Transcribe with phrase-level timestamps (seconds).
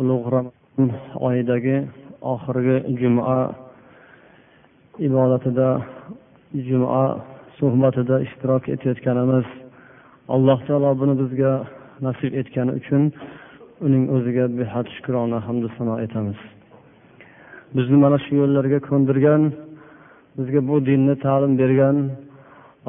[0.00, 0.88] ulug' ramazon
[1.26, 1.76] oyidagi
[2.32, 3.36] oxirgi juma
[5.06, 5.68] ibodatida
[6.68, 7.02] juma
[7.58, 9.46] suhbatida ishtirok etayotganimiz
[10.34, 11.52] alloh taolo buni bizga
[12.06, 13.02] nasib etgani uchun
[13.86, 16.38] uning o'ziga behad shukrona hamdu sano aytamiz.
[17.76, 19.42] Bizni mana shu yo'llarga ko'ndirgan
[20.38, 21.96] bizga bu dinni ta'lim bergan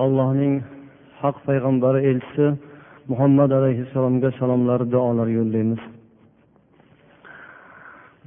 [0.04, 0.54] allohning
[1.22, 2.46] haq payg'ambari elchisi
[3.12, 5.84] muhammad alayhissalomga salomlar duolar yo'llaymiz.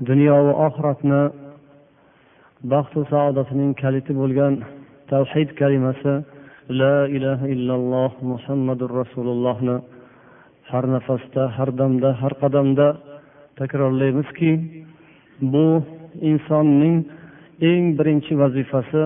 [0.00, 1.22] Dunyo va oxiratni
[2.72, 4.54] baxtu saodatining kaliti bo'lgan
[5.10, 6.14] tavhid kalimasi
[6.80, 9.76] la ilaha illalloh muhammadur rasulullohni
[10.70, 12.88] har nafasda har damda har qadamda
[13.58, 14.52] takrorlaymizki
[15.52, 15.66] bu
[16.30, 16.96] insonning
[17.70, 19.02] eng birinchi vazifasi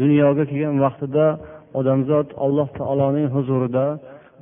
[0.00, 1.26] dunyoga kelgan vaqtida
[1.78, 3.86] odamzod alloh taoloning huzurida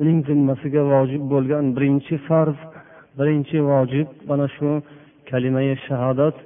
[0.01, 2.59] uning zimmasiga vojib bo'lgan birinchi farz
[3.19, 4.09] birinchi vojib.
[4.29, 4.69] Mana shu
[5.33, 6.37] kalimai shahodat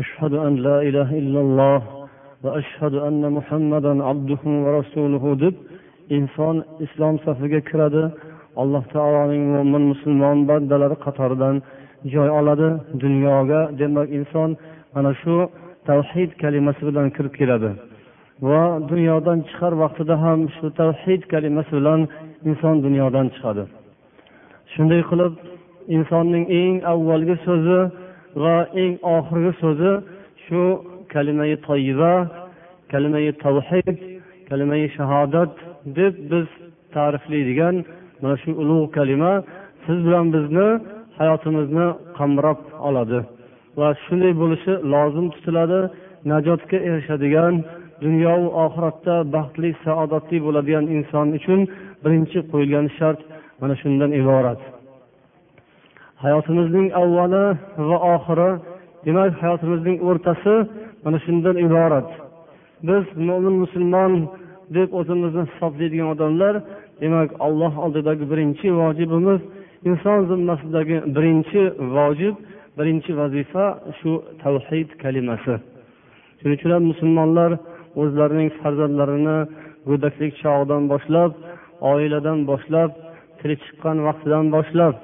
[0.00, 2.02] ashhadu an la ilaha illalloh
[2.44, 5.54] الله ashhadu anna muhammadan abduhu ورسوله rasuluhu deb
[6.16, 8.04] inson islom safiga kiradi.
[8.62, 11.56] Alloh taoloning mo'min musulmon bandalari qatoridan
[12.12, 12.68] joy oladi
[13.04, 13.60] dunyoga.
[13.80, 14.50] Demak inson
[14.94, 15.34] mana shu
[15.88, 17.70] tavhid kalimasi bilan kirib keladi.
[18.48, 22.00] Va dunyodan chiqar vaqtida ham shu tavhid kalimasi bilan
[22.48, 23.64] inson dunyodan chiqadi.
[24.72, 25.32] Shunday qilib
[25.96, 27.80] insonning eng avvalgi so'zi
[28.42, 29.92] va eng oxirgi so'zi
[30.44, 30.62] shu
[31.12, 32.12] kalimai toyiba
[32.92, 33.96] kalimai tavhid
[34.48, 35.52] kalimai shahodat
[35.96, 36.46] deb biz
[36.94, 37.74] ta'riflaydigan
[38.22, 39.32] mana shu ulug' kalima
[39.84, 40.68] siz bilan bizni
[41.18, 41.86] hayotimizni
[42.18, 43.20] qamrab oladi.
[43.78, 45.80] Va shunday bo'lishi lozim tutiladi
[46.32, 47.54] najotga erishadigan
[48.04, 51.60] dunyo va oxiratda baxtli saodatli bo'ladigan inson uchun
[52.04, 53.20] birinchi qo'yilgan shart
[53.60, 54.60] mana shundan iborat.
[56.24, 57.44] Hayotimizning avvali
[57.88, 58.50] va oxiri
[59.06, 60.54] demak hayotimizning o'rtasi
[61.04, 62.08] mana shundan iborat.
[62.88, 64.12] Biz mo'min musulmon
[64.76, 66.54] deb o'zimizni hisoblaydigan odamlar
[67.02, 69.40] demak alloh oldidagi birinchi vojibimiz
[69.88, 71.62] inson zimmasidagi birinchi
[71.96, 72.34] vojib
[72.78, 73.66] birinchi vazifa
[73.98, 74.10] shu
[74.42, 75.54] tavhid kalimasi.
[76.38, 77.50] Shuning uchun ham musulmonlar
[78.00, 79.38] o'zlarining farzandlarini
[79.88, 81.30] go'daklik chog'idan boshlab
[81.92, 82.90] oiladan boshlab
[83.38, 84.94] tili chiqqan vaqtidan boshlab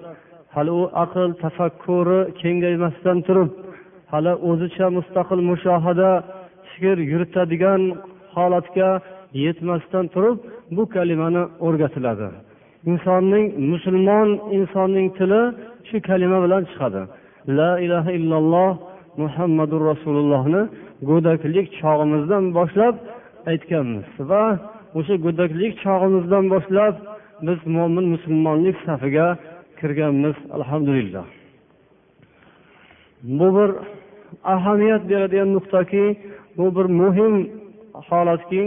[0.58, 3.50] hali u aql tafakkuri kengaymasdan turib
[4.12, 6.10] hali o'zicha mustaqil mushohada
[6.70, 7.82] fikr yuritadigan
[8.34, 8.91] holatga
[9.44, 10.36] yetmasdan turib
[10.76, 12.28] bu kalimani o'rgatiladi.
[12.91, 15.42] Insonning musulmon insonning tili
[15.88, 17.02] shu kalima bilan chiqadi.
[17.58, 18.72] La ilaha illalloh
[19.22, 20.62] muhammadu rasulullohni
[21.10, 22.94] go'daklik chog'imizdan boshlab
[23.50, 24.44] aytganmiz va
[24.98, 26.94] o'sha go'daklik chog'imizdan boshlab
[27.47, 29.26] biz mo'min musulmonlik safiga
[29.81, 31.25] kirganmiz alhamdulillah.
[33.22, 33.71] Bu bir
[34.44, 36.05] ahamiyat beradigan nuqtaki
[36.59, 37.34] bu bir muhim
[38.09, 38.62] holatki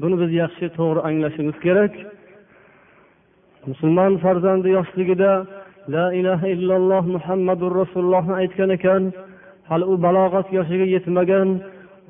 [0.00, 1.92] buni biz yaxshi to'g'ri anglashimiz kerak.
[3.66, 5.32] Musulmon farzandi yoshligida
[5.94, 9.02] la ilaha illalloh muhammadu rasulullohni aytgan ekan
[9.68, 11.48] hali u balog'at yoshiga yetmagan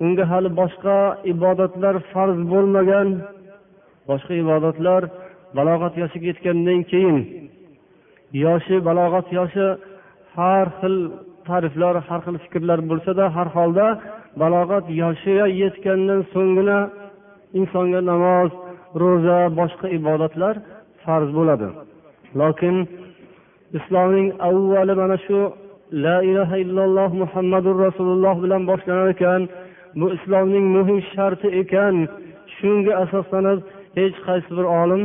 [0.04, 0.98] unga hali boshqa
[1.32, 3.08] ibodatlar farz bo'lmagan.
[4.10, 5.02] Boshqa ibodatlar
[5.58, 7.18] balog'at yoshiga yetgandan keyin
[8.32, 9.66] yoshi balog'at yoshi
[10.36, 10.96] har xil
[11.46, 13.86] ta'riflar har xil fikrlar bo'lsada har holda
[14.42, 16.78] balog'at yoshiga yetgandan so'nggina
[17.58, 18.50] insonga namoz
[19.02, 20.54] ro'za boshqa ibodatlar
[21.04, 21.68] farz bo'ladi.
[22.40, 22.76] Lokin
[23.78, 25.38] islomning avvali mana shu
[26.04, 29.42] la ilaha illalloh muhammadu rasululloh bilan boshlanar ekan
[30.00, 31.96] bu islomning muhim sharti ekan.
[32.56, 33.58] Shunga asoslanib
[33.98, 35.02] hech qaysi bir olim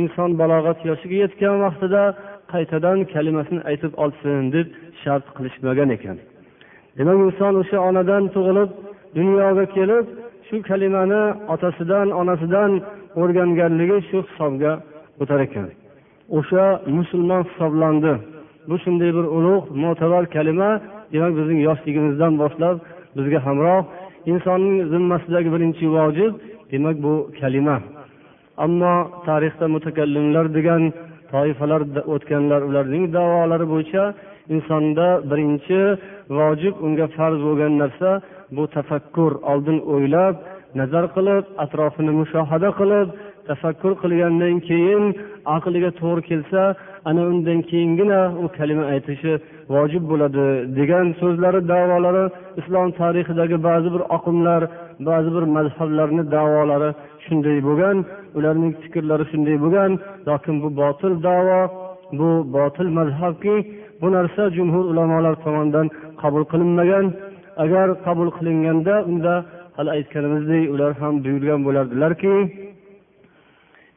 [0.00, 2.02] inson balog'at yoshiga yetgan vaqtida
[2.52, 4.66] qaytadan kalimasini aytib olsin deb
[5.02, 6.16] shart qilishmagan ekan.
[6.98, 8.70] Demak inson o'sha onadan tug'ilib
[9.18, 10.06] dunyoga kelib
[10.46, 11.22] shu kalimani
[11.54, 12.70] otasidan onasidan
[13.20, 14.72] o'rganganligi shu hisobga
[15.22, 15.66] o'tar ekan.
[16.38, 16.64] O'sha
[16.96, 18.12] musulmon hisoblandi.
[18.68, 20.70] Bu shunday bir ulug' mo'tabar kalima
[21.12, 22.76] demak bizning yoshligimizdan boshlab
[23.16, 23.80] bizga hamroh
[24.30, 26.32] insonning zimmasidagi birinchi vojib
[26.72, 27.76] demak bu kalima.
[28.64, 28.94] Ammo
[29.26, 30.82] tarixda mutakallimlar degan
[31.32, 31.82] toifalar
[32.14, 34.04] o'tganlar ularning davolari bo'yicha
[34.54, 35.80] insonda birinchi
[36.38, 38.10] vojib unga farz bo'lgan narsa
[38.56, 39.32] bu tafakkur.
[39.52, 40.34] Oldin o'ylab
[40.80, 43.08] nazar qilib atrofini mushohada qilib
[43.48, 45.04] tafakkur qilgandan keyin
[45.56, 46.62] aqliga to'g'ri kelsa
[47.08, 49.32] ana undan keyingina u kalima aytishi
[49.74, 50.46] vojib bo'ladi
[50.78, 52.24] degan so'zlari davolari
[52.60, 54.62] islom tarixidagi ba'zi bir oqimlar
[55.08, 56.90] ba'zi bir mazhablarni davolari
[57.24, 57.96] shunday bo'lgan
[58.38, 59.90] ularning fikrlari shunday bo'lgan
[60.28, 61.60] lokin bu botil davo
[62.18, 63.54] bu botil mazhabki
[64.00, 65.86] bu narsa jumhur ulamolar tomonidan
[66.22, 67.06] qabul qilinmagan.
[67.64, 69.34] Agar qabul qilinganda unda
[69.76, 72.34] hali aytganimizdek ular ham buyurgan bo'lardilarki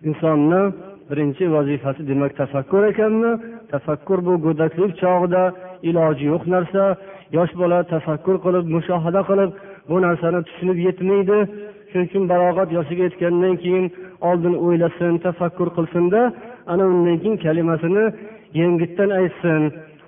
[0.08, 0.62] insonni
[1.10, 3.32] birinchi vazifasi demak tafakkur ekanmi?
[3.72, 5.44] Tafakkur bu go'daklik chog'ida
[5.90, 6.84] iloji yo'q narsa.
[7.38, 9.52] Yosh bola tafakkur qilib mushohada qilib
[9.90, 11.38] bu narsani tushunib yetmaydi.
[11.90, 13.86] Shuning uchun balog'at yoshiga yetgandan keyin
[14.30, 16.22] oldin o'ylasin tafakkur qilsinda
[16.72, 18.06] ana undan keyin kalimasini
[18.60, 19.62] yengitdan aytsin.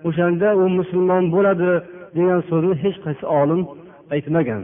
[0.07, 1.71] O'shanda u musulmon bo'ladi
[2.15, 3.61] degan so'zni hech qaysi olim
[4.13, 4.63] aytmagan.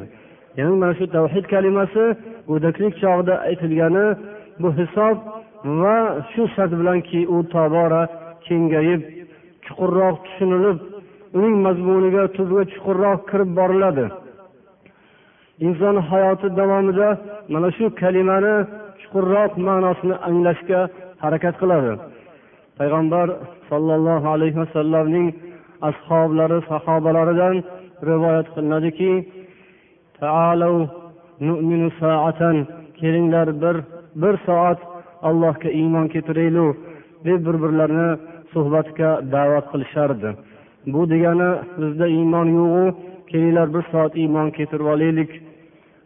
[0.57, 2.03] Ya'ni mana shu tavhid kalimasi
[2.49, 4.05] go'daklik chog'ida aytilgani
[4.61, 5.17] bu hisob
[5.81, 5.97] va
[6.31, 8.01] shu shart bilanki u tobora
[8.45, 9.01] kengayib
[9.65, 10.77] chuqurroq tushunilib
[11.37, 14.05] uning mazmuniga tubiga chuqurroq kirib boriladi.
[15.65, 17.09] Inson hayoti davomida
[17.53, 18.55] mana shu kalimani
[19.01, 20.79] chuqurroq ma'nosini anglashga
[21.23, 21.93] harakat qiladi.
[22.79, 23.27] Payg'ambar
[23.69, 25.27] sollallohu alayhi vasallamning
[25.89, 27.55] ashoblari sahobalaridan
[28.09, 29.11] rivoyat qilinadiki
[32.99, 33.75] kelinglar bir
[34.21, 34.79] bir soat
[35.27, 36.77] allohga iymon keltiraylik
[37.25, 38.09] deb bir birlarini
[38.53, 40.29] suhbatga da'vat qilishardi.
[40.93, 41.49] Bu degani
[41.81, 42.85] bizda iymon yo'qu
[43.31, 45.31] kelinglar bir soat iymon keltirib olaylik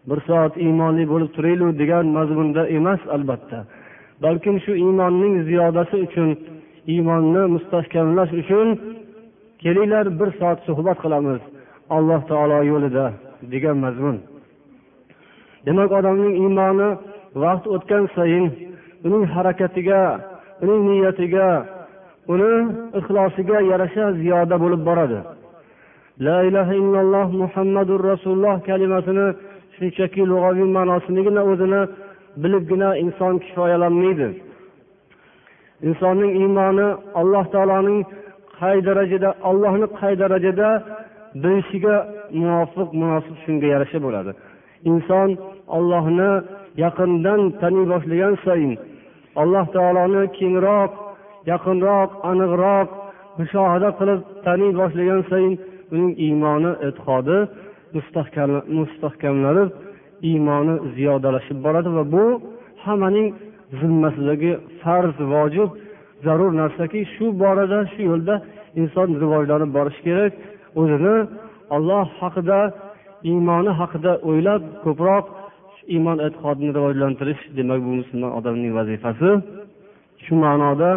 [0.09, 3.59] bir soat iymonli bo'lib turaylik degan mazmunda emas albatta.
[4.23, 6.29] Balkim shu iymonning ziyodasi uchun
[6.93, 8.67] iymonni mustahkamlash uchun
[9.63, 11.41] kelinglar bir soat suhbat qilamiz
[11.95, 13.05] alloh taolo yo'lida
[13.53, 14.17] degan mazmun.
[15.65, 16.89] Demak odamning iymoni
[17.43, 18.45] vaqt o'tgan sayin
[19.05, 20.01] uning harakatiga
[20.63, 21.47] uning niyatiga
[22.33, 22.51] uni
[22.99, 25.19] ixlosiga yarasha ziyoda bo'lib boradi.
[26.25, 29.27] La ilaha illalloh muhammadur rasululloh kalimasini
[29.75, 31.81] shunchaki lug'aviy ma'nosinigina o'zini
[32.41, 34.27] bilibgina inson kifoyalanmaydi.
[35.87, 36.87] Insonning iymoni
[37.21, 37.99] alloh taoloning
[38.59, 40.69] qay darajada allohni qay darajada
[41.43, 41.95] bilishiga
[42.39, 44.31] muvofiq munosib shunga yarasha bo'ladi.
[44.91, 45.29] Inson
[45.77, 46.31] ollohni
[46.83, 48.73] yaqindan taniy boshlagan sayin
[49.41, 50.91] alloh taoloni kengroq
[51.51, 52.89] yaqinroq aniqroq
[53.39, 55.53] mushohada qilib taniy boshlagan sayin
[55.93, 57.37] uning iymoni e'tiqodi
[57.95, 59.69] mustahkamlanib
[60.29, 62.23] iymoni ziyodalashib boradi va bu
[62.83, 63.27] hammaning
[63.79, 64.51] zimmasidagi
[64.81, 65.69] farz vojib
[66.25, 68.35] zarur narsaki shu borada shu yo'lda
[68.81, 70.33] inson rivojlanib borishi kerak.
[70.81, 71.15] O'zini
[71.75, 72.59] olloh haqida
[73.29, 75.25] iymoni haqida o'ylab ko'proq
[75.93, 79.29] iymon e'tiqodini rivojlantirish demak bu musulmon odamning vazifasi.
[80.25, 80.91] Shu ma'noda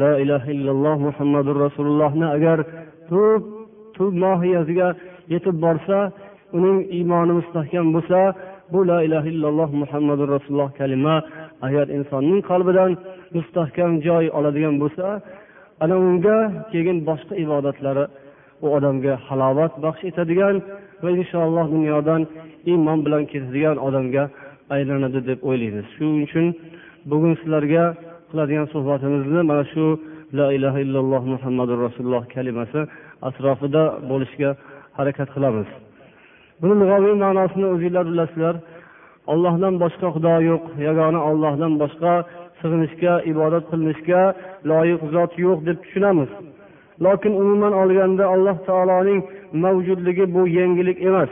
[0.00, 2.58] la ilaha illalloh muhammadu rasulullohni agar
[3.10, 3.42] tub
[3.96, 4.88] tub mohiyatiga
[5.32, 5.98] yetib borsa
[6.56, 8.18] uning iymoni mustahkam bo'lsa
[8.72, 11.14] bu la ilaha illalloh muhammadu rasululloh kalima
[11.66, 12.90] agar insonning qalbidan
[13.36, 15.06] mustahkam joy oladigan bo'lsa
[15.82, 16.38] ana unga
[16.72, 18.04] keyin boshqa ibodatlari
[18.64, 20.56] u odamga halovat baxsh etadigan
[21.02, 22.22] va inshaalloh dunyodan
[22.70, 24.24] iymon bilan ketadigan odamga
[24.74, 25.86] aylanadi deb o'ylaymiz.
[25.96, 26.46] Shuning uchun
[27.10, 27.84] bugun sizlarga
[28.30, 29.84] qiladigan suhbatimizni mana shu
[30.38, 32.80] la ilaha illalloh muhammadu rasululloh kalimasi
[33.28, 34.50] atrofida bo'lishga
[34.98, 35.68] harakat qilamiz.
[36.60, 38.54] Buni lug'aviy ma'nosini o'zinglar bilasizlar
[39.32, 42.12] ollohdan boshqa xudo yo'q yagona ollohdan boshqa
[42.60, 44.22] sig'inishga ibodat qilinishga
[44.70, 46.30] loyiq zot yo'q deb tushunamiz.
[47.04, 49.20] Lokin umuman olganda alloh taoloning
[49.64, 51.30] mavjudligi bu yangilik emas.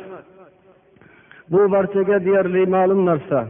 [1.53, 3.41] Bu barchaga deyarli ma'lum narsa.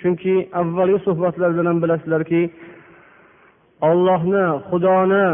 [0.00, 2.42] Chunki avvalgi suhbatlardan ham bilasizlarki
[3.90, 5.26] ollohni xudoni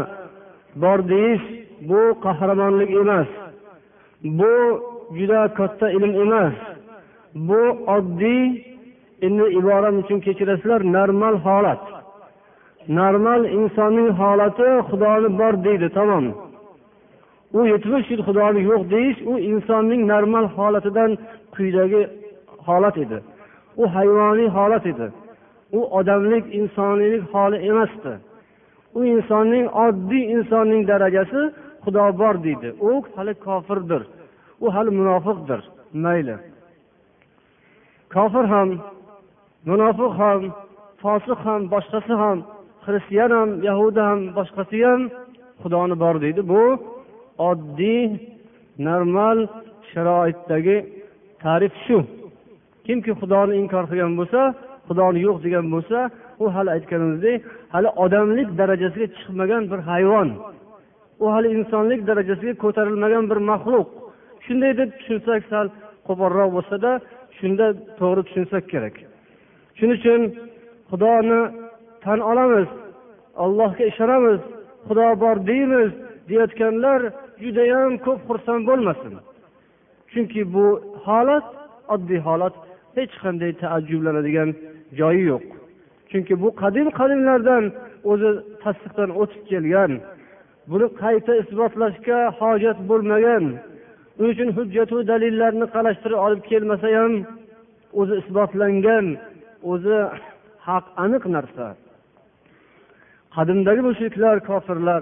[0.83, 1.45] bor deyish
[1.89, 3.29] bu qahramonlik emas.
[4.23, 4.81] Bu
[5.17, 6.53] juda katta ilm emas.
[7.35, 7.61] Bu
[7.95, 8.63] oddiy
[9.21, 11.81] endi iboram uchun kechirasizlar normal holat.
[12.87, 16.25] Normal insonning holati xudoni bor deydi tamom.
[17.53, 21.11] U yetmish yil xudoni yo'q deyish u insonning normal holatidan
[21.55, 22.01] quyidagi
[22.67, 23.17] holat edi.
[23.81, 25.07] U hayvoniy holat edi.
[25.77, 28.13] U odamlik insoniylik holi emasdi.
[28.97, 31.41] U insonning oddiy insonning darajasi
[31.83, 32.69] xudo bor deydi.
[32.89, 34.01] U hali kofirdir.
[34.63, 35.61] U hali munofiqdir.
[36.03, 36.35] Mayli.
[38.13, 38.69] Kofir ham
[39.69, 40.41] munofiq ham
[41.01, 42.37] fosiq ham boshqasi ham
[42.85, 45.01] xristian ham yahudi ham boshqasi ham
[45.61, 46.41] xudoni bor deydi.
[46.51, 46.63] Bu
[47.49, 48.05] oddiy
[48.87, 49.37] normal
[49.91, 50.77] sharoitdagi
[51.43, 51.97] ta'rif shu.
[52.85, 54.41] Kimki xudoni inkor qilgan bo'lsa
[54.87, 55.99] xudoni yo'q degan bo'lsa
[56.43, 57.39] u hali aytganimizdek
[57.73, 60.29] hali odamlik darajasiga chiqmagan bir hayvon.
[61.23, 63.87] U hali insonlik darajasiga ko'tarilmagan bir maxluq.
[64.45, 65.67] Shunday deb tushunsak sal
[66.07, 66.91] qo'polroq bo'lsada
[67.37, 67.67] shunda
[67.99, 68.95] to'g'ri tushunsak kerak.
[69.77, 70.21] Shuning uchun
[70.91, 71.41] xudoni
[72.03, 72.67] tan olamiz
[73.43, 74.39] allohga ishonamiz
[74.87, 75.91] xudo bor deymiz
[76.29, 77.01] deyayotganlar
[77.43, 79.13] judayam ko'p xursand bo'lmasin.
[80.11, 80.65] Chunki bu
[81.05, 81.47] holat
[81.93, 82.55] oddiy holat
[82.97, 84.49] hech qanday taajjublanadigan
[84.99, 85.45] joyi yo'q.
[86.11, 87.63] Chunki bu qadim qadimlardan
[88.11, 88.31] o'zi
[88.63, 89.91] tasdiqdan o'tib kelgan
[90.71, 93.43] buni qayta isbotlashga hojat bo'lmagan.
[94.19, 97.13] Uning uchun hujjatu dalillarni qalashtirib olib kelmasa ham
[97.99, 99.05] o'zi isbotlangan
[99.71, 99.97] o'zi
[100.67, 101.65] haq aniq narsa.
[103.35, 105.01] Qadimdagi mushriklar kofirlar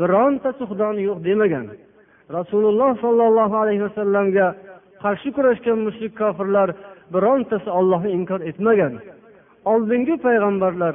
[0.00, 1.66] birontasi xudoni yo'q demagan.
[2.36, 4.46] Rasululloh sollallohu alayhi vasallamga
[5.04, 6.68] qarshi kurashgan mushrik kofirlar
[7.14, 8.92] birontasi ollohni inkor etmagan.
[9.72, 10.94] Oldingi payg'ambarlar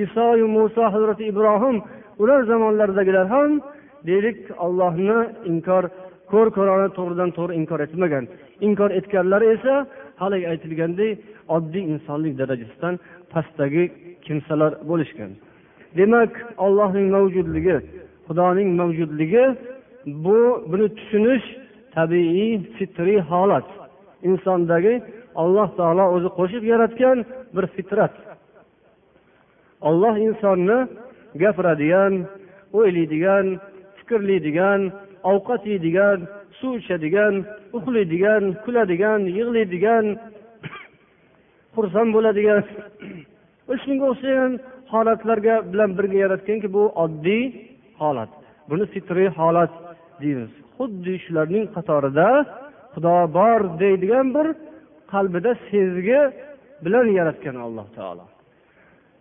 [0.00, 1.76] isoyu muso hazrati ibrohim
[2.22, 3.50] ular zamonlaridagilar ham
[4.08, 5.18] deylik ollohni
[5.50, 5.84] inkor
[6.32, 8.24] ko'r ko'rona to'g'ridan to'g'ri inkor etmagan.
[8.66, 9.74] Inkor etganlari esa
[10.22, 11.12] haligi aytilgandek
[11.56, 12.94] oddiy insonlik darajasidan
[13.32, 13.84] pastdagi
[14.26, 15.30] kimsalar bo'lishgan.
[15.98, 16.32] Demak
[16.64, 17.76] ollohning mavjudligi
[18.26, 19.44] xudoning mavjudligi
[20.24, 20.38] bu
[20.70, 21.46] buni tushunish
[21.96, 23.68] tabiiy fitriy holat.
[24.28, 24.94] Insondagi
[25.42, 27.16] alloh taolo o'zi qo'shib yaratgan
[27.54, 28.14] bir fitrat.
[29.88, 30.78] Olloh insonni
[31.42, 32.12] gapiradigan
[32.78, 33.46] o'ylaydigan
[33.98, 34.80] fikrlaydigan
[35.32, 36.18] ovqat yeydigan
[36.58, 37.34] suv ichadigan
[37.76, 40.04] uxlaydigan kuladigan yig'laydigan
[41.76, 42.62] xursand bo'ladigan
[43.68, 44.52] va shunga o'xshagan
[44.92, 47.44] holatlarga bilan birga yaratganki bu oddiy
[48.00, 48.32] holat.
[48.70, 49.72] Buni fitriy holat
[50.22, 50.52] deymiz.
[50.76, 52.28] Xuddi shularning qatorida
[52.94, 54.46] xudo bor deydigan bir
[55.12, 56.20] qalbida sezgi
[56.84, 58.24] bilan yaratgan alloh taolo.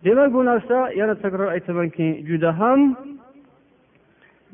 [0.05, 2.79] Demak bu narsa yana takror aytamanki juda ham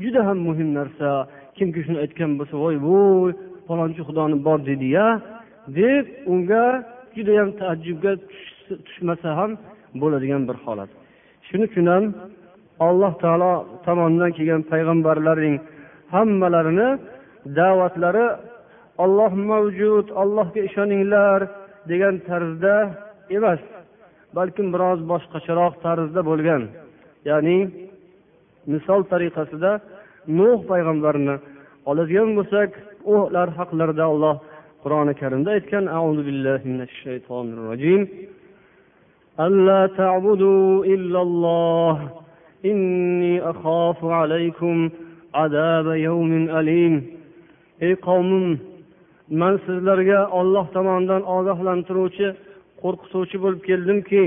[0.03, 1.09] juda ham muhim narsa.
[1.57, 3.31] Kimki shuni aytgan bo'lsa voy voy
[3.67, 5.05] falonchi xudoni bor dediya
[5.79, 6.65] deb unga
[7.15, 8.11] judayam taajjubga
[8.85, 9.51] tushmasa ham
[10.01, 10.89] bo'ladigan bir holat.
[11.47, 12.03] Shuning uchun ham
[12.87, 13.53] alloh taolo
[13.85, 15.55] tomonidan kelgan payg'ambarlarning
[16.13, 16.89] hammalarini
[17.59, 18.27] da'vatlari
[19.03, 21.39] olloh mavjud allohga ishoninglar
[21.89, 22.75] degan tarzda
[23.37, 23.61] emas.
[24.35, 26.63] balkim biroz boshqacharoq tarzda bo'lgan.
[27.29, 27.57] Ya'ni
[28.71, 29.71] misol tariqasida
[30.39, 31.35] nuh payg'ambarni
[31.89, 32.69] oladigan bo'lsak
[33.13, 34.35] ular haqlarida alloh
[34.83, 38.01] qur'oni karimda aytgan auzu billahi minash shaytonir rojim
[39.45, 40.53] alla ta'budu
[42.71, 43.33] inni
[44.23, 44.77] alaykum
[46.07, 46.93] yawmin alim.
[47.85, 48.45] Ey qavmim
[49.41, 52.27] man sizlarga olloh tomonidan ogohlantiruvchi
[52.81, 54.23] qo'rqituvchi bo'lib keldimki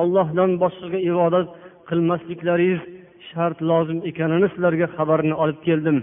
[0.00, 1.48] ollohdan boshqaga ibodat
[1.88, 2.82] qilmasliklaringiz
[3.28, 5.98] shart lozim ekanini sizlarga xabarini olib keldim.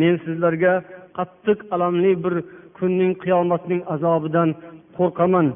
[0.00, 0.72] Men sizlarga
[1.18, 2.34] qattiq alamli bir
[2.78, 4.48] kunning qiyomatning azobidan
[4.98, 5.46] qo'rqaman.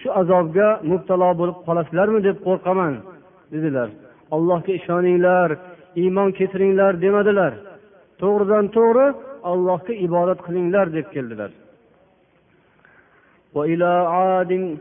[0.00, 2.92] Shu azobga mubtalo bo'lib qolasizlarmi deb qo'rqaman
[3.52, 3.88] dedilar.
[4.34, 5.48] Allohga ishoninglar
[6.02, 7.52] iymon keltiringlar demadilar.
[8.20, 9.06] To'g'ridan to'g'ri
[9.50, 11.50] allohga ibodat qilinglar deb keldilar.
[13.55, 14.77] وإلى عاد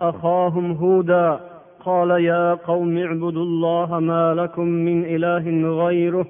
[0.00, 1.40] أخاهم هودا
[1.80, 5.44] قال يا قوم اعبدوا الله ما لكم من إله
[5.84, 6.26] غيره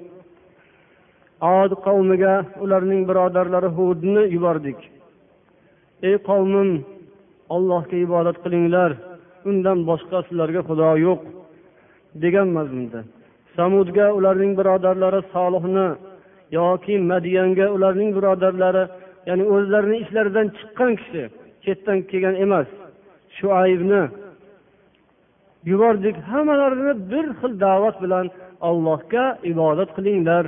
[1.41, 4.79] od qavmiga ularning birodarlari hudni yubordik
[6.07, 6.69] ey qavmim
[7.55, 8.91] ollohga ibodat qilinglar
[9.49, 11.21] undan boshqa sizlarga xudo yo'q
[12.23, 12.99] degan mazmunda
[13.55, 15.87] samudga ularning birodarlari solihni
[16.57, 18.83] yoki madiyanga ularning birodarlari
[19.29, 21.23] ya'ni o'zlarini ishlaridan chiqqan kishi
[21.64, 22.68] chetdan kelgan emas
[23.36, 24.02] shu aybni
[25.70, 26.16] yubordik.
[26.32, 28.26] Hammalarini bir xil da'vat bilan
[28.68, 30.44] allohga ibodat qilinglar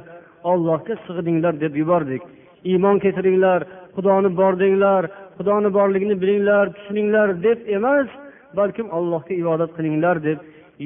[0.52, 2.22] ollohga sig'ininglar deb yubordik.
[2.70, 3.60] Iymon keltiringlar
[3.96, 5.02] xudoni bor denglar
[5.38, 8.08] xudoni borligini bilinglar tushuninglar deb emas
[8.58, 10.38] balkim allohga ibodat qilinglar deb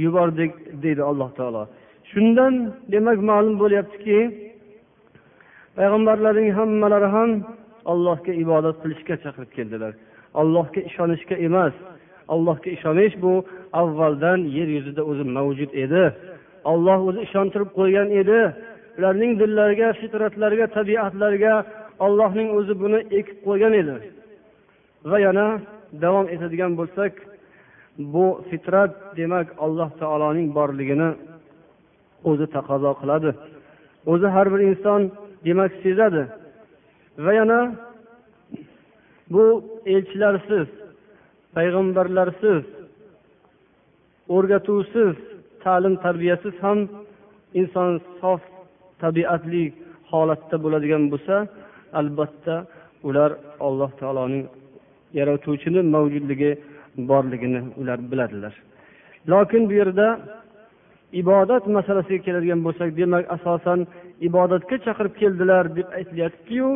[0.04, 1.62] yubordik deydi alloh taolo.
[2.10, 2.54] Shundan
[2.92, 4.18] demak ma'lum bo'lyaptiki
[5.76, 7.30] payg'ambarlarning hammalari ham
[7.92, 9.92] allohga ibodat qilishga chaqirib keldilar.
[10.40, 11.74] Allohga ishonishga emas.
[12.34, 13.32] Allohga ishonish bu
[13.72, 16.04] avvaldan yer yuzida o'zi mavjud edi.
[16.72, 18.40] Olloh o'zi ishontirib qo'ygan edi.
[18.98, 21.54] Ularning dillariga fitratlariga tabiatlariga
[22.06, 23.94] ollohning o'zi buni ekib qo'ygan edi.
[25.10, 25.46] Va yana
[26.04, 27.12] davom etadigan bo'lsak
[28.12, 31.10] bu fitrat demak alloh taoloning borligini
[32.30, 33.30] o'zi taqozo qiladi.
[34.12, 35.00] O'zi har bir inson
[35.46, 36.22] demak sezadi.
[37.24, 37.58] Va yana
[39.32, 39.44] bu
[39.86, 40.68] elchilarsiz
[41.54, 42.62] payg'ambarlarsiz
[44.36, 45.14] o'rgatuvsiz
[45.64, 46.78] ta'lim tarbiyasiz ham
[47.60, 48.40] inson sof
[49.02, 49.64] tabiatli
[50.10, 51.34] holatda bo'ladigan bo'lsa
[52.00, 52.54] albatta
[53.08, 53.30] ular
[53.66, 54.44] alloh taoloning
[55.18, 56.50] yaratuvchini mavjudligi
[57.10, 58.54] borligini ular biladilar.
[59.32, 60.08] Lokin bu yerda
[61.12, 63.80] ibodat masalasiga keladigan bo'lsak demak asosan
[64.28, 66.68] ibodatga chaqirib keldilar deb aytilyaptiku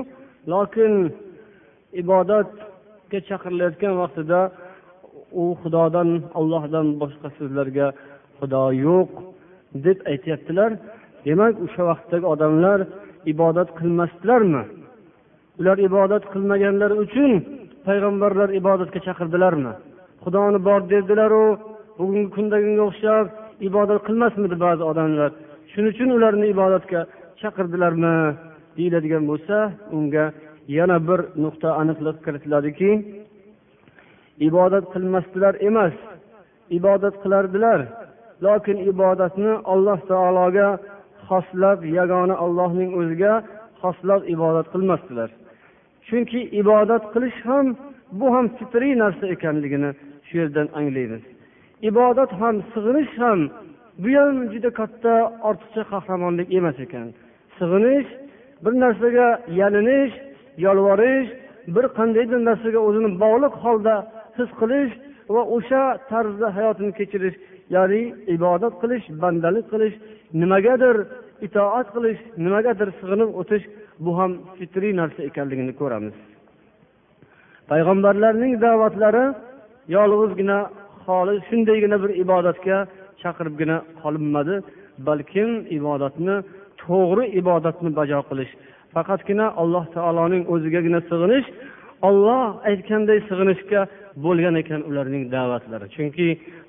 [0.53, 0.93] lokin
[2.01, 4.41] ibodatga chaqirilayotgan vaqtida
[5.43, 6.09] u xudodan
[6.41, 7.87] ollohdan boshqa sizlarga
[8.39, 9.11] xudo yo'q
[9.87, 10.71] deb aytyaptilar.
[11.27, 12.79] Demak o'sha vaqtdagi odamlar
[13.33, 14.63] ibodat qilmasdilarmi?
[15.61, 17.33] Ular ibodat qilmaganlari uchun
[17.87, 19.73] payg'ambarlar ibodatga chaqirdilarmi?
[20.25, 21.47] Xudoni bor dedilaru
[21.99, 23.25] bugungi kundagiga o'xshab
[23.69, 25.31] ibodat qilmasmidi ba'zi odamlar?
[25.71, 27.01] Shuning uchun ularni ibodatga
[27.41, 28.17] chaqirdilarmi?
[28.77, 29.57] deyiladigan bo'lsa
[29.97, 30.25] unga
[30.69, 32.90] yana bir nuqta aniqlik kiritiladiki
[34.49, 35.95] ibodat qilmasdilar emas
[36.78, 37.81] ibodat qilardilar
[38.47, 40.69] lokin ibodatni alloh taologa
[41.28, 43.33] xoslab yagona allohning o'ziga
[43.83, 45.31] xoslab ibodat qilmasdilar.
[46.07, 47.66] Chunki ibodat qilish ham
[48.19, 49.90] bu ham fitriy narsa ekanligini
[50.26, 51.23] shu yerdan anglaymiz.
[51.90, 53.40] Ibodat ham sig'inish ham
[54.02, 55.14] bu ham juda katta
[55.49, 57.07] ortiqcha qahramonlik emas ekan.
[57.59, 58.09] Sig'inish
[58.64, 59.28] bir narsaga
[59.61, 60.14] yalinish
[60.67, 61.29] yolvorish
[61.75, 63.95] bir qandaydir narsaga o'zini bog'liq holda
[64.39, 64.93] his qilish
[65.35, 67.37] va o'sha tarzda hayotini kechirish
[67.75, 68.01] ya'ni
[68.37, 69.95] ibodat qilish bandalik qilish
[70.43, 70.97] nimagadir
[71.47, 73.65] itoat qilish nimagadir sig'inib o'tish
[74.05, 76.17] bu ham fitriy narsa ekanligini ko'ramiz.
[77.71, 79.25] Payg'ambarlarning da'vatlari
[79.97, 80.59] yolg'izgina
[81.05, 82.77] xolis shundaygina bir ibodatga
[83.23, 84.55] chaqiribgina qolinmadi
[85.09, 86.37] balkim ibodatni
[86.83, 88.53] to'g'ri ibodatni bajo qilish
[88.95, 91.47] faqatgina alloh taoloning o'zigagina sig'inish
[92.09, 93.81] olloh aytganday sig'inishga
[94.25, 95.87] bo'lgan ekan ularning da'vatlari.
[95.95, 96.27] Chunki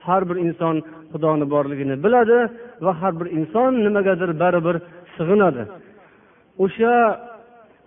[0.07, 0.75] har bir inson
[1.11, 2.39] xudoni borligini biladi
[2.85, 4.75] va har bir inson nimagadir baribir
[5.17, 5.63] sig'inadi.
[6.63, 6.93] O'sha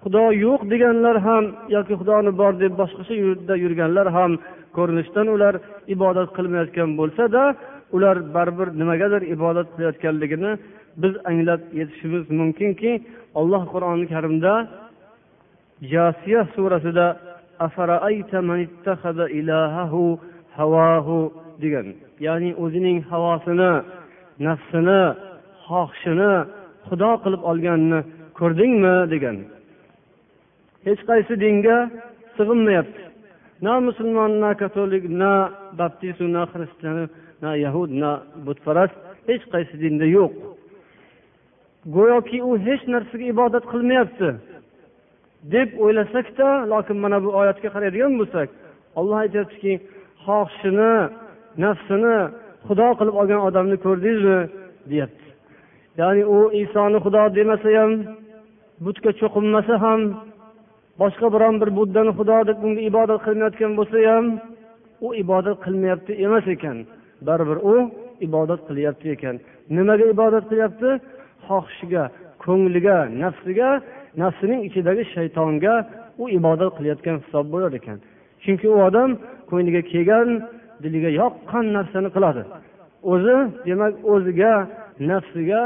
[0.02, 1.44] xudo yo'q deganlar ham
[1.76, 4.30] yoki xudoni bor deb boshqacha yo'lda yurganlar ham
[4.76, 5.54] ko'rinishdan ular
[5.94, 7.42] ibodat qilmayotgan bo'lsada
[7.96, 10.50] ular baribir nimagadir ibodat qilayotganligini
[11.02, 12.90] biz anglab yetishimiz mumkinki
[13.40, 14.54] olloh qur'oni karimda
[15.92, 17.06] jasiya surasida
[21.62, 21.86] degan.
[22.26, 23.72] Ya'ni o'zining havosini
[24.46, 25.00] nafsini
[25.66, 26.32] xohishini
[26.88, 28.00] xudo qilib olganini
[28.38, 29.36] ko'rdingmi degan.
[30.86, 31.78] Hech qaysi dinga
[32.36, 33.02] sig'inmayapti.
[33.64, 35.32] Na musulmon na katolik na
[35.78, 36.98] baptist na xristian
[37.42, 38.10] na yahud na
[38.44, 38.96] butparast
[39.28, 40.32] hech qaysi dinda yo'q.
[41.94, 44.28] Go'yoki u hech narsaga ibodat qilmayapti.
[45.54, 48.48] Deb o'ylasakda lokin mana bu oyatga qaraydigan bo'lsak
[48.98, 49.72] olloh aytyaptiki
[50.24, 50.92] xohishini
[51.64, 52.16] nafsini
[52.66, 54.40] xudo qilib olgan odamni ko'rdingizmi?
[54.90, 55.26] Deyapti.
[56.00, 57.90] Ya'ni u isoni xudo demasa ham
[58.84, 60.00] butga cho'qinmasa ham
[61.00, 64.26] boshqa biron bir buddani xudo deb unga ibodat qilmayotgan bo'lsa ham
[65.06, 66.76] u ibodat qilmayapti emas ekan.
[67.26, 67.74] Baribir u
[68.26, 69.36] ibodat qilyapti ekan.
[69.76, 70.90] Nimaga ibodat qilyapti?
[71.48, 72.04] Xohishiga
[72.44, 73.68] ko'ngliga nafsiga
[74.22, 75.74] nafsining ichidagi shaytonga
[76.22, 77.98] u ibodat qilayotgan hisob bo'lar ekan.
[78.42, 79.10] Chunki u odam
[79.50, 80.28] ko'ngliga kelgan
[80.82, 82.42] diliga yoqqan narsani qiladi.
[83.12, 83.36] O'zi
[83.68, 84.52] demak o'ziga
[85.10, 85.60] nafsiga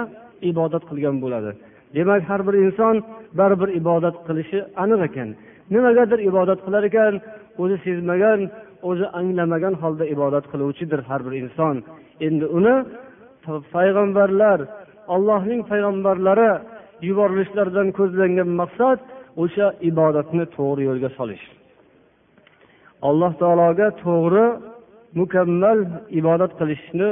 [0.50, 1.50] ibodat qilgan bo'ladi.
[1.96, 2.94] Demak har bir inson
[3.38, 5.28] baribir ibodat qilishi aniq ekan.
[5.74, 7.14] Nimagadir ibodat qilar ekan
[7.62, 8.40] o'zi sezmagan
[8.88, 11.76] o'zi anglamagan holda ibodat qiluvchidir har bir inson.
[12.26, 12.74] Endi uni
[13.74, 14.58] payg'ambarlar
[15.14, 16.50] allohning payg'ambarlari
[17.08, 18.98] yuborilishlaridan ko'zlangan maqsad
[19.42, 21.44] o'sha ibodatni to'g'ri yo'lga solish.
[23.08, 24.46] Alloh taologa to'g'ri
[25.20, 25.78] mukammal
[26.20, 27.08] ibodat qilishni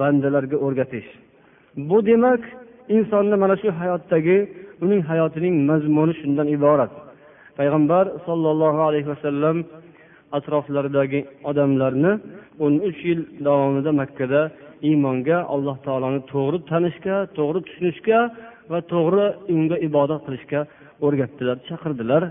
[0.00, 1.08] bandalarga o'rgatish.
[1.88, 2.42] Bu demak
[2.96, 4.38] insonni mana shu hayotdagi
[4.84, 6.92] uning hayotining mazmuni shundan iborat.
[7.58, 9.56] Payg'ambar sollallohu alayhi vasallam
[10.36, 12.12] atroflaridagi odamlarni
[12.64, 14.40] o'n uch yil davomida makkada
[14.88, 18.18] iymonga alloh taoloni to'g'ri tanishga to'g'ri tushunishga
[18.70, 20.60] va to'g'ri unga ibodat qilishga
[21.06, 22.22] o'rgatdilar chaqirdilar.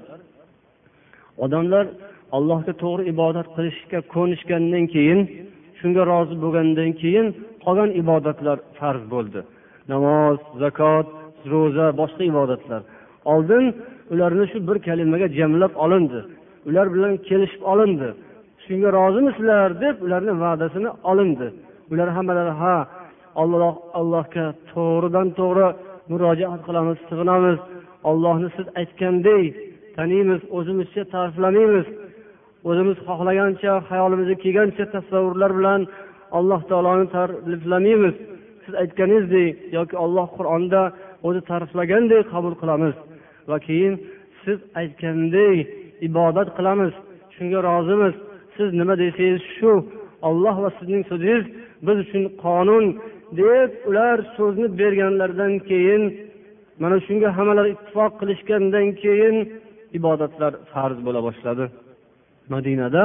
[1.44, 1.86] Odamlar
[2.38, 5.20] allohga to'g'ri ibodat qilishga ko'nishgandan keyin
[5.80, 7.28] shunga rozi bo'lgandan keyin
[7.66, 9.40] qolgan ibodatlar farz bo'ldi.
[9.92, 11.08] Namoz zakot
[11.52, 12.82] ro'za boshqa ibodatlar.
[13.34, 13.64] Oldin
[14.14, 16.20] ularni shu bir kalimaga jamlab olindi.
[16.68, 18.10] Ular bilan kelishib olindi.
[18.66, 21.48] Shunga rozimisizlar deb ularni va'dasini olindi.
[21.92, 22.76] Ular hammalari ha
[23.42, 25.68] alloh allohga to'g'ridan to'g'ri
[26.12, 27.58] murojaat qilamiz sig'inamiz.
[28.10, 29.54] Ollohni siz aytgandek
[29.98, 31.88] taniymiz o'zimizcha ta'riflamaymiz.
[32.70, 35.82] O'zimiz xohlagancha hayolimizga kelgancha tasavvurlar bilan
[36.38, 38.16] alloh taoloni ta'riflamaymiz.
[38.64, 40.82] Siz aytganingizdek yoki olloh qur'onda
[41.28, 42.96] o'zi ta'riflagandek qabul qilamiz.
[43.50, 43.94] Va keyin
[44.44, 45.58] siz aytgandek
[46.08, 46.94] ibodat qilamiz.
[47.36, 48.16] Shunga rozimiz.
[48.56, 49.72] Siz nima desangiz shu
[50.30, 51.44] olloh va sizning so'zingiz
[51.87, 52.85] biz uchun qonun
[53.41, 56.03] deb ular so'zni berganlaridan keyin
[56.83, 59.37] mana shunga hammalar ittifoq qilishgandan keyin
[59.99, 61.65] ibodatlar farz bo'la boshladi
[62.55, 63.05] madinada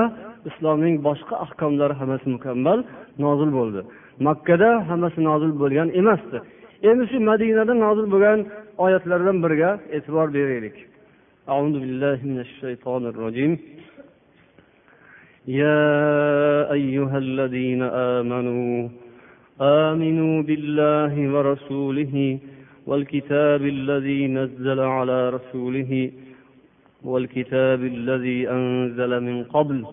[0.49, 2.79] islomning boshqa ahkomlari hammasi mukammal
[3.25, 3.81] nozil bo'ldi
[4.27, 6.37] makkada hammasi nozil bo'lgan emasdi
[6.89, 8.39] endi shu madinada nozil bo'lgan
[8.85, 10.77] oyatlardan biriga e'tibor beraylik
[11.53, 13.51] أعوذ بالله من الشيطان الرجيم
[15.48, 18.88] يا أيها الذين آمنوا
[19.60, 22.38] آمنوا بالله ورسوله
[22.86, 26.10] والكتاب الذي نزل على رسوله
[27.04, 29.84] والكتاب الذي أنزل من قبل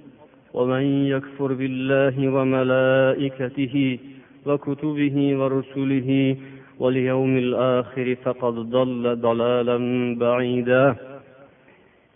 [0.54, 4.00] ومن يكفر بالله وملائكته
[4.46, 6.36] وكتبه ورسله
[6.80, 9.78] واليوم الآخر فقد ضل ضلالا
[10.20, 10.96] بعيدا.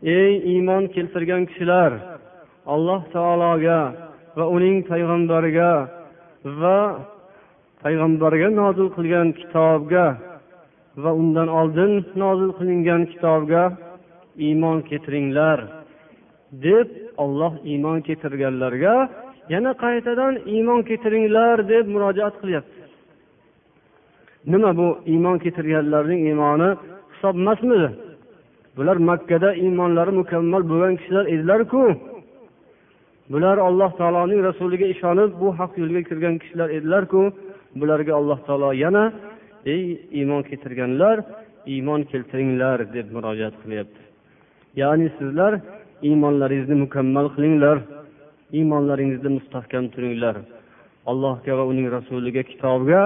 [0.03, 2.12] ey iymon keltirgan kishilar
[2.65, 3.79] alloh taologa
[4.37, 5.71] va uning payg'ambariga
[6.61, 6.79] va
[7.83, 10.05] payg'ambarga nozil qilgan kitobga
[11.03, 11.91] va undan oldin
[12.23, 13.63] nozil qilingan kitobga
[14.47, 15.59] iymon keltiringlar
[16.65, 16.87] deb
[17.23, 18.95] olloh iymon keltirganlarga
[19.53, 22.79] yana qaytadan iymon keltiringlar deb murojaat qilyapti.
[24.51, 26.69] Nima bu iymon keltirganlarning iymoni?
[27.13, 27.89] Hisob emasmidi
[28.77, 31.83] bular makkada iymonlari mukammal bo'lgan kishilar edilarku.
[33.31, 37.21] Bular alloh taoloning rasuliga ishonib bu haq yo'lga kirgan kishilar edilarku.
[37.79, 39.03] Bularga alloh taolo yana
[39.73, 39.83] ey
[40.19, 41.17] iymon keltirganlar
[41.73, 44.01] iymon keltiringlar deb murojaat qilyapti.
[44.81, 45.53] Ya'ni sizlar
[46.07, 47.77] iymonlaringizni mukammal qilinglar
[48.57, 50.35] iymonlaringizda mustahkam turinglar.
[51.11, 53.01] Allohga va uning rasuliga kitobga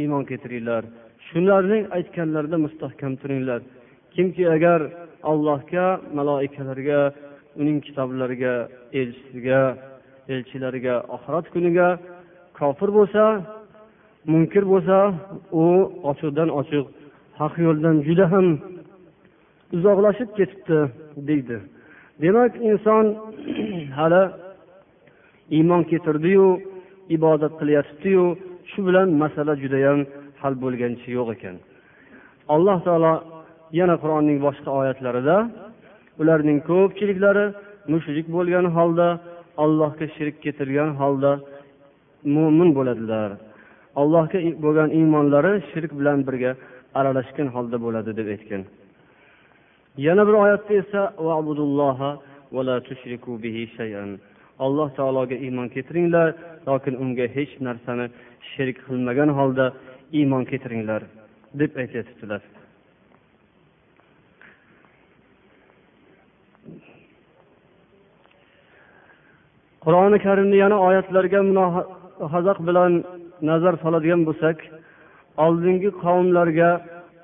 [0.00, 0.82] iymon keltiringlar.
[1.28, 3.60] Shularning aytganlarida mustahkam turinglar.
[4.14, 4.80] Kimki agar
[5.32, 5.86] allohga
[6.18, 7.00] maloikalarga
[7.60, 8.54] uning kitoblariga
[9.00, 9.60] elchisiga
[10.34, 11.88] elchilariga oxirat kuniga
[12.58, 13.22] kofir bo'lsa
[14.32, 14.96] munkir bo'lsa
[15.62, 15.64] u
[16.10, 16.84] ochiqdan ochiq
[17.40, 18.46] haq yo'ldan juda ham
[19.76, 20.78] uzoqlashib ketibdi
[21.28, 21.58] deydi.
[22.22, 23.04] Demak inson
[23.98, 24.22] hali
[25.56, 26.46] iymon keltirdiyu
[27.16, 28.24] ibodat qilyatibdiyu
[28.70, 29.98] shu bilan masala judayam
[30.40, 31.56] hal bo'lganicha yo'q ekan.
[32.54, 33.14] Alloh taolo
[33.78, 35.36] yana qur'onning boshqa oyatlarida
[36.20, 37.46] ularning ko'pchiliklari
[37.92, 39.08] mushrik bo'lgan holda
[39.64, 41.32] allohga shirk keltirgan holda
[42.34, 43.30] mo'min bo'ladilar.
[44.00, 46.52] Allohga bo'lgan iymonlari shirk bilan birga
[46.98, 48.62] aralashgan holda bo'ladi deb aytgan.
[50.06, 51.00] Yana bir oyatda esa
[54.58, 56.28] alloh taologa iymon keltiringlar
[56.68, 58.06] lokin unga hech narsani
[58.52, 59.66] sherik qilmagan holda
[60.18, 61.02] iymon keltiringlar
[61.60, 62.42] deb aytyaptilar.
[69.86, 72.92] Qur'oni karimni yana oyatlarga mulohaza bilan
[73.50, 74.58] nazar soladigan bo'lsak
[75.44, 76.70] oldingi qavmlarga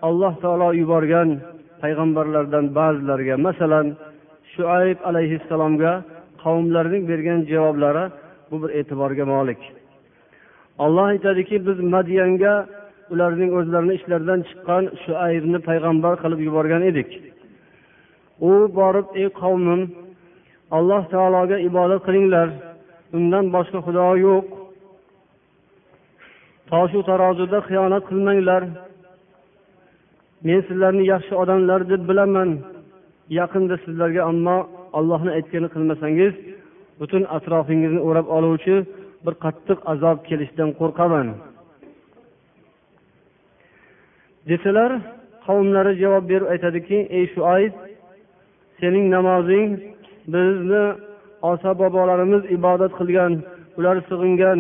[0.09, 1.29] alloh taolo yuborgan
[1.83, 3.87] payg'ambarlardan ba'zilariga masalan
[4.55, 5.92] shuayb alayhissalomga
[6.42, 8.05] qavmlarning bergan javoblari
[8.51, 9.61] bu bir e'tiborga molik.
[10.85, 12.55] Alloh aytadiki biz madiyanga
[13.12, 17.11] ularning o'zlarini ishlaridan chiqqan shuaybni payg'ambar qilib yuborgan edik.
[18.51, 19.83] U borib ey qavmim
[20.76, 22.48] alloh taologa ibodat qilinglar.
[23.16, 24.46] Undan boshqa xudo yo'q.
[26.70, 28.62] Toshu tarozida xiyonat qilmanglar.
[30.46, 32.50] Men sizlarni yaxshi odamlar deb bilaman.
[33.38, 34.58] Yaqinda sizlarga ammo
[34.98, 36.35] allohni aytganini qilmasangiz
[37.00, 38.76] butun atrofingizni o'rab oluvchi
[39.24, 41.26] bir qattiq azob kelishidan qo'rqaman.
[44.50, 44.90] Desalar
[45.46, 47.72] qavmlari javob berib aytadiki ey shuayb
[48.80, 49.68] sening namozing
[50.26, 50.85] bizni
[51.50, 53.32] ota bobolarimiz ibodat qilgan
[53.78, 54.58] ular sig'ingan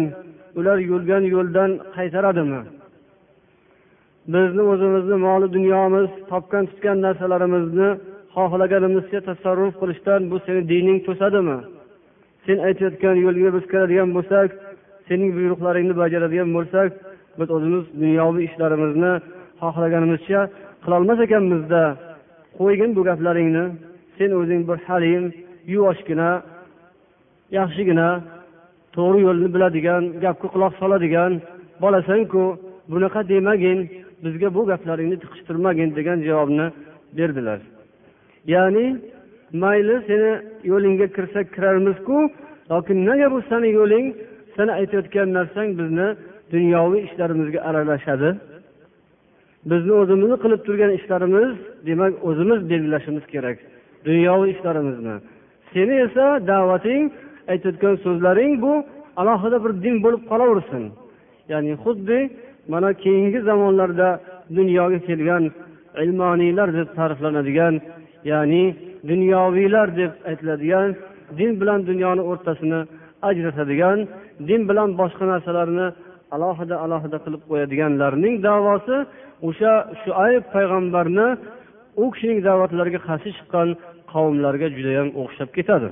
[0.58, 2.60] ular yurgan yo'ldan qaytaradimi?
[4.34, 7.88] Bizni o'zimizni moli dunyomiz topgan tutgan narsalarimizni
[8.36, 11.58] xohlaganimizcha tasarruf qilishdan bu seni dining to'sadimi?
[12.46, 14.48] Sen aytayotgan yo'lga biz kiradigan bo'lsak
[15.08, 16.90] sening buyruqlaringni bajaradigan bo'lsak
[17.38, 19.12] biz o'zimiz dunyoviy ishlarimizni
[19.62, 20.40] xohlaganimizcha
[20.84, 21.82] qilolmas ekanmizda.
[22.58, 23.64] Qo'ygin bu gaplaringni.
[24.18, 25.24] Sen o'zing bir halim
[25.74, 26.30] yuvoshgina
[27.58, 28.08] yaxshigina
[28.96, 31.32] to'g'ri yo'lni biladigan gapga quloq soladigan
[31.82, 32.42] bolasanku
[32.92, 33.78] bunaqa demagin
[34.24, 36.66] bizga bu gaplaringni tiqishtirmagin degan javobni
[37.18, 37.60] berdilar.
[38.54, 38.86] Ya'ni
[39.62, 40.32] mayli seni
[40.70, 42.16] yo'lingga kirsak kirarmizku
[42.70, 44.06] lokin nega bu sani yo'ling
[44.56, 46.08] sani aytayotgan narsang bizni
[46.54, 48.30] dunyoviy ishlarimizga aralashadi.
[49.70, 51.50] Bizni o'zimizni qilib turgan ishlarimiz
[51.88, 53.58] demak o'zimiz belgilashimiz kerak.
[54.08, 55.16] Dunyoviy ishlarimizni
[55.72, 57.02] seni esa da'vating
[57.52, 58.72] aytayotgan so'zlaring bu
[59.20, 60.84] alohida bir din bo'lib qolaversin.
[61.52, 62.18] Ya'ni xuddi
[62.72, 64.08] mana keyingi zamonlarda
[64.56, 65.44] dunyoga kelgan
[66.04, 67.74] ilmoniylar deb ta'riflanadigan
[68.30, 68.64] ya'ni
[69.10, 70.88] dunyoviylar deb aytiladigan
[71.38, 72.80] din bilan dunyoni o'rtasini
[73.28, 73.98] ajratadigan
[74.48, 75.86] din bilan boshqa narsalarni
[76.34, 78.96] alohida alohida qilib qo'yadiganlarning davosi
[79.48, 81.28] o'sha shuayb payg'ambarni
[82.02, 83.68] u kishining da'vatlariga qarshi chiqqan
[84.12, 85.88] qavmlarga judayam o'xshab ketadi.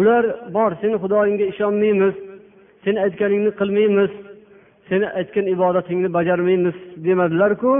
[0.00, 0.24] Ular
[0.56, 2.14] bor seni xudoyingga ishonmaymiz
[2.84, 4.12] seni aytganingni qilmaymiz
[4.88, 7.72] seni aytgan ibodatingni bajarmaymiz demadilarku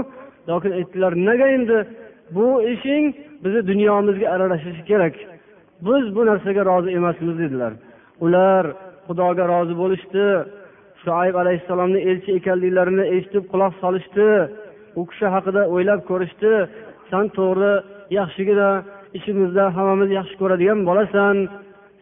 [0.49, 1.77] lokin aytdilar nega endi?
[2.35, 3.05] Bu ishing
[3.43, 5.15] bizni dunyomizga aralashishi kerak.
[5.87, 7.73] Biz bu narsaga rozi emasmiz dedilar.
[8.25, 8.63] Ular
[9.07, 10.25] xudoga rozi bo'lishdi.
[11.01, 14.27] Shuayb alayhissalomni elchi ekanliklarini eshitib quloq solishdi.
[14.99, 16.51] U kishi haqida o'ylab ko'rishdi.
[17.11, 17.73] San to'g'ri
[18.17, 18.69] yaxshigina
[19.17, 21.35] ichimizda hammamiz yaxshi ko'radigan bolasan.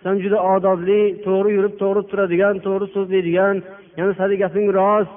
[0.03, 3.55] San juda odobli to'g'ri yurib to'g'ri turadigan to'g'ri so'zlaydigan
[3.99, 5.13] yana sani gaping rost.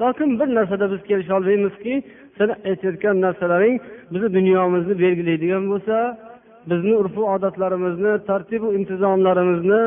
[0.00, 1.94] Lokin bir narsada biz kelisholmaymizki
[2.38, 3.76] sen aytayotgan narsalaring
[4.12, 5.96] bizni dunyomizni belgilaydigan bo'lsa
[6.70, 9.82] bizni urf odatlarimizni tartibu intizomlarimizni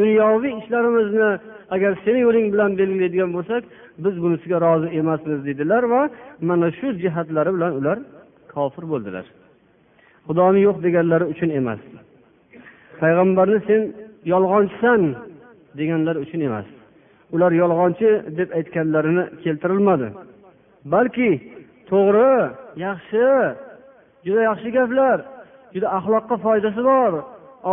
[0.00, 1.30] dunyoviy ishlarimizni
[1.74, 3.62] agar seni yo'ling bilan belgilaydigan bo'lsak
[4.04, 6.02] biz bunisiga rozi emasmiz dedilar va
[6.48, 7.98] mana shu jihatlari bilan ular
[8.54, 9.24] kofir bo'ldilar.
[10.28, 11.80] Xudoni yo'q deganlari uchun emas.
[13.00, 13.80] Payg'ambarni sen
[14.32, 15.00] yolg'onchisan
[15.78, 16.66] deganlar uchun emas.
[17.34, 20.08] Ular yolg'onchi deb aytganlarini keltirilmadi.
[20.92, 21.30] Balki
[21.90, 22.32] to'g'ri
[22.86, 23.24] yaxshi
[24.26, 25.18] juda yaxshi gaplar
[25.74, 27.12] juda axloqqa foydasi bor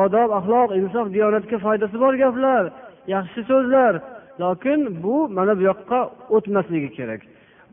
[0.04, 2.64] odob axloq insof diyonatga foydasi bor gaplar
[3.16, 3.94] yaxshi so'zlar.
[4.44, 6.00] Lokin bu mana bu yoqqa
[6.36, 7.22] o'tmasligi kerak.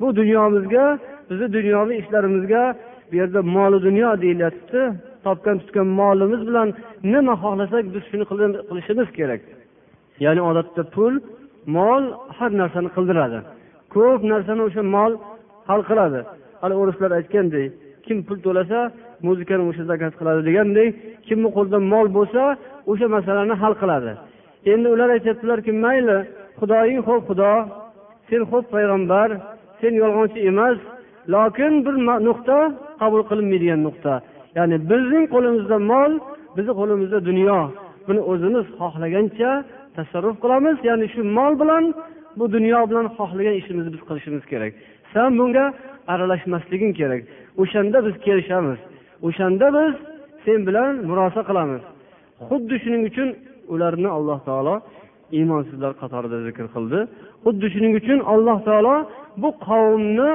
[0.01, 0.85] Bu dunyomizga
[1.29, 2.62] bizni dunyoviy ishlarimizga
[3.12, 4.94] bu yerda moli dunyo deyilyaptida
[5.25, 6.68] topgan tutgan molimiz bilan
[7.12, 8.25] nima xohlasak biz shuni
[8.68, 9.40] qilishimiz kerak.
[10.25, 11.14] Ya'ni odatda pul
[11.77, 12.03] mol
[12.37, 13.38] har narsani qildiradi.
[13.94, 15.12] Ko'p narsani o'sha mol
[15.68, 16.20] hal qiladi.
[16.61, 17.70] Hali o'rislar aytgandek
[18.07, 18.79] kim pul to'lasa
[19.27, 20.90] muzikani o'sha zakaz qiladi degandek
[21.27, 22.42] kimni qo'lida mol bo'lsa
[22.90, 24.12] o'sha masalani hal qiladi.
[24.72, 26.16] Endi ular aytyaptilarki mayli
[26.61, 27.53] xudoying xo'p xudo
[28.29, 29.29] sen xo'p payg'ambar
[29.81, 30.79] sen yolg'onchi emas
[31.35, 31.94] lokin bir
[32.29, 32.59] nuqta
[33.03, 34.12] qabul qilinmaydigan nuqta.
[34.59, 36.12] Ya'ni bizning qo'limizda mol
[36.57, 37.59] bizni qo'limizda dunyo.
[38.07, 39.51] Buni o'zimiz xohlagancha
[39.97, 40.77] tasarruf qilamiz.
[40.88, 41.85] Ya'ni shu mol bilan
[42.38, 44.73] bu dunyo bilan xohlagan ishimizni biz qilishimiz kerak.
[45.12, 45.65] San bunga
[46.12, 47.23] aralashmasliging kerak.
[47.62, 48.79] O'shanda biz kelishamiz.
[49.27, 49.93] O'shanda biz
[50.45, 51.83] sen bilan murosa qilamiz.
[52.49, 53.29] Xuddi shuning uchun
[53.73, 54.75] ularni alloh taolo
[55.38, 56.99] iymonsizlar qatorida zikr qildi.
[57.45, 58.95] Xuddi shuning uchun alloh taolo
[59.43, 60.31] bu qavmni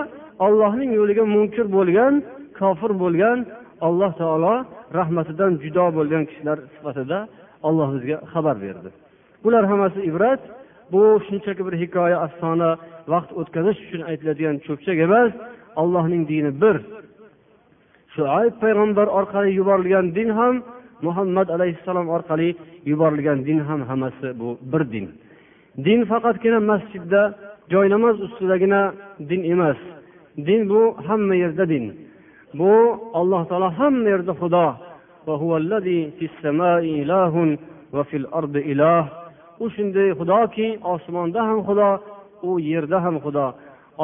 [0.45, 2.13] ollohning yo'liga munkir bo'lgan
[2.61, 3.37] kofir bo'lgan
[3.87, 4.55] alloh taolo
[4.99, 7.19] rahmatidan judo bo'lgan kishilar sifatida
[7.67, 8.89] olloh bizga xabar berdi.
[9.43, 10.41] Bular hammasi ibrat.
[10.91, 12.69] Bu shunchaki bir hikoya afsona
[13.13, 15.31] vaqt o'tkazish uchun aytiladigan cho'pchak emas.
[15.81, 16.77] Allohning dini bir.
[18.13, 20.55] Shuayb payg'ambar orqali yuborilgan din ham
[21.07, 22.49] muhammad alayhissalom orqali
[22.91, 25.07] yuborilgan din ham hammasi bu bir din.
[25.85, 27.21] Din faqatgina masjidda
[27.73, 28.81] joynamoz ustidagina
[29.29, 29.79] din emas.
[30.47, 31.85] Din bu hamma yerda din.
[32.53, 32.73] Bu
[33.19, 34.65] alloh taolo hamma yerda xudo.
[39.63, 41.89] U shunday xudoki osmonda ham xudo
[42.47, 43.47] u yerda ham xudo.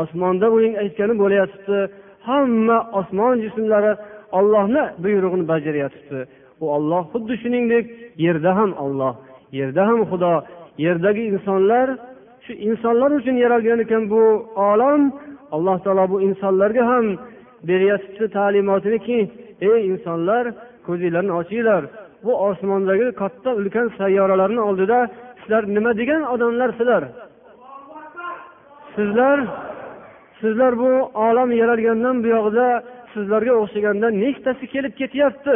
[0.02, 1.80] Osmonda uning aytgani bo'layotibdi
[2.28, 3.94] hamma osmon jismlari
[4.38, 6.20] ollohni buyrug'ini bajaryotibdi.
[6.64, 7.86] U olloh xuddi shuningdek
[8.26, 9.14] yerda ham olloh
[9.60, 10.34] yerda ham xudo.
[10.86, 11.88] Yerdagi insonlar
[12.46, 14.22] shu insonlar uchun yaralgan ekan bu
[14.72, 15.02] olam
[15.56, 17.06] alloh taolo bu insonlarga ham
[17.68, 19.18] beryapti ta'limotiniki
[19.70, 20.46] ey insonlar
[20.88, 21.84] ko'zinglarni ochinglar.
[22.24, 25.00] Bu osmondagi katta ulkan sayyoralarni oldida
[25.40, 27.04] sizlar nima degan odamlarsizlar
[28.96, 29.38] sizlar
[30.42, 30.90] sizlar bu
[31.28, 32.68] olam yaralgandan buyog'ida
[33.14, 35.56] sizlarga o'xshagandan nechtasi kelib ketyapti?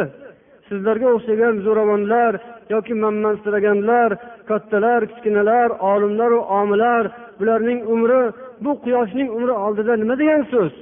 [0.68, 2.32] Sizlarga o'xshagan zo'ravonlar
[2.74, 4.10] yoki manmansiraganlar
[4.50, 7.04] kattalar kichkinalar olimlaru omilar
[7.38, 8.20] bularning umri
[8.64, 10.72] bu quyoshning umri oldida nima degan so'z?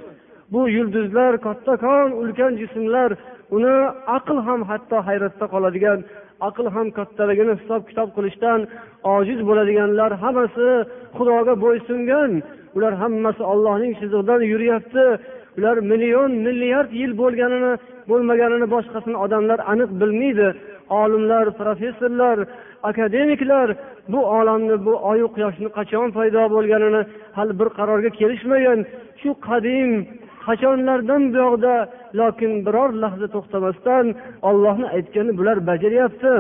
[0.53, 3.11] Bu yulduzlar kattakon ulkan jismlar
[3.57, 3.77] uni
[4.17, 5.99] aql ham hatto hayratda qoladigan
[6.49, 8.61] aql ham kattaligini hisob kitob qilishdan
[9.17, 10.69] ojiz bo'ladiganlar hammasi
[11.17, 12.31] xudoga bo'ysungan.
[12.77, 15.05] Ular hammasi ollohning chizig'idan yuryapti.
[15.59, 17.73] Ular million milliard yil bo'lganini
[18.11, 20.49] bo'lmaganini boshqasini odamlar aniq bilmaydi.
[21.03, 22.39] Olimlar professorlar
[22.91, 23.69] akademiklar
[24.13, 27.03] bu olamni bu oyu quyoshni qachon paydo bo'lganini
[27.37, 28.79] hali bir qarorga kelishmagan.
[29.21, 29.91] Shu qadim
[30.47, 31.75] qachonlardan buyog'da
[32.21, 34.07] lokin biror lahza to'xtamasdan
[34.49, 36.33] ollohni aytgani bular bajaryapti.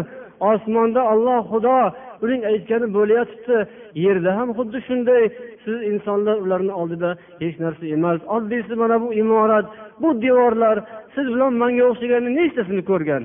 [0.50, 1.78] Osmonda olloh xudo
[2.24, 3.58] uning aytgani bo'layotibdi
[4.04, 5.22] yerda ham xuddi shunday.
[5.64, 7.10] Siz insonlar ularni oldida
[7.42, 8.20] hech narsa emas.
[8.36, 9.66] Oddiysi mana bu imorat
[10.02, 10.76] bu devorlar.
[11.14, 13.22] Siz bilan manga o'xshaganni nechtasini ko'rgan?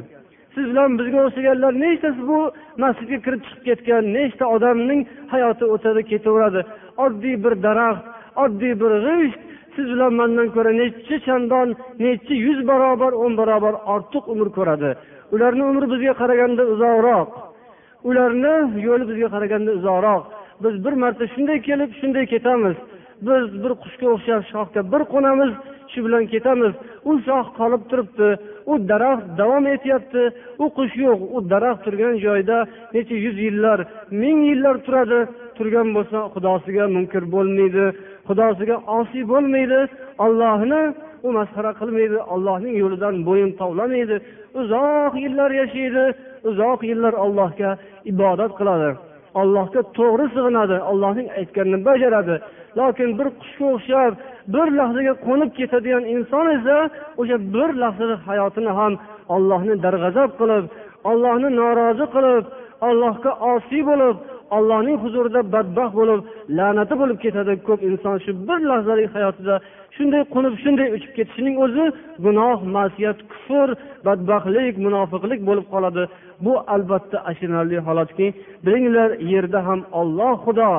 [0.56, 2.39] Siz bilan bizga o'xshaganlar nechtasi bu
[2.84, 4.04] masjidga kirib chiqib ketgan?
[4.17, 5.02] Nechta odamning
[5.34, 6.62] hayoti o'tadi ketaveradi?
[7.06, 8.06] Oddiy bir daraxt
[8.44, 9.41] oddiy bir g'isht
[9.75, 11.67] siz bilan mandan ko'ra necha chandon
[12.05, 14.91] necha yuz barobar o'n barobar ortiq umr ko'radi.
[15.34, 17.29] Ularni umri bizga qaraganda uzoqroq.
[18.10, 18.53] Ularni
[18.88, 20.23] yo'li bizga qaraganda uzoqroq.
[20.63, 22.77] Biz bir marta shunday kelib shunday ketamiz.
[23.27, 25.51] Biz bir qushga o'xshab shoxga bir qo'namiz
[25.91, 26.73] shu bilan ketamiz.
[27.10, 28.29] U shox qolib turibdi
[28.71, 30.23] u daraxt davom etyapti.
[30.63, 32.57] U qush yo'q u daraxt turgan joyda
[32.95, 33.79] necha yuz yillar
[34.21, 35.19] ming yillar turadi.
[35.57, 37.86] Turgan bo'lsa xudosiga munkir bo'lmaydi.
[38.27, 39.79] Xudosiga osiy bo'lmaydi
[40.25, 40.81] ollohni
[41.25, 44.15] u masxara qilmaydi ollohning yo'lidan bo'yin tovlamaydi.
[44.62, 46.03] Uzoq yillar yashaydi
[46.49, 47.69] uzoq yillar allohga
[48.12, 48.89] ibodat qiladi.
[49.41, 52.36] Allohga to'g'ri sig'inadi allohning aytganini bajaradi.
[52.79, 54.13] Lokin bir qushga o'xshab
[54.53, 56.77] bir lahzaga qo'nib ketadigan inson esa
[57.21, 58.93] o'sha bir lahzada hayotini ham
[59.36, 60.65] ollohni darg'azab qilib
[61.12, 62.43] ollohni norozi qilib
[62.88, 64.15] allohga osiy bo'lib
[64.57, 66.19] allohning huzurida badbaxt bo'lib
[66.57, 69.55] la'nati bo'lib ketadi ko'p inson shu bir lahzalik hayotida.
[69.95, 71.85] Shunday qo'nib shunday uchib ketishining o'zi
[72.25, 73.69] gunoh masiyat kufr
[74.07, 76.03] badbaxtlik munofiqlik bo'lib qoladi.
[76.45, 78.27] Bu albatta achinarli holatki
[78.65, 80.71] bilinglar yerda ham olloh xudo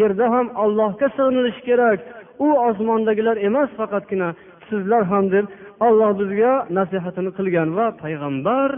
[0.00, 2.00] yerda ham allohga sig'inilish kerak.
[2.46, 4.28] U osmondagilar emas faqatgina
[4.68, 5.46] sizlar ham deb
[5.86, 8.70] olloh bizga nasihatini qilgan va payg'ambar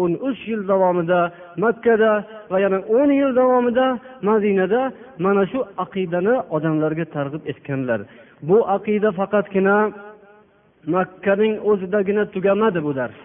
[0.00, 1.20] o'n uch yil davomida
[1.64, 2.12] makkada
[2.50, 3.86] va yana o'n yil davomida
[4.28, 4.82] madinada
[5.24, 8.00] mana shu aqidani odamlarga targ'ib etganlar.
[8.48, 9.76] Bu aqida faqatgina
[10.94, 13.18] makkaning o'zidagina tugamadi bu dars.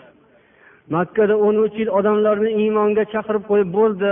[0.95, 4.11] Makkada o'n uch yil odamlarni iymonga chaqirib qo'yib bo'ldi.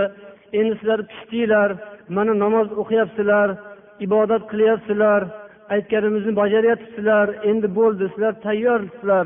[0.60, 1.70] Endi sizlar pishdinglar
[2.16, 3.50] mana namoz o'qiyapsizlar
[4.06, 5.22] ibodat qilyapsizlar
[5.74, 9.26] aytganimizni bajaryapsizlar endi bo'ldi sizlar tayyorsizlar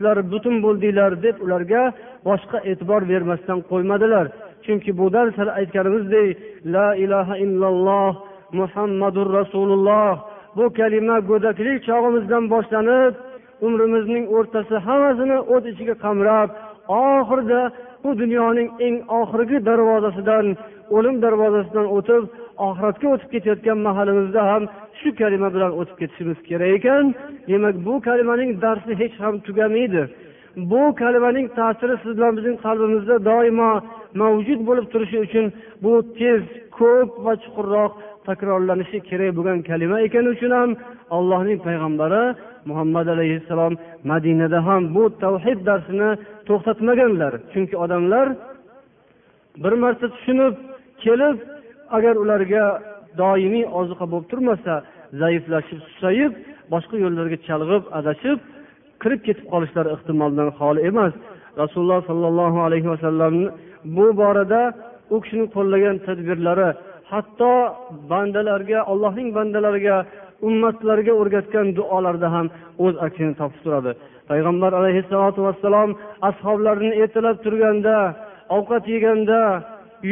[0.00, 1.82] sizlar butun bo'ldinglar deb ularga
[2.28, 4.26] boshqa e'tibor bermasdan qo'ymadilar.
[4.64, 6.28] Chunki bu dars hali aytganimizdek
[6.74, 8.12] la ilaha illalloh
[8.58, 10.12] muhammadur rasululloh
[10.56, 13.14] bu kalima go'daklik chog'imizdan boshlanib
[13.66, 16.48] umrimizning o'rtasi hammasini o't ichiga qamrab
[17.02, 17.62] oxirida
[18.02, 20.46] bu dunyoning eng oxirgi darvozasidan
[20.96, 22.22] o'lim darvozasidan o'tib
[22.66, 24.62] oxiratga o'tib ketayotgan mahalimizda ham
[25.00, 27.04] shu kalima bilan o'tib ketishimiz kerak ekan.
[27.48, 30.02] Demak bu kalimaning darsi hech ham tugamaydi.
[30.70, 33.70] Bu kalimaning ta'siri siz bilan bizning qalbimizda doimo
[34.22, 35.46] mavjud bo'lib turishi uchun
[35.84, 36.42] bu tez
[36.78, 37.92] ko'p va chuqurroq
[38.28, 40.70] takrorlanishi kerak bo'lgan kalima ekani uchun ham
[41.16, 42.22] allohning payg'ambari
[42.68, 43.74] muhammad alayhissalom
[44.10, 46.10] madinada ham bu tavhid darsini
[46.48, 47.32] to'xtatmaganlar.
[47.52, 48.26] Chunki odamlar
[49.62, 50.54] bir marta tushunib
[51.04, 51.36] kelib
[51.96, 52.64] agar ularga
[53.20, 54.74] doimiy ozuqa bo'lib turmasa
[55.22, 56.32] zaiflashib susayib
[56.72, 58.38] boshqa yo'llarga chalg'ib adashib
[59.02, 61.12] kirib ketib qolishlari ehtimoldan xoli emas.
[61.62, 63.48] Rasululloh sollallohu alayhi vasallamni
[63.96, 64.62] bu borada
[65.14, 66.68] u kishini qo'llagan tadbirlari
[67.12, 67.52] hatto
[68.12, 69.96] bandalarga allohning bandalariga
[70.48, 72.46] ummatlarga o'rgatgan duolarda ham
[72.84, 73.92] o'z aksini topib turadi.
[74.30, 75.90] Payg'ambar alayhissalotu vassalom
[76.30, 77.96] ashoblarini ertalab turganda
[78.56, 79.40] ovqat yeganda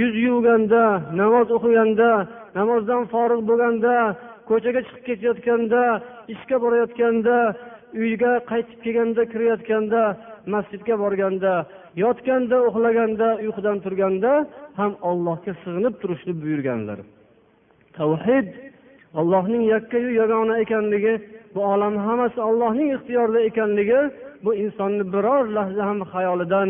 [0.00, 0.82] yuz yuvganda
[1.20, 2.08] namoz o'qiganda
[2.58, 3.94] namozdan forig' bo'lganda
[4.48, 5.82] ko'chaga chiqib ketayotganda
[6.34, 7.36] ishga borayotganda
[8.02, 10.02] uyga qaytib kelganda kirayotganda
[10.54, 11.52] masjidga borganda
[12.04, 14.32] yotganda uxlaganda uyqudan turganda
[14.78, 16.98] ham ollohga sig'inib turishni buyurganlar.
[17.98, 18.48] Tavhid
[19.20, 21.14] allohning yakkayu yagona ekanligi
[21.54, 24.00] bu olam hammasi allohning ixtiyorida ekanligi
[24.44, 26.68] bu insonni biror lahza ham xayolidan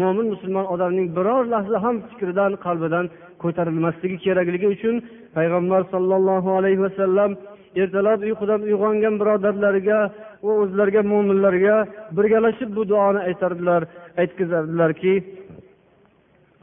[0.00, 3.06] mo'min musulmon odamning biror lahza ham fikridan qalbidan
[3.42, 4.96] ko'tarilmasligi kerakligi uchun
[5.35, 7.31] payg'ambar sollallohu alayhi vasallam
[7.81, 9.99] ertalab uyqudan uyg'ongan birodarlariga
[10.45, 11.75] va o'zlariga mo'minlarga
[12.17, 13.81] birgalashib bu duoni aytardilar
[14.21, 15.15] aytkazardilarki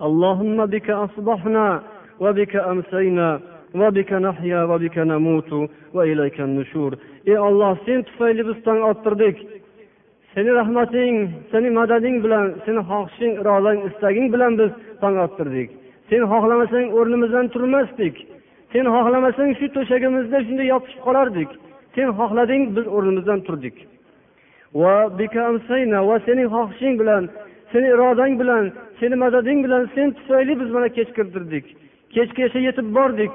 [0.09, 1.67] اللهم بك أصبحنا
[2.25, 3.29] وبك أمسينا
[3.81, 5.50] وبك نحيا وبك نموت
[5.94, 6.92] وإليك النشور
[7.27, 9.37] ey olloh sen tufayli biz tong ottirdik
[10.35, 11.15] seni rahmating
[11.53, 14.71] seni madading bilan seni xohishing irodang istaging bilan biz
[15.03, 15.69] tong ottirdik
[16.11, 18.15] sen xohlamasang o'rnimizdan turmasdik
[18.78, 21.50] Sen xohlamasang shu to'shagimizda shunday yopishib qolardik.
[21.96, 23.75] Sen xohlading biz o'rnimizdan turdik.
[24.82, 24.96] Va
[26.10, 27.23] va sening xohishing bilan
[27.71, 28.63] seni irodang bilan
[29.00, 31.65] seni madading bilan sen tufayli biz mana kech kirdirdik
[32.15, 33.32] kechgacha yetib bordik.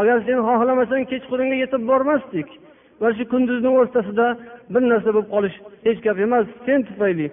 [0.00, 2.48] Agar sen xohlamasang kechqurunga yetib bormasdik.
[3.02, 4.26] Va shu kunduzni o'rtasida
[4.72, 7.26] bir narsa bo'lib qolish hech gap emas sen tufayli.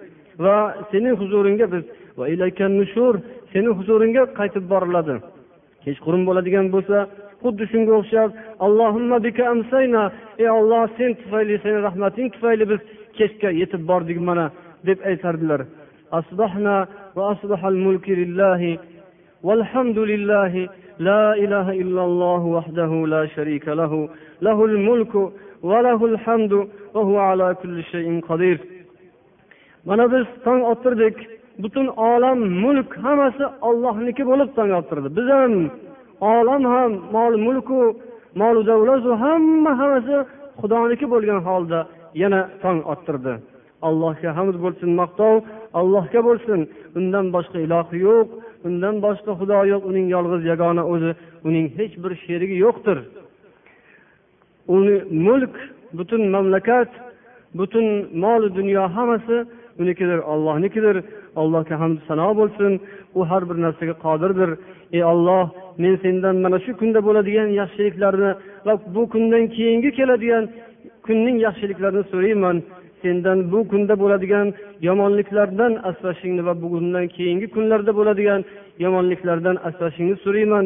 [0.44, 0.56] Va
[0.90, 1.84] sening huzuringga biz
[2.18, 2.24] va
[2.80, 3.14] nushur
[3.52, 5.16] seni huzuringga qaytib boriladi.
[5.84, 6.96] kechqurun bo'ladigan bo'lsa
[7.42, 8.30] xuddi shunga o'xshab
[8.64, 9.16] allohimma
[9.54, 10.02] amsayna
[10.42, 12.80] ey olloh sen tufayli seni rahmating tufayli biz
[13.18, 14.46] kechga yetib bordik mana
[14.88, 15.60] deb aytardilar.
[16.18, 16.76] Asbahna
[17.16, 18.72] va asbahal mulki lillahi
[19.48, 20.68] والحمد لله
[20.98, 23.92] لا إله إلا الله وحده لا شريك له
[24.42, 25.14] له الملك
[25.62, 26.52] وله الحمد
[26.94, 28.58] وهو على كل شيء قدير
[29.84, 31.16] mana biz tong ottirdik
[31.62, 35.54] butun olam mulk hammasi ollohniki bo'lib tong yoptirdi biz ham
[36.20, 37.80] olam ham mol mulku
[38.40, 40.16] molu davlatu hamma hammasi
[40.60, 41.78] xudoniki bo'lgan holda
[42.22, 43.34] yana tong ottirdi.
[43.88, 45.34] Allohga hamd bo'lsin maqtov
[45.80, 46.60] allohga bo'lsin.
[46.98, 48.28] Undan boshqa iloh yo'q
[48.68, 49.82] undan boshqa xudo yo'q.
[49.90, 51.10] Uning yolg'iz yagona o'zi
[51.48, 52.98] uning hech bir sherigi yo'qdir.
[54.76, 54.96] Uni
[55.26, 55.54] mulk
[55.98, 56.90] butun mamlakat
[57.58, 57.86] butun
[58.24, 59.36] mol dunyo hammasi
[59.80, 60.96] unikidir ollohnikidir
[61.40, 62.72] allohga hamd sano bo'lsin.
[63.18, 64.50] U har bir narsaga qodirdir.
[64.96, 65.44] Ey olloh
[65.82, 68.30] men sendan mana shu kunda bo'ladigan yaxshiliklarni
[68.66, 70.44] va bu kundan keyingi keladigan
[71.06, 72.56] kunning yaxshiliklarini so'rayman.
[73.02, 74.46] Sendan bu kunda bo'ladigan
[74.88, 78.40] yomonliklardan asrashingni va bugundan keyingi kunlarda bo'ladigan
[78.84, 80.64] yomonliklardan asrashingni so'rayman.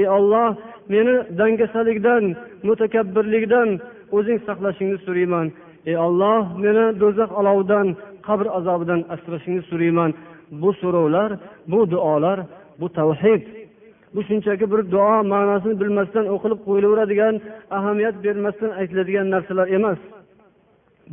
[0.00, 0.48] Ey olloh
[0.92, 2.24] meni dangasalikdan
[2.68, 3.68] mutakabbirlikdan
[4.16, 5.46] o'zing saqlashingni so'rayman.
[5.88, 7.86] Ey olloh meni do'zax olovidan
[8.26, 10.10] qabr azobidan asrashingni so'rayman
[10.62, 11.30] bu so'rovlar
[11.72, 12.38] bu duolar
[12.80, 13.42] bu tavhid.
[14.14, 17.34] Bu shunchaki bir duo ma'nosini bilmasdan o'qilib qo'yilaveradigan
[17.78, 19.98] ahamiyat bermasdan aytiladigan narsalar emas.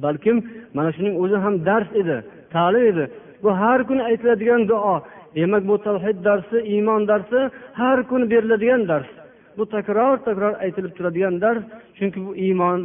[0.03, 0.38] Balkim
[0.74, 2.18] mana shuning o'zi ham dars edi
[2.53, 3.03] ta'lim edi.
[3.43, 4.95] Bu har kuni aytiladigan duo
[5.36, 7.39] demak bu tavhid darsi iymon darsi
[7.80, 9.09] har kuni beriladigan dars.
[9.57, 11.64] Bu takror takror aytilib turadigan dars
[11.97, 12.80] chunki bu iymon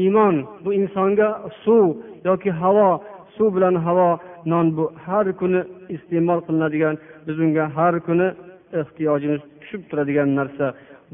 [0.00, 1.28] iymon bu insonga
[1.64, 1.86] suv
[2.28, 2.90] yoki havo
[3.35, 4.09] suv bilan havo
[4.51, 5.61] non bu har kuni
[5.95, 6.95] iste'mol qilinadigan
[7.25, 8.27] biz unga har kuni
[8.81, 10.65] ehtiyojimiz tushib turadigan narsa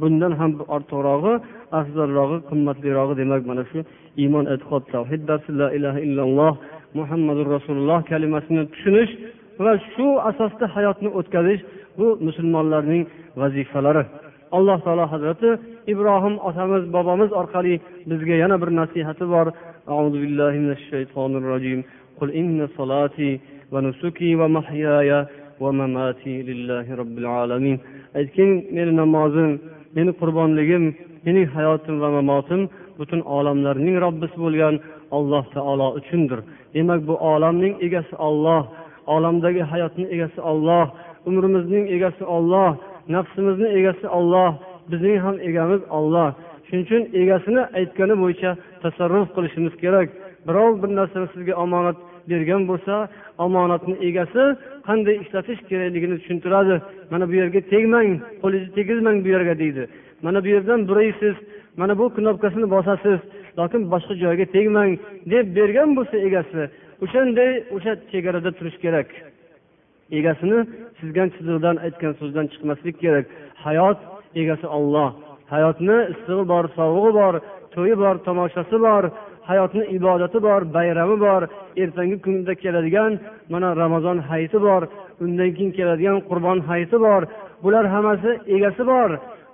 [0.02, 1.34] bundan ham ortiqrog'i
[1.80, 3.80] afzalrog'i qimmatlirog'i demak mana shu
[4.22, 6.54] iymon e'tiqod tavhid darsi la ilaha illalloh
[7.00, 9.14] muhammadu rasululloh kalimasini tushunish
[9.64, 11.62] va shu asosda hayotni o'tkazish
[12.00, 13.04] bu musulmonlarning
[13.42, 14.04] vazifalari
[14.58, 15.50] alloh taolo hazrati
[15.94, 17.74] ibrohim otamiz bobomiz orqali
[18.10, 19.48] bizga yana bir nasihati bor
[19.94, 21.80] أعوذ بالله من الشيطان الرجيم
[22.22, 23.40] قل إن صلاتي
[23.72, 25.12] ونسكي ومحياي
[25.64, 27.80] ومماتي لله رب العالمين
[28.20, 29.52] aytgin meni namozim
[29.96, 30.84] meni qurbonligim
[31.26, 32.62] mening hayotim va mamotim
[33.00, 34.76] butun olamlarning robbisi bo'lgan
[35.18, 36.40] alloh taolo uchundir
[36.74, 38.62] demak bu olamning egasi olloh
[39.16, 40.86] olamdagi hayotni egasi olloh
[41.30, 42.70] umrimizning egasi olloh
[43.16, 44.52] nafsimizni egasi olloh
[44.92, 46.30] bizning ham egamiz olloh
[46.68, 48.52] shuning uchun egasini aytgani bo'yicha
[48.84, 50.08] tasarruf qilishimiz kerak
[50.48, 51.98] birov bir narsani sizga omonat
[52.31, 52.95] bergan bo'lsa
[53.45, 54.43] omonatni egasi
[54.89, 56.75] qanday ishlatish kerakligini tushuntiradi.
[57.13, 58.11] Mana bu yerga tegmang
[58.43, 59.83] qo'lingizni tegizmang bu yerga deydi.
[60.27, 61.37] Mana bu yerdan buraysiz
[61.81, 63.21] mana bu knopkasini bosasiz
[63.59, 64.93] lokin boshqa joyga tegmang
[65.33, 66.63] deb bergan bo'lsa egasi
[67.05, 69.09] o'shanday o'sha chegarada turish kerak.
[70.19, 70.59] Egasini
[70.99, 73.27] chizgan chizig'idan aytgan so'zdan chiqmaslik kerak.
[73.65, 73.99] Hayot
[74.43, 75.11] egasi olloh
[75.53, 77.35] hayotni issig'i bor sovug'i bor
[77.75, 79.05] to'yi bor tomoshasi bor.
[79.49, 81.43] Hayotni ibodati bor bayrami bor
[81.83, 83.13] ertangi kunda keladigan
[83.53, 84.83] mana ramazon hayiti bor
[85.25, 87.23] undan keyin keladigan qurbon hayiti bor
[87.63, 89.11] bular hammasi egasi bor.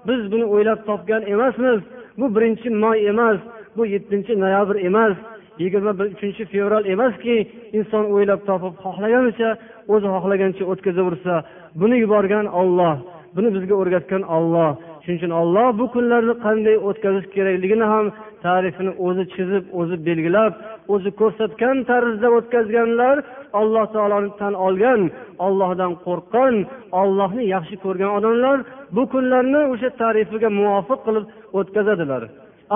[0.09, 1.80] Biz buni o'ylab topgan emasmiz
[2.18, 3.39] bu birinchi may emas
[3.76, 5.14] bu yettinchi noyabr emas
[5.62, 7.36] yigirma uchinchi fevral emaski
[7.78, 9.51] inson o'ylab topib xohlaganicha
[9.93, 11.34] o'zi xohlagancha o'tkazaversa
[11.80, 12.95] buni yuborgan olloh
[13.36, 14.70] buni bizga o'rgatgan olloh
[15.03, 18.07] shuning uchun olloh bu kunlarni qanday o'tkazish kerakligini ham
[18.47, 20.53] tarifini o'zi chizib o'zi belgilab
[20.95, 23.16] o'zi ko'rsatgan tarzda o'tkazganlar
[23.61, 25.01] alloh taoloni tan olgan
[25.47, 26.55] ollohdan qo'rqqan
[27.01, 28.59] ollohni yaxshi ko'rgan odamlar
[28.97, 31.24] bu kunlarni o'sha tarifiga muvofiq qilib
[31.59, 32.22] o'tkazadilar.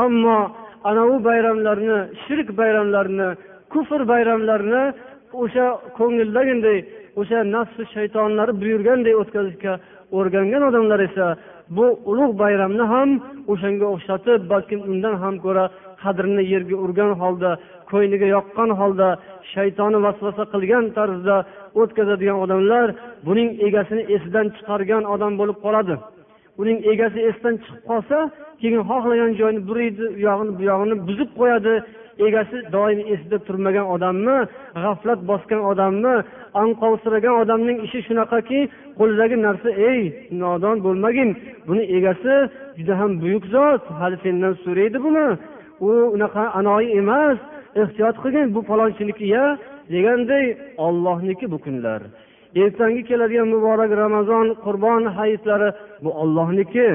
[0.04, 0.38] Ammo
[0.90, 3.28] anavi bayramlarni shirk bayramlarini
[3.72, 4.84] kufr bayramlarini
[5.42, 5.66] o'sha
[5.98, 6.78] ko'ngildagiday
[7.20, 9.72] o'sha nafsi shaytonlari buyurganday o'tkazishga
[10.18, 11.26] o'rgangan odamlar esa
[11.76, 13.10] bu ulug' bayramni ham
[13.52, 15.64] o'shanga o'xshatib balkim undan ham ko'ra
[16.02, 17.50] qadrini yerga urgan holda
[17.90, 19.08] ko'ngliga yoqqan holda
[19.52, 21.36] shaytoni vasvasa qilgan tarzda
[21.80, 22.86] o'tkazadigan odamlar
[23.26, 25.94] buning egasini esidan chiqargan odam bo'lib qoladi.
[26.60, 28.18] Uning egasi esdan chiqib qolsa
[28.60, 31.74] keyin xohlagan joyini buriydi u yog'ini bu yog'ini buzib qo'yadi
[32.26, 34.36] egasi doim esida turmagan odamni
[34.84, 36.14] g'aflat bosgan odamni
[36.62, 38.60] anqovsiragan odamning ishi shunaqaki
[38.98, 40.00] qo'lidagi narsa ey
[40.42, 41.30] nodon bo'lmagin
[41.68, 42.34] buni egasi
[42.78, 45.26] juda ham buyuk zot hali sendan so'raydi buni.
[45.86, 47.38] U unaqa anoyi emas
[47.82, 49.44] ehtiyot qilgin bu falonchinikya
[49.92, 50.44] deganday
[50.86, 52.00] ollohniki bu kunlar.
[52.62, 55.68] Ertangi keladigan muborak ramazon qurbon hayitlari
[56.04, 56.88] bu ollohniki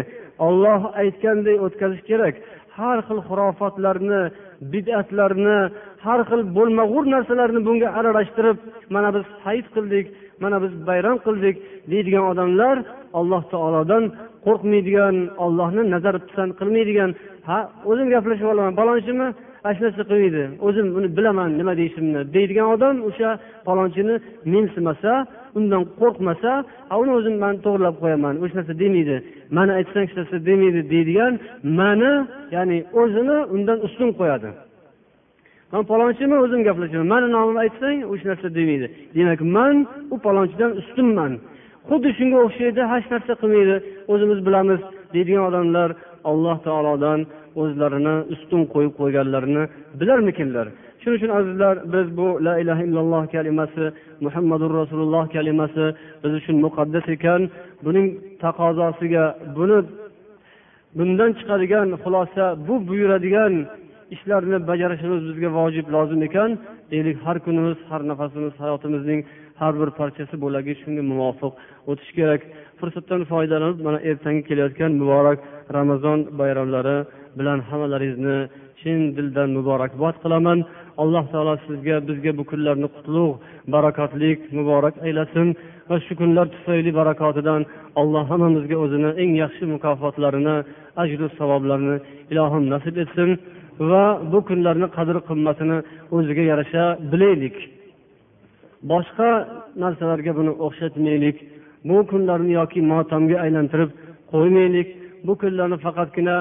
[0.48, 2.36] olloh aytganday o'tkazish kerak.
[2.78, 4.22] Har xil xurofotlarni
[4.74, 5.60] bid'atlarni
[6.06, 8.58] har xil bo'lmag'ur narsalarni bunga aralashtirib
[8.96, 10.06] mana biz hayit qildik
[10.44, 11.56] mana biz bayram qildik
[11.92, 12.76] deydigan odamlar
[13.20, 14.04] alloh taolodan
[14.46, 15.16] qo'rqmaydigan
[15.46, 17.10] ollohni nazar pisand qilmaydigan.
[17.48, 17.60] Ha
[17.90, 19.28] o'zim gaplashib olaman palonchimi?
[19.64, 20.44] Ana shu narsa qilmaydi.
[20.68, 23.30] O'zim buni bilaman nima deyishimni deydigan odam o'sha
[23.68, 24.16] palonchini
[24.54, 25.12] mensimasa
[25.58, 26.52] undan qo'rqmasa
[27.02, 29.16] uni o'zim man to'g'irlab qo'yaman hech narsa demaydi
[29.58, 31.34] mani aytsang hech narsa demaydi deydigan
[31.80, 32.14] mani
[32.56, 34.50] ya'ni o'zini undan ustun qo'yadi.
[35.72, 39.76] Man palonchiman o'zim gaplashaman mani nomimni aytsang hech narsa demaydi demak man
[40.14, 41.32] u palonchidan ustunman
[41.90, 43.76] xuddi shunga o'xshaydi hech narsa qilmaydi
[44.14, 44.82] o'zimiz bilamiz
[45.14, 45.90] deydigan odamlar
[46.30, 47.20] alloh taolodan
[47.62, 49.64] o'zlarini ustun qo'yib qo'yganlarini
[50.00, 50.68] bilarmikinlar?
[51.08, 53.84] Shuning uchun azizlar biz bu la ilaha illalloh kalimasi
[54.26, 55.86] muhammadu rasululloh kalimasi
[56.24, 57.42] biz uchun muqaddas ekan.
[57.86, 58.08] Buning
[58.44, 59.26] taqozosiga
[59.58, 59.80] buni
[60.98, 63.54] bundan chiqadigan xulosa bu buyuradigan
[64.16, 66.50] ishlarni bajarishimiz bizga vojib lozim ekan.
[66.92, 69.20] Deylik har kunimiz har nafasimiz hayotimizning
[69.62, 71.54] har bir parchasi bo'lagi shunga muvofiq
[71.90, 72.42] o'tishi kerak.
[72.80, 75.40] Fursatdan foydalanib mana ertangi kelayotgan muborak
[75.78, 76.98] ramazon bayramlari
[77.40, 78.38] bilan hammalaringizni
[78.82, 80.60] chin dildan muborakbod qilaman.
[81.02, 83.36] Alloh taolo sizga bizga bu kunlarni qutlug'
[83.74, 85.48] barakotli muborak aylasin.
[85.90, 87.62] Va shu kunlar tufayli barakotidan
[88.02, 90.56] alloh hammamizga o'zini eng yaxshi mukofotlarini
[91.04, 91.96] ajru savoblarini
[92.32, 93.30] ilohim nasib etsin.
[93.90, 95.78] Va bu kunlarni qadr qimmatini
[96.16, 97.56] o'ziga yarasha bilaylik.
[98.92, 99.30] Boshqa
[99.84, 101.38] narsalarga buni o'xshatmaylik.
[101.90, 103.92] Bu kunlarni yoki motamga aylantirib
[104.32, 104.90] qo'ymaylik.
[105.26, 106.36] Bu kunlarni faqatgina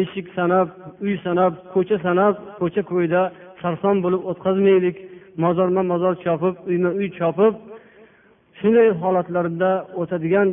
[0.00, 0.68] eshik sanab
[1.04, 3.22] uy sanab ko'cha sanab ko'cha ko'yda
[3.62, 4.96] sarson bo'lib o'tkazmaylik.
[5.44, 7.54] Mozorma mozor chopib uyma uy chopib
[8.58, 10.48] shunday holatlarda o'tadigan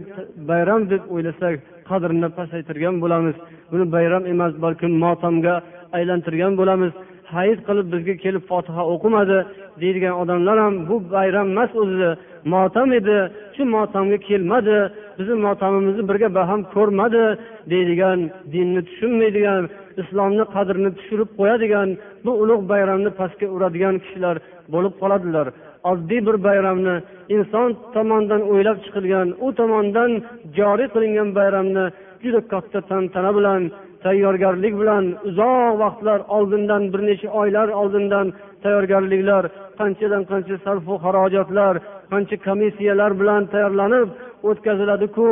[0.50, 1.54] bayram deb o'ylasak
[1.90, 3.36] qadrini pasaytirgan bo'lamiz.
[3.72, 5.56] Buni bayram emas balkim motamga
[5.98, 6.92] aylantirgan bo'lamiz.
[7.36, 9.38] Hayit qilib bizga kelib fotiha o'qimadi
[9.82, 12.10] deydigan odamlar ham bu bayram emas o'zi
[12.54, 13.18] motam edi
[13.56, 14.78] shu motamga kelmadi.
[15.18, 17.24] Bizni motamimizni birga baham ko'rmadi
[17.72, 18.20] deydigan
[18.54, 19.62] dinni tushunmaydigan
[20.02, 21.90] islomni qadrini tushirib qo'yadigan
[22.26, 24.36] bu ulug' bayramni pastga uradigan kishilar
[24.74, 25.48] bo'lib qoladilar.
[25.92, 26.96] Oddiy bir bayramni
[27.36, 30.12] inson tomonidan o'ylab chiqilgan u tomonidan
[30.58, 31.86] joriy qilingan bayramni
[32.24, 33.62] juda katta tantana bilan
[34.06, 38.28] tayyorgarlik bilan uzoq vaqtlar oldindan bir necha oylar oldindan
[38.64, 39.44] tayyorgarliklar
[39.80, 41.74] qanchadan qancha sarfu xarajatlar
[42.12, 44.10] qancha komissiyalar bilan tayyorlanib
[44.50, 45.30] o'tkaziladiku.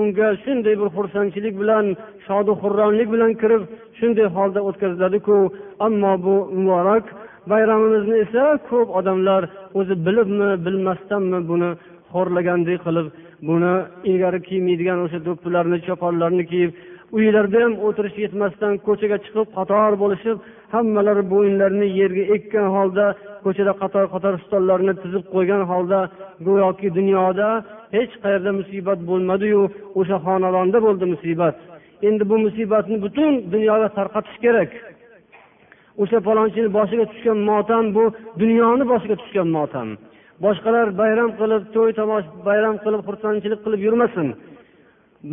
[0.00, 1.84] Unga shunday bir xursandchilik bilan
[2.26, 3.62] shodu xurramlik bilan kirib
[3.98, 5.36] shunday holda o'tkaziladiku.
[5.86, 7.06] Ammo bu muborak
[7.50, 9.42] bayramimizni esa ko'p odamlar
[9.78, 11.70] o'zi bilibmi bilmasdanmi buni
[12.12, 13.06] xo'rlagandek qilib
[13.48, 13.74] buni
[14.10, 16.70] ilgari kiymaydigan o'sha do'ppilarni choponlarni kiyib
[17.16, 20.36] uylarida ham o'tirish yetmasdan ko'chaga chiqib qator bo'lishib
[20.72, 23.06] hammalari bo'yinlarini yerga ekkan holda
[23.44, 25.98] ko'chada qator qator stollarni tizib qo'ygan holda
[26.46, 27.48] go'yoki dunyoda
[27.96, 29.60] hech qayerda musibat bo'lmadiyu
[30.00, 31.56] o'sha xonadonda bo'ldi musibat.
[32.08, 34.70] Endi bu musibatni butun dunyoga tarqatish kerak.
[36.02, 38.04] O'sha palonchini boshiga tushgan motam bu
[38.42, 39.88] dunyoni boshiga tushgan motam.
[40.44, 44.28] Boshqalar bayram qilib to'y tomosh bayram qilib xursandchilik qilib yurmasin.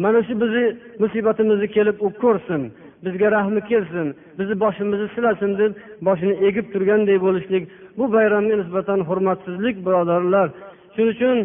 [0.04, 0.66] Mana shu bizni
[1.04, 2.62] musibatimizni kelib u ko'rsin.
[3.06, 4.08] Bizga rahmi kelsin
[4.40, 5.72] bizni boshimizni silasin deb
[6.08, 7.64] boshini egib turganday bo'lishlik
[7.98, 10.48] bu bayramga nisbatan hurmatsizlik birodarlar.
[10.96, 11.38] Shuning uchun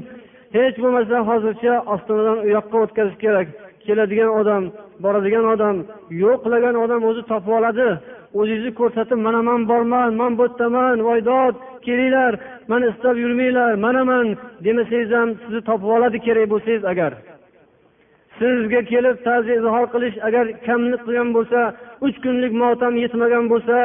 [0.57, 3.46] hech bo'lmasa hozircha ostonadan u yoqqa o'tkazish kerak.
[3.86, 4.62] Keladigan odam
[5.05, 5.76] boradigan odam
[6.24, 7.88] yo'qlagan odam o'zi topib oladi.
[8.38, 11.55] O'zingizni ko'rsatib mana man borman man bu yerdaman voydod
[11.86, 12.32] kelinglar
[12.70, 14.26] mani istab yurmanglar manaman
[14.64, 17.12] demasangiz ham sizni topib oladi kerak bo'lsangiz agar.
[18.39, 21.61] Sizga kelib ta'ziya izhor qilish agar kamlik qilgan bo'lsa
[22.07, 23.76] uch kunlik motam yetmagan bo'lsa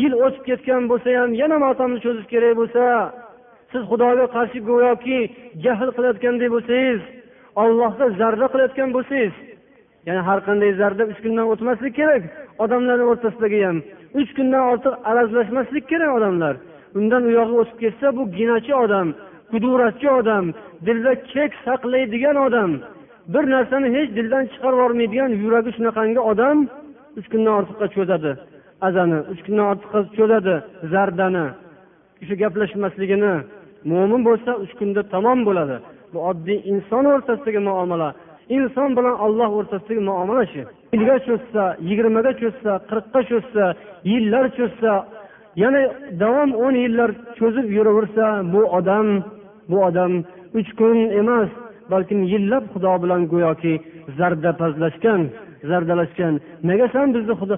[0.00, 2.82] yil o'tib ketgan bo'lsa ham yana motamni cho'zish kerak bo'lsa
[3.70, 5.18] siz xudoga qarshi go'yoki
[5.64, 7.00] jahl qilayotgandek bo'lsangiz
[7.62, 9.34] ollohga zarda qilayotgan bo'lsangiz
[10.06, 12.22] ya'ni har qanday zarda uch kundan o'tmaslik kerak
[12.64, 13.78] odamlarni o'rtasidagi ham
[14.20, 16.54] uch kundan ortiq arazlashmaslik kerak odamlar.
[16.98, 19.08] Undan u yog'iga o'tib ketsa bu ginachi odam
[19.50, 20.44] kuduratchi odam
[20.86, 22.70] dilda chek saqlaydigan odam.
[23.32, 26.58] Bir narsani hech dildan chiqarib yubormaydigan yuragi shunaqangi odam
[27.18, 28.30] uch kundan ortiqqa cho'zadi.
[28.86, 30.54] Azani uch kundan ortiqqa cho'zadi
[30.92, 31.46] zardani
[32.26, 33.34] shu gaplashmasligini.
[33.90, 35.76] Mo'min bo'lsa uch kunda tamom bo'ladi.
[36.12, 38.08] Bu oddiy inson o'rtasidagi muomala.
[38.56, 40.62] Inson bilan olloh o'rtasidagi muomala shu.
[40.94, 43.64] Yilga cho'zsa yigirmaga cho'zsa qirqqa cho'zsa
[44.12, 44.92] yillar cho'zsa
[45.62, 45.82] yana
[46.22, 49.06] davom o'n yillar cho'zib yuraversa bu odam
[49.70, 50.12] bu odam
[50.58, 51.50] uch kun emas
[51.92, 53.72] balkim yillab xudo bilan go'yoki
[54.18, 55.20] zardapazlashgan
[55.70, 56.34] zardalashgan.
[56.68, 57.56] Nega san bizni xudo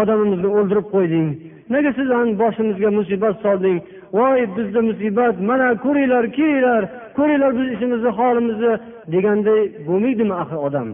[0.00, 1.28] odamimizni o'ldirib qo'yding?
[1.74, 2.08] Nega siz
[2.42, 3.78] boshimizga musibat solding?
[4.18, 6.82] Voy bizda musibat mana ko'ringlar kelinglar
[7.18, 8.72] ko'ringlar biz ishimizni holimizni
[9.14, 10.88] deganday bo'lmaydimi axir odam?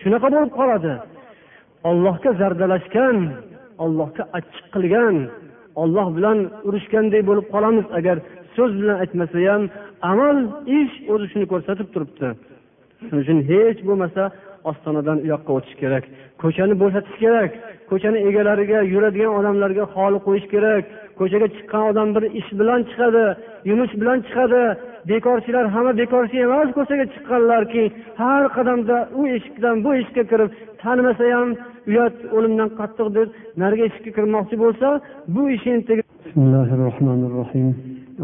[0.00, 0.92] Shunaqa bo'lib qoladi.
[1.90, 3.16] Ollohga zardalashgan
[3.84, 5.16] ollohga achchiq qilgan
[5.82, 6.38] olloh bilan
[6.68, 8.16] urushganday bo'lib qolamiz agar
[8.56, 9.62] so'z bilan aytmasa ham
[10.10, 10.36] amal
[10.80, 12.28] ish o'zi shuni ko'rsatib turibdi.
[13.06, 14.22] Shuning uchun hech bo'lmasa
[14.70, 16.04] ostonadan u yoqqa o'tish kerak.
[16.42, 17.50] Ko'chani bo'shatish kerak.
[17.90, 20.84] Ko'chani egalariga yuradigan odamlarga holi qo'yish kerak.
[21.20, 23.24] Ko'chaga chiqqan odam bir ish bilan chiqadi
[23.70, 24.62] yumush bilan chiqadi.
[25.10, 27.84] Bekorchilar hamma bekorchi emas ko'chaga chiqqanlarki
[28.20, 30.50] har qadamda u eshikdan bu eshikka kirib
[30.82, 31.48] tanimasa ham
[31.90, 33.28] uyat o'limdan qattiq deb
[33.62, 34.88] narigi eshikka kirmoqchi bo'lsa
[35.34, 35.80] bu ishini
[36.24, 37.68] bismillahi rohmanir rohim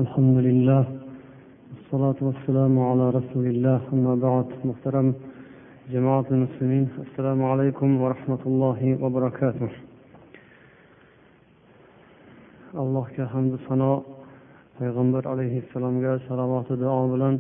[0.01, 0.84] alhamdulillah
[1.72, 5.08] vassalotu vassalamu ala rasulilloh amma ba'd muhtaram
[5.93, 9.70] جماعة المسلمين السلام عليكم ورحمة الله وبركاته
[12.82, 14.03] allohga hamdu sano
[14.78, 17.36] payg'ambar alayhissalomga salovati duo bilan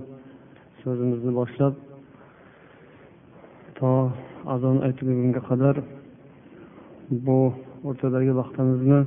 [0.81, 1.73] so'zimizni boshlab
[3.77, 3.91] to
[4.55, 5.75] azon aytilgunga qadar
[7.25, 7.39] bu
[7.87, 8.99] o'rtadagi vaqtimizni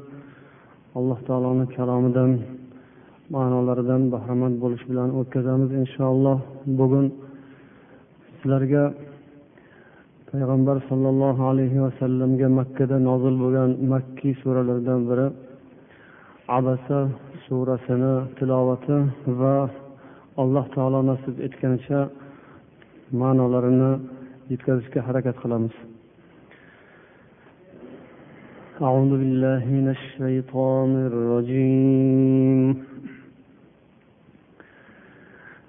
[0.98, 2.30] alloh taoloni kalomidan
[3.34, 6.38] ma'nolaridan bahramand bo'lish bilan o'tkazamiz inshaalloh
[6.78, 7.06] bugun
[8.36, 8.84] sizlarga
[10.30, 15.26] payg'ambar sollallohu alayhi vasallamga makkada nozil bo'lgan makkiy suralardan biri
[16.59, 16.98] abasa
[17.44, 18.96] surasini tilovati
[19.40, 19.56] va
[20.42, 22.00] alloh taolo nasib etganicha
[23.20, 23.92] ma'nolarini
[24.52, 25.76] yetkazishga harakat qilamiz
[28.88, 32.61] أعوذ بالله من الشيطان الرجيم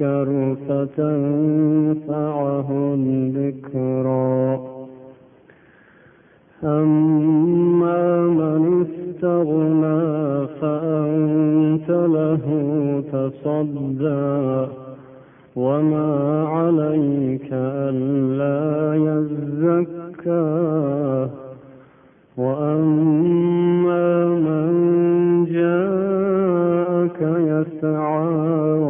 [0.00, 4.60] يذكر فتنفعه الذكرى.
[6.64, 12.44] أما من استغنى فأنت له
[13.12, 14.66] تصدى.
[15.56, 20.00] وما عليك ألا يزكى.
[22.36, 28.89] وأما من جاءك يسعى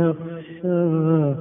[0.00, 1.34] يخشى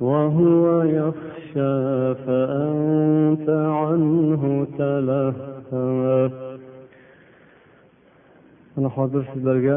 [0.00, 6.48] وهو يخشى فأنت عنه تلهى
[8.78, 9.76] mana hozir sizlarga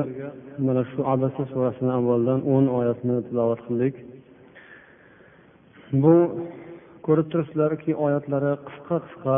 [0.68, 3.96] mana shu abasa surasini avvaldan o'n oyatni tilovat qildik
[6.04, 6.16] bu
[7.06, 9.38] ko'rib turibsizlarki oyatlari qisqa qisqa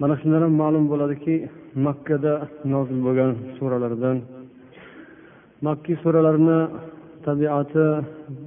[0.00, 1.34] mana shundan ham ma'lum bo'ladiki
[1.86, 2.34] makkada
[2.74, 4.16] nozil bo'lgan suralardan
[5.67, 6.59] makkiy suralarni
[7.25, 7.87] tabiati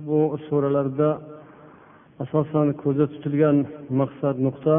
[0.07, 1.11] bu suralarda
[2.25, 3.57] asosan ko'zda tutilgan
[4.01, 4.75] maqsad nuqta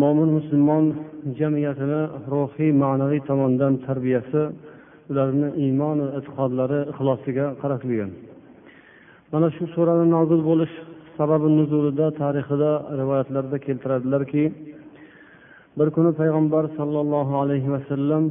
[0.00, 0.84] mo'min musulmon
[1.38, 4.42] jamiyatini ruhiy ma'naviy tomondan tarbiyasi
[5.10, 8.10] ularni iymon e'tiqodlari ixlosiga qaratilgan.
[9.32, 10.74] Mana shu surani nozil bo'lish
[11.18, 12.70] sababi nuzulida tarixida
[13.00, 14.44] rivoyatlarda keltiradilarki
[15.78, 18.24] bir kuni payg'ambar sollallohu alayhi vasallam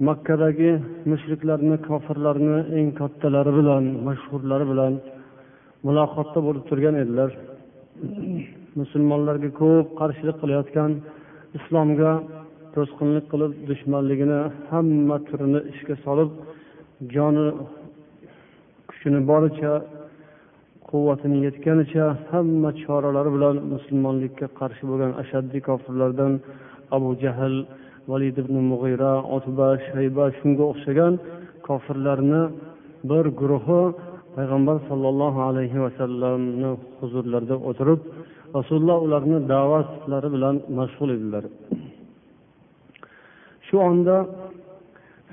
[0.00, 0.70] makkadagi
[1.10, 4.92] mushriklarni kofirlarni eng kattalari bilan mashhurlari bilan
[5.86, 7.30] muloqotda bo'lib turgan edilar.
[8.80, 10.90] Musulmonlarga ko'p qarshilik qilayotgan
[11.58, 12.12] islomga
[12.74, 14.40] to'sqinlik qilib dushmanligini
[14.70, 16.30] hamma turini ishga solib
[17.14, 17.46] joni
[18.88, 19.72] kuchini boricha
[20.88, 26.32] quvvatini yetganicha hamma choralari bilan musulmonlikka qarshi bo'lgan ashaddiy kofirlardan
[26.96, 27.54] abu jahl
[28.10, 31.12] valid ibn mug'ira otba shayba shunga o'xshagan
[31.66, 32.42] kofirlarni
[33.10, 33.82] bir guruhi
[34.36, 38.00] payg'ambar sollallohu alayhi vasallamni huzurlarida o'tirib
[38.56, 41.44] rasululloh ularni da'vatlari bilan mashg'ul edilar.
[43.66, 44.16] Shu onda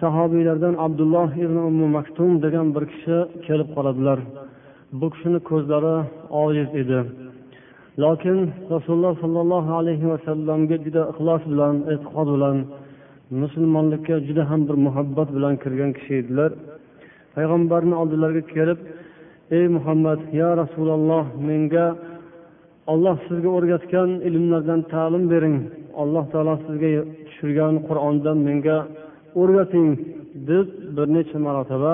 [0.01, 3.17] sahobiylardan abdulloh ibn ummu maktum degan bir kishi
[3.47, 4.19] kelib qoladilar.
[4.99, 5.95] Bu kishini ko'zlari
[6.43, 6.99] ojiz edi.
[8.03, 8.39] Lokin
[8.73, 12.57] rasululloh sollallohu alayhi vasallamga juda ixlos bilan e'tiqod bilan
[13.41, 16.51] musulmonlikka juda ham bir muhabbat bilan kirgan kishi edilar.
[17.35, 18.79] Payg'ambarni oldilariga kelib
[19.57, 21.87] ey muhammad yo rasululloh menga
[22.93, 25.57] olloh sizga o'rgatgan ilmlardan ta'lim bering.
[26.01, 26.89] Alloh taolo sizga
[27.27, 28.77] tushirgan qur'ondan menga
[29.41, 29.87] o'rgating
[30.49, 31.93] deb bir necha marotaba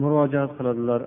[0.00, 1.00] murojaat qiladilar.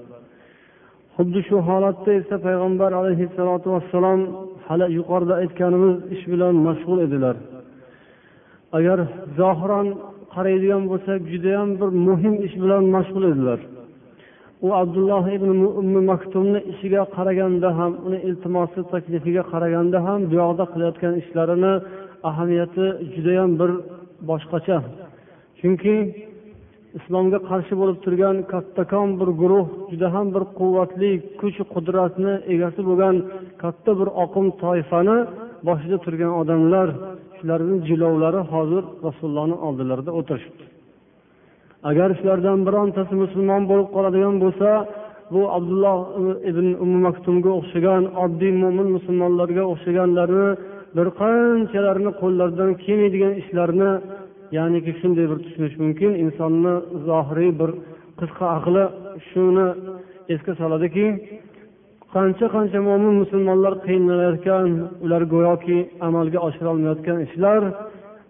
[1.16, 4.22] Xuddi shu holatda esa payg'ambar alayhissalotu vassalom
[4.68, 7.36] hali yuqorida aytganimiz ish bilan mashg'ul edilar.
[8.78, 9.00] Agar
[9.40, 9.88] zohiran
[10.36, 13.60] qaraydigan bo'lsak judayam bir muhim ish bilan mashg'ul edilar.
[14.66, 15.50] U abdulloh ibn
[15.82, 21.74] ummi maktumni ishiga qaraganda ham uni iltimosi taklifiga qaraganda ham bu yoqda qilayotgan ishlarini
[22.30, 23.72] ahamiyati judayam bir
[24.30, 24.78] boshqacha.
[25.60, 25.96] Chunki
[26.98, 33.16] islomga qarshi bo'lib turgan kattakon bir guruh juda ham bir quvvatli kuch qudratni egasi bo'lgan
[33.62, 35.18] katta bir oqim toifani
[35.68, 36.88] boshida turgan odamlar
[37.38, 40.64] shularni jilovlari hozir rasulullohni oldilarida o'tirishibdi.
[41.90, 44.70] Agar shulardan birontasi musulmon bo'lib qoladigan bo'lsa
[45.34, 45.98] bu abdulloh
[46.50, 50.48] ibn umi maktumga o'xshagan oddiy mo'min musulmonlarga o'xshaganlarni
[50.98, 53.92] bir qanchalarini qo'llaridan kelmaydigan ishlarni
[54.58, 56.12] ya'niki shunday bir tushunish mumkin.
[56.24, 56.74] Insonni
[57.08, 57.72] zohiriy bir
[58.20, 58.84] qisqa aqli
[59.30, 59.68] shuni
[60.34, 61.06] esga soladiki
[62.16, 64.70] qancha qancha mo'min musulmonlar qiynalayotgan
[65.06, 65.78] ular go'yoki
[66.08, 67.62] amalga oshirolmayotgan ishlar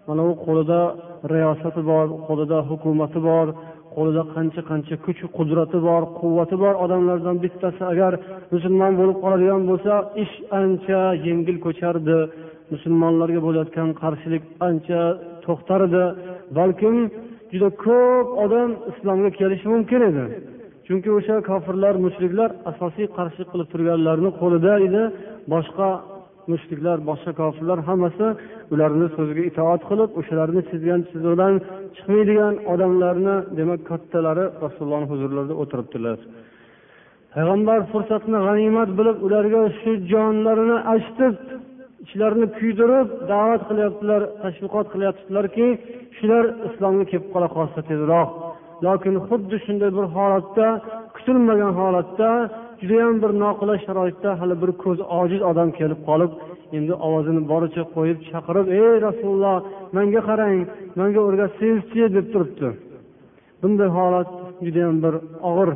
[0.07, 0.81] mana u qo'lida
[1.33, 3.47] riyosati bor qo'lida hukumati bor
[3.95, 8.13] qo'lida qancha qancha kuch qudrati bor quvvati bor odamlardan bittasi agar
[8.53, 9.93] musulmon bo'lib qoladigan bo'lsa
[10.23, 12.19] ish ancha yengil kochardi.
[12.73, 15.01] Musulmonlarga bo'layotgan qarshilik ancha
[15.45, 16.03] to'xtar edi
[16.57, 16.95] balkim
[17.51, 20.23] juda ko'p odam islomga kelishi mumkin edi.
[20.87, 25.03] Chunki o'sha kofirlar mushriklar asosiy qarshilik qilib turganlarni qo'lida edi.
[25.53, 25.89] Boshqa
[26.51, 28.27] mushriklar boshqa kofirlar hammasi
[28.73, 31.53] ularni so'ziga itoat qilib o'shalarni chizgan chizig'idan
[31.95, 36.17] chiqmaydigan odamlarni demak kattalari rasulullohni huzurlarida o'tiribdilar.
[37.33, 41.33] Payg'ambar fursatni g'animat bilib ularga shu jonlarini achitib
[42.03, 45.67] ichlarini kuydirib da'vat qilyaptilar tashviqot qilyaptilarki
[46.17, 48.29] shular islomga kelib qola qolsa tezroq.
[48.85, 50.67] Lokin xuddi shunday bir holatda
[51.15, 52.29] kutilmagan holatda
[52.81, 56.31] judayam bir noqulay sharoitda hali bir ko'zi ojiz odam kelib qolib
[56.77, 59.57] endi ovozini boricha qo'yib chaqirib ey rasululloh
[59.95, 60.57] manga qarang
[60.99, 62.67] manga o'rgatsangizchi deb turibdi.
[63.61, 64.29] Bunday holat
[64.65, 65.13] judayam bir
[65.49, 65.69] og'ir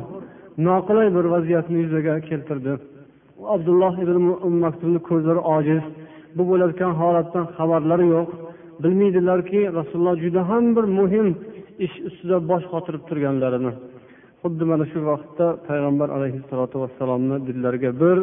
[0.68, 2.72] noqulay bir vaziyatni yuzaga keltirdi.
[3.54, 4.16] Abdulloh ibn
[4.64, 5.82] maktubni ko'zlari ojiz
[6.36, 8.28] bu bo'layotgan holatdan xabarlari yo'q.
[8.82, 11.26] Bilmaydilarki rasululloh juda ham bir muhim
[11.86, 13.72] ish ustida bosh qotirib turganlarini.
[14.42, 18.18] Xuddi mana shu vaqtda payg'ambar alayhissalotu vassalomni dillariga bir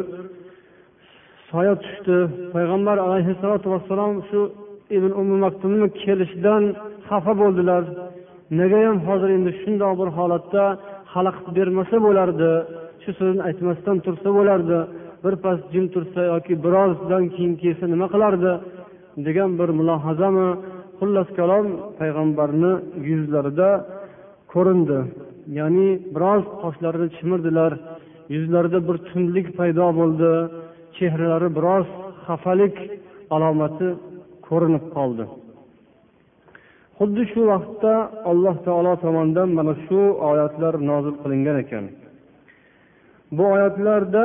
[1.50, 2.16] soya tushdi.
[2.54, 4.40] Payg'ambar alayhissalotu vassalom shu
[4.96, 6.62] ibn umi maktumni kelishidan
[7.08, 7.82] xafa bo'ldilar.
[8.60, 10.64] Negayam hozir endi shundoq bir holatda
[11.12, 12.50] xalaqit bermasa bo'lardi
[13.02, 14.78] shu so'zni aytmasdan tursa bo'lardi?
[15.24, 18.52] Birpas jim tursa yoki birozdan keyin kelsa nima qilardi
[19.26, 20.48] degan bir mulohazami
[20.98, 21.66] xullas kalom
[21.98, 22.72] payg'ambarni
[23.10, 23.68] yuzlarida
[24.52, 24.98] ko'rindi.
[25.58, 27.72] Ya'ni biroz qoshlarini chimirdilar
[28.34, 30.30] yuzlarida bir tundlik paydo bo'ldi
[30.96, 31.86] chehralari biroz
[32.26, 32.76] xafalik
[33.34, 33.88] alomati
[34.46, 35.24] ko'rinib qoldi.
[36.98, 37.94] Xuddi shu vaqtda
[38.30, 40.00] alloh taolo tomonidan mana shu
[40.30, 41.84] oyatlar nozil qilingan ekan.
[43.36, 44.24] Bu oyatlarda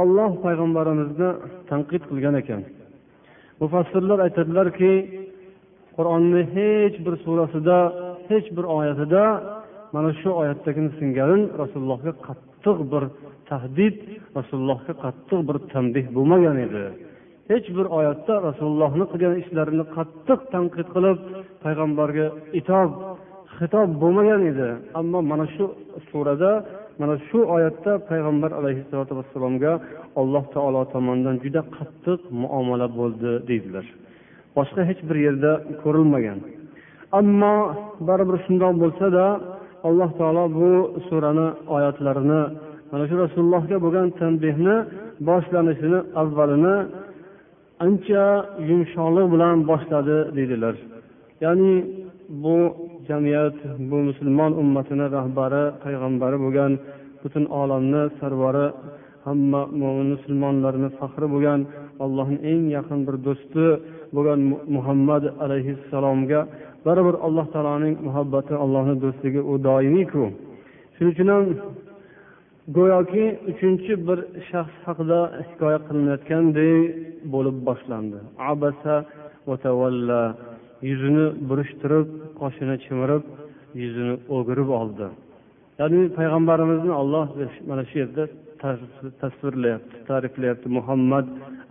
[0.00, 1.30] olloh payg'ambarimizni
[1.70, 2.62] tanqid qilgan ekan.
[3.60, 4.92] Mufassirlar aytadilarki
[5.96, 7.78] qur'onni hech bir surasida
[8.30, 9.22] hech bir oyatida
[9.94, 13.04] mana shu oyatdagini singari rasulullohga qattiq bir
[13.50, 13.96] tahdid
[14.38, 16.84] rasulullohga qattiq bir tanbeh bo'lmagan edi.
[17.50, 21.18] Hech bir oyatda rasulullohni qilgan ishlarini qattiq tanqid qilib
[21.64, 22.26] payg'ambarga
[22.60, 22.90] itob
[23.56, 24.68] xitob bo'lmagan edi.
[25.00, 25.64] Ammo mana shu
[26.10, 26.50] surada
[27.00, 29.72] mana shu oyatda payg'ambar alayhissalotu vassalomga
[30.20, 33.86] alloh taolo tomonidan juda qattiq muomala bo'ldi deydilar.
[34.56, 36.38] Boshqa hech bir yerda ko'rilmagan.
[37.20, 37.56] Ammo
[38.08, 39.24] baribir shundoq bo'lsada
[39.88, 40.70] alloh taolo bu
[41.08, 42.42] surani oyatlarini
[42.90, 44.76] mana shu rasulullohga bo'lgan tanbehni
[45.28, 46.76] boshlanishini avvalini
[47.84, 48.24] ancha
[48.68, 50.74] yumshoqlik bilan boshladi deydilar.
[51.44, 51.74] Ya'ni
[52.42, 52.56] bu
[53.08, 53.56] jamiyat
[53.90, 56.72] bu musulmon ummatini rahbari payg'ambari bo'lgan
[57.22, 58.66] butun olamni sarvari
[59.26, 61.60] hamma mo'min musulmonlarni faxri bo'lgan
[62.04, 63.66] allohni eng yaqin bir do'sti
[64.14, 64.40] bo'lgan
[64.76, 66.40] muhammad alayhissalomga
[66.86, 70.24] baribir alloh taoloning muhabbati allohni do'stligi u doimiyku
[70.94, 71.44] shuning uchun ham
[72.74, 74.18] go'yoki uchinchi bir
[74.50, 76.74] shaxs haqida hikoya qilinayotganday
[77.34, 78.18] bo'lib boshlandi.
[78.52, 78.94] Abasa
[79.48, 80.20] va tavalla
[80.82, 82.06] yuzini burishtirib
[82.40, 83.22] qoshini chimirib
[83.82, 85.06] yuzini o'girib oldi.
[85.80, 87.26] Ya'ni payg'ambarimizni olloh
[87.68, 88.24] mana shu yerda
[89.22, 90.68] tasvirlayapti ta'riflayapti.
[90.78, 91.26] Muhammad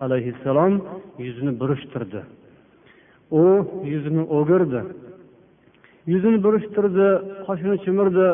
[0.06, 0.74] alayhissalom
[1.26, 2.22] yuzini burishtirdi.
[3.41, 3.43] U
[3.93, 4.82] yuzini o'girdi.
[6.12, 7.08] Yuzini burishtirdi
[7.47, 8.28] qoshini chimirdi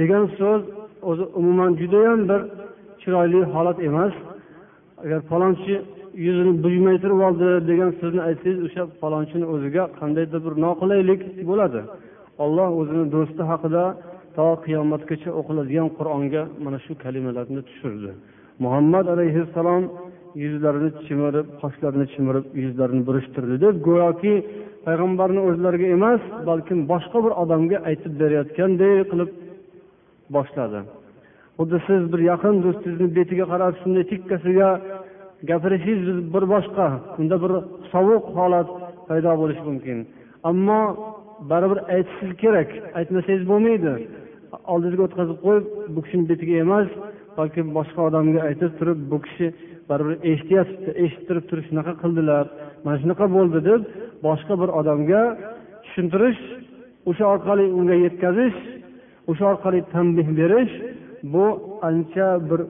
[0.00, 0.62] degan so'z
[1.08, 2.40] o'zi umuman judayam bir
[3.00, 4.14] chiroyli holat emas.
[5.02, 5.74] Agar falonchi
[6.24, 11.80] yuzini buymaytirib oldi degan so'zni aytsangiz o'sha falonchini o'ziga qandaydir bir noqulaylik bo'ladi.
[12.44, 13.84] Olloh o'zini do'sti haqida
[14.36, 18.10] to qiyomatgacha o'qiladigan qur'onga mana shu kalimalarni tushirdi.
[18.64, 19.82] Muhammad alayhissalom
[20.42, 24.34] yuzlarini chimirib qoshlarini chimirib yuzlarini burishtirdi deb go'yoki
[24.86, 29.30] payg'ambarni o'zlariga emas balkim boshqa bir odamga aytib berayotganday qilib
[30.36, 30.80] boshladi.
[31.58, 34.68] Xuddi siz bir yaqin do'stingizni betiga qarab shunday tikkasiga
[35.50, 36.86] gapirishingiz bir boshqa
[37.18, 37.52] unda bir
[37.92, 38.68] sovuq holat
[39.08, 39.98] paydo bo'lishi mumkin.
[40.50, 40.80] Ammo
[41.50, 42.68] baribir aytishingiz kerak
[42.98, 43.92] aytmasangiz bo'lmaydi.
[44.72, 45.64] Oldingizga o'tkazib qo'yib
[45.94, 46.88] bu kishini betiga emas
[47.38, 49.46] balki boshqa odamga aytib turib bu kishi
[49.88, 52.44] baribir eshityapti eshittirib turib shunaqa qildilar
[52.84, 53.80] mana shunaqa bo'ldi deb
[54.26, 55.22] boshqa bir odamga
[55.84, 56.42] tushuntirish
[57.10, 58.58] o'sha orqali unga yetkazish
[59.30, 60.74] o'sha orqali tanbeh berish
[61.32, 61.46] bu
[61.88, 62.60] ancha bir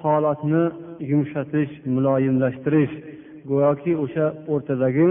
[0.00, 0.64] holatni
[1.10, 2.94] yumshatish muloyimlashtirish.
[3.50, 5.08] Go'yoki o'sha o'rtadagi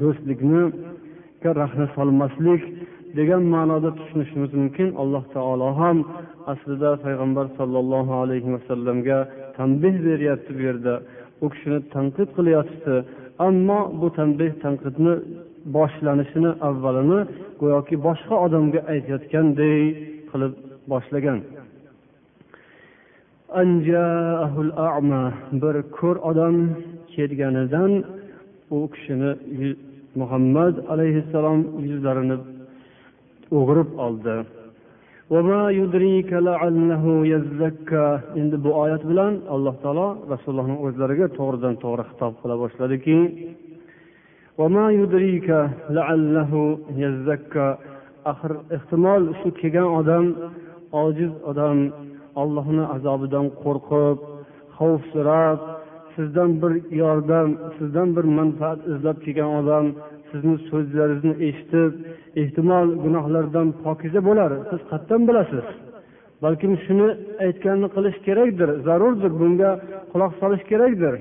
[0.00, 0.62] do'stlikni
[1.60, 2.62] rahna solmaslik
[3.18, 4.88] degan ma'noda tushunishimiz mumkin.
[5.02, 5.98] Alloh taolo ham
[6.52, 9.18] aslida payg'ambar sollallohu alayhi vasallamga
[9.56, 10.94] tanbeh beryapti bu yerda.
[11.44, 12.94] U kishini tanqid qilyapti
[13.48, 15.14] ammo bu tanbeh tanqidni
[15.76, 17.20] boshlanishini avvalini
[17.60, 19.80] go'yoki boshqa odamga aytayotganday
[20.30, 20.52] qilib
[20.92, 21.38] boshlagan.
[25.62, 26.56] Bir ko'r odam
[27.14, 27.92] kelganidan
[28.76, 29.30] u kishini
[30.20, 32.36] muhammad alayhissalom yuzlarini
[33.58, 34.34] o'g'irib oldi.
[38.40, 43.16] Endi bu oyat bilan alloh taolo rasulullohni o'zlariga to'g'ridan to'g'ri xitob qila boshladiki
[48.32, 50.24] axir ehtimol shu kelgan odam
[51.04, 51.78] ojiz odam
[52.42, 54.18] ollohni azobidan qo'rqib
[54.78, 55.58] xavfsirab
[56.14, 56.72] sizdan bir
[57.02, 59.86] yordam sizdan bir manfaat izlab kelgan odam
[60.30, 61.92] sizni so'zlaringizni eshitib
[62.42, 64.50] ehtimol gunohlardan pokiza bo'lar.
[64.70, 65.66] Siz qayerdan bilasiz?
[66.44, 67.06] Balkim shuni
[67.46, 69.70] aytganini qilish kerakdir zarurdir bunga
[70.12, 71.14] quloq solish kerakdir.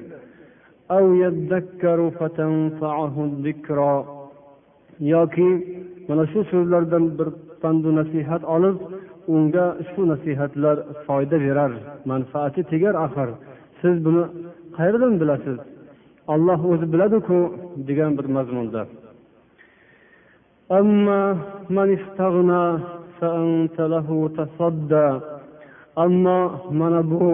[5.13, 5.49] Yoki
[6.07, 7.27] mana shu so'zlardan bir
[7.61, 8.77] pandu nasihat olib
[9.33, 11.71] unga shu nasihatlar foyda berar
[12.11, 13.29] manfaati tegar axir.
[13.81, 14.23] Siz buni
[14.77, 15.57] qayerdan bilasiz?
[16.33, 17.37] Olloh o'zi biladiku
[17.87, 18.81] degan bir mazmunda.
[20.69, 21.21] Ammo
[26.79, 27.25] mana bu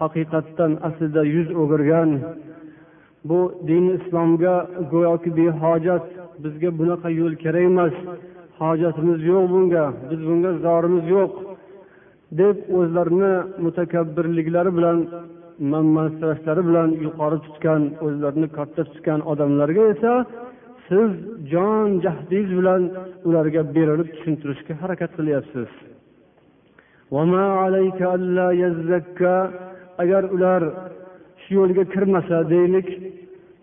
[0.00, 2.10] haqiqatdan aslida yuz o'girgan.
[3.28, 4.56] Bu din islomga
[4.92, 6.04] go'yoki behojat
[6.44, 7.94] bizga bunaqa yo'l kerak emas.
[8.60, 9.84] Hojatimiz yo'q bunga.
[10.10, 11.32] Biz bunga zorimiz yo'q.
[12.40, 13.32] Deb o'zlarini
[13.64, 14.98] mutakabbirliklari bilan
[15.72, 20.12] manmansirashlari bilan yuqori tutgan o'zlarini katta tutgan odamlarga esa
[20.88, 21.10] siz
[21.52, 22.82] jon jahdingiz bilan
[23.28, 25.68] ularga berilib tushuntirishga harakat qilyapsiz.
[30.02, 30.62] Agar ular
[31.42, 32.88] shu yo'lga kirmasa deylik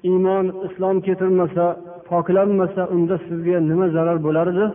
[0.09, 1.65] iymon islom keltirmasa
[2.13, 4.65] poklanmasa unda sizga nima zarar bo'lar edi?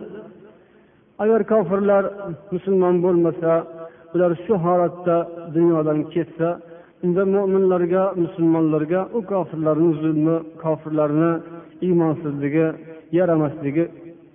[1.23, 2.03] Agar kofirlar
[2.53, 3.51] musulmon bo'lmasa
[4.13, 5.15] ular shu holatda
[5.55, 6.49] dunyodan ketsa
[7.03, 11.31] unda mo'minlarga musulmonlarga u kofirlarni zulmi kofirlarni
[11.87, 12.67] iymonsizligi
[13.17, 13.83] yaramasligi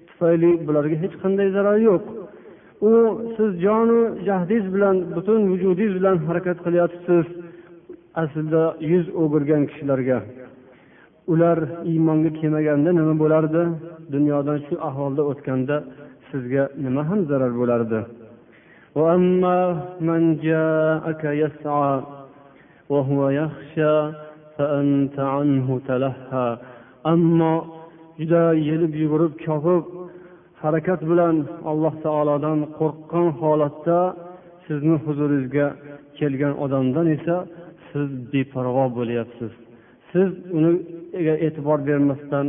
[0.09, 2.05] tufayli bularga hech qanday zarar yo'q.
[2.89, 2.91] U
[3.37, 7.27] siz jonu jahdingiz bilan butun vujudingiz bilan harakat qilyapsiz
[8.23, 10.19] aslida yuz o'girgan kishilarga.
[11.33, 11.59] Ular
[11.91, 13.63] iymonga kelmaganda nima bo'lardi?
[14.15, 15.77] Dunyodan shu ahvolda o'tganda
[16.29, 18.01] sizga nima ham zarar bo'lardi?
[27.13, 27.53] Ammo
[28.19, 29.83] juda yelib yugurib chopib
[30.63, 31.37] harakat bilan
[31.71, 33.99] alloh taolodan qo'rqqan holatda
[34.67, 35.67] sizni huzuringizga
[36.19, 37.37] kelgan odamdan esa
[37.89, 39.53] siz beparvo bo'lyapsiz.
[40.15, 42.47] Siz uniga e'tibor bermasdan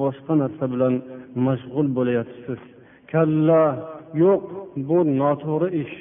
[0.00, 0.94] boshqa narsa bilan
[1.46, 2.60] mashg'ul bo'lyapsiz
[3.12, 3.62] kalla
[4.22, 4.42] yo'q
[4.88, 5.94] bu noto'g'ri ish.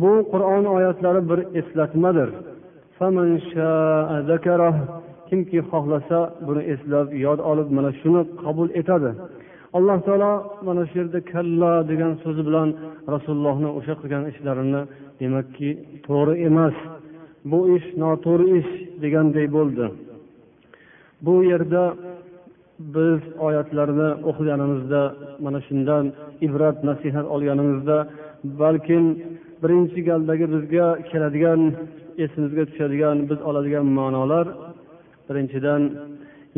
[0.00, 2.30] Bu qur'on oyatlari bir eslatmadir.
[5.28, 9.10] Kimki xohlasa buni eslab yod olib mana shuni qabul etadi.
[9.76, 10.32] Alloh taolo
[10.66, 12.68] mana shu yerda kalla degan so'zi bilan
[13.14, 14.82] rasulullohni o'sha qilgan ishlarini
[15.20, 15.70] demakki
[16.06, 16.76] to'g'ri emas.
[17.50, 18.70] Bu ish noto'g'ri ish
[19.02, 19.86] deganday bo'ldi.
[21.26, 21.84] Bu yerda
[22.96, 25.02] biz oyatlarni o'qiganimizda
[25.44, 26.04] mana shundan
[26.46, 27.96] ibrat nasihat olganimizda
[28.60, 29.04] balkim
[29.62, 31.60] birinchi galdagi bizga keladigan
[32.24, 34.46] esimizga tushadigan biz oladigan ma'nolar.
[35.28, 35.82] Birinchidan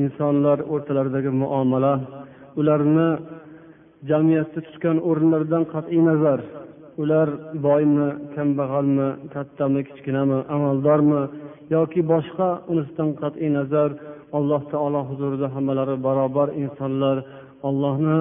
[0.02, 1.94] insonlar o'rtalaridagi muomala.
[2.60, 3.08] Ularni
[4.10, 6.40] jamiyatda tutgan o'rinlaridan qat'iy nazar.
[7.02, 7.28] Ular
[7.66, 11.20] boymi kambag'almi kattami kichkinami amaldormi
[11.74, 13.90] yoki boshqa unisidan qat'iy nazar
[14.38, 17.16] alloh taolo huzurida hammalari barobar insonlar
[17.68, 18.18] ollohni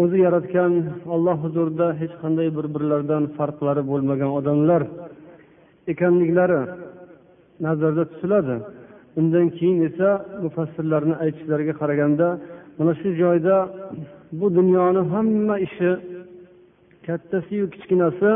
[0.00, 0.72] o'zi yaratgan
[1.14, 4.82] olloh huzurida hech qanday bir birlaridan farqlari bo'lmagan odamlar
[5.92, 6.60] ekanliklari
[7.66, 8.56] nazarda tutiladi.
[9.20, 10.08] Undan keyin esa
[10.44, 12.28] mufassirlarni aytishlariga qaraganda
[12.78, 13.56] mana shu joyda
[14.38, 15.90] bu dunyoni hamma ishi
[17.06, 18.30] kattasiyu kichkinasi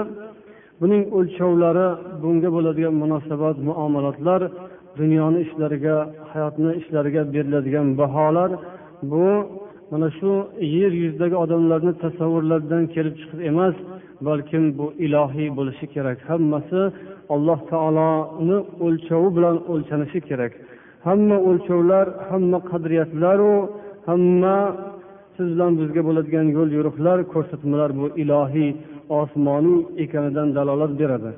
[0.80, 1.88] buning o'lchovlari
[2.22, 4.40] bunga bo'ladigan munosabat muomalatlar
[5.00, 5.96] dunyoni ishlariga
[6.32, 8.50] hayotni ishlariga beriladigan baholar.
[9.10, 9.26] Bu
[9.90, 10.30] mana shu
[10.76, 13.76] yer yuzidagi odamlarni tasavvurlaridan kelib chiqib emas
[14.28, 16.18] balkim bu ilohiy bo'lishi kerak.
[16.30, 16.80] Hammasi
[17.34, 20.52] alloh taoloni o'lchovi bilan o'lchanishi kerak.
[21.06, 23.54] Hamma o'lchovlar hamma qadriyatlaru
[24.08, 24.56] hamma
[25.38, 28.70] siz bilan bizga bo'ladigan yo'l yo'riqlar ko'rsatmalar bu ilohiy
[29.20, 31.30] osmoniy ekanidan dalolat beradi.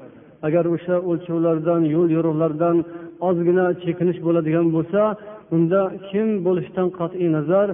[0.47, 2.77] Agar o'sha o'lchovlardan yo'l yo'riqlardan
[3.29, 5.03] ozgina chekinish bo'ladigan bo'lsa
[5.55, 7.69] unda kim bo'lishidan qat'iy nazar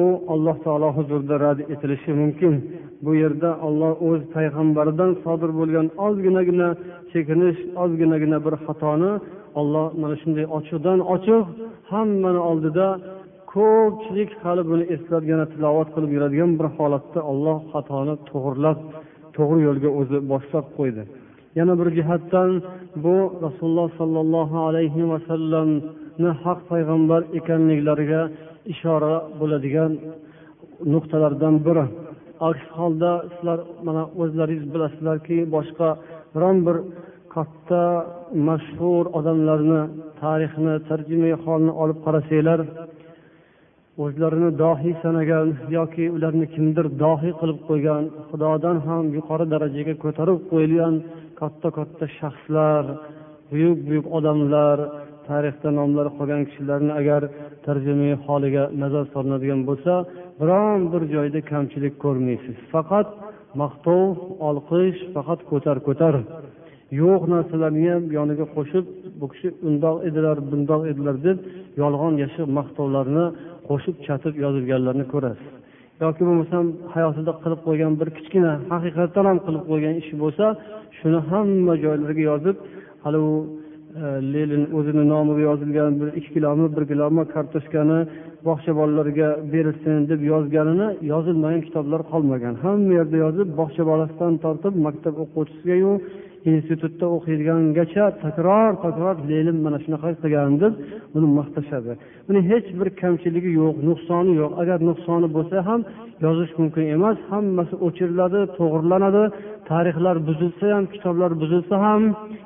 [0.00, 0.02] u
[0.34, 2.54] alloh taolo huzurida rad etilishi mumkin.
[3.04, 6.68] Bu yerda olloh o'z payg'ambaridan sodir bo'lgan ozginagina
[7.12, 9.12] chekinish ozginagina bir xatoni
[9.60, 11.44] olloh mana shunday ochiqdan ochiq
[11.90, 12.86] hammani oldida
[13.52, 18.78] ko'pchilik hali buni eslab yana tilovat qilib yuradigan bir holatda olloh xatoni to'g'irlab
[19.36, 21.02] to'g'ri yo'lga o'zi boshlab qo'ydi.
[21.58, 22.50] Yana bir jihatdan
[23.04, 28.22] bu rasululloh sollallohu alayhi vasallamni haq payg'ambar ekanliklariga
[28.72, 29.90] ishora bo'ladigan
[30.92, 31.84] nuqtalardan biri.
[32.48, 35.88] Aks holda sizlar mana o'zlaringiz bilasizlarki boshqa
[36.34, 36.76] biron bir
[37.34, 37.84] katta
[38.48, 39.80] mashhur odamlarni
[40.22, 42.60] tarixni tarjimai holni olib qarasanglar
[44.04, 50.94] o'zlarini dohiy sanagan yoki ularni kimdir dohiy qilib qo'ygan xudodan ham yuqori darajaga ko'tarib qo'yilgan
[51.40, 52.84] katta katta shaxslar
[53.50, 54.78] buyuk buyuk odamlar
[55.28, 57.22] tarixda nomlari qolgan kishilarni agar
[57.66, 59.92] tarjimai holiga nazar solinadigan bo'lsa
[60.40, 62.56] biron bir joyda kamchilik ko'rmaysiz.
[62.72, 63.08] Faqat
[63.62, 64.06] maqtov
[64.48, 66.14] olqish faqat ko'tar ko'tar.
[67.00, 68.84] Yo'q narsalarni ham yoniga qo'shib
[69.20, 71.38] bu kishi undoq edilar bundoq edilar deb
[71.80, 73.26] yolg'on yashiq maqtovlarni
[73.68, 75.48] qo'shib chatib yozilganlarni ko'rasiz.
[76.04, 80.44] Yoki bo'lmasam hayotida qilib qo'ygan bir kichkina haqiqatdan ham qilib qo'ygan ishi bo'lsa
[80.98, 82.56] shuni hamma joylarga yozib
[83.04, 83.32] hali u
[84.02, 87.98] e, lenin o'zini nomiga yozilgan bir ikki kilomi bir kilomi kartoshkani
[88.48, 92.54] bog'cha bolalariga berilsin deb yozganini yozilmagan kitoblar qolmagan.
[92.64, 95.92] Hamma yerda yozib bog'cha bolasidan tortib maktab o'quvchisigayu
[96.52, 100.72] institutda o'qiydigangacha takror takror lenin mana shunaqa qilgan deb
[101.16, 101.92] uni maqtashadi.
[102.28, 104.52] Buni hech bir kamchiligi yo'q nuqsoni yo'q.
[104.62, 105.80] Agar nuqsoni bo'lsa ham
[106.24, 107.18] yozish mumkin emas.
[107.30, 109.24] Hammasi o'chiriladi to'g'irlanadi
[109.70, 112.02] tarixlar buzilsa ham kitoblar buzilsa ham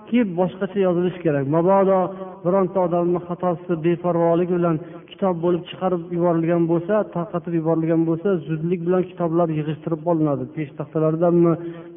[0.09, 1.45] keyin boshqacha yozilishi kerak.
[1.57, 1.99] Mabodo
[2.45, 4.77] bironta odamni xatosi beparvoligi bilan
[5.11, 10.45] kitob bo'lib chiqarib yuborilgan bo'lsa tarqatib yuborilgan bo'lsa zudlik bilan kitoblar yig'ishtirib olinadi.
[10.57, 11.53] Peshtaxtalardanmi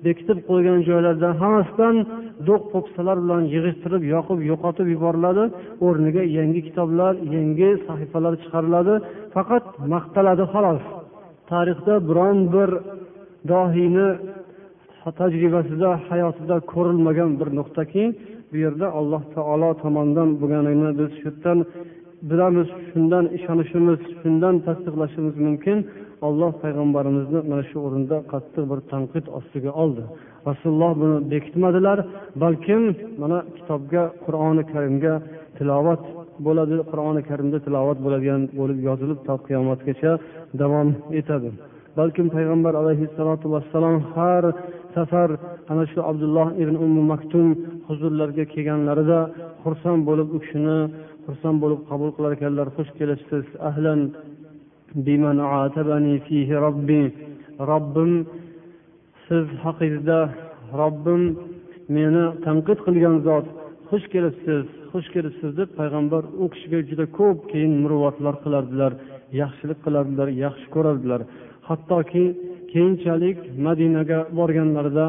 [0.05, 1.95] bekitib qo'ygan joylardan hammasidan
[2.47, 5.43] do'q po'pisalar bilan yig'ishtirib yoqib yo'qotib yuboriladi.
[5.85, 8.93] O'rniga yangi kitoblar yangi sahifalar chiqariladi.
[9.35, 10.83] Faqat maqtaladi xolos.
[11.51, 12.69] Tarixda biron bir
[13.51, 14.07] dohiyni
[15.19, 18.03] tajribasida hayotida ko'rilmagan bir nuqtaki
[18.51, 21.59] bu yerda alloh taolo tomonidan bo'lganini biz shu yerdan
[22.29, 25.77] bilamiz shundan ishonishimiz shundan tasdiqlashimiz mumkin.
[26.27, 30.03] Alloh payg'ambarimizni mana shu o'rinda qattiq bir tanqid ostiga oldi.
[30.49, 31.97] Rasululloh buni bekitmadilar
[32.43, 32.81] balkim
[33.21, 35.13] mana kitobga qur'oni karimga
[35.57, 36.01] tilovat
[36.45, 40.11] bo'ladi qur'oni karimda tilovat bo'ladigan bo'lib yozilib to qiyomatgacha
[40.61, 40.89] davom
[41.19, 41.49] etadi.
[41.99, 44.43] Balkim payg'ambar alayhissalotu vassalom har
[44.95, 45.29] safar
[45.71, 47.47] ana shu abdulloh ibn ummu maktum
[47.87, 49.19] huzurlariga kelganlarida
[49.63, 50.79] xursand bo'lib u kishini
[51.25, 52.67] xursand bo'lib qabul qilar ekanlar.
[52.77, 53.99] Xush kelibsiz ahlan
[55.05, 55.37] biman
[56.25, 57.03] fihi robbi
[57.71, 58.11] robbim
[59.27, 60.19] siz haqingizda
[60.81, 61.23] robbim
[61.95, 63.45] meni tanqid qilgan zot.
[63.89, 68.91] Xush kelibsiz xush kelibsiz deb payg'ambar u kishiga juda ko'p keyin muruvvatlar qilardilar.
[69.41, 71.21] Yaxshilik qilardilar yaxshi ko'rardilar.
[71.69, 72.25] Hattoki
[72.71, 75.05] keyinchalik madinaga borganlarida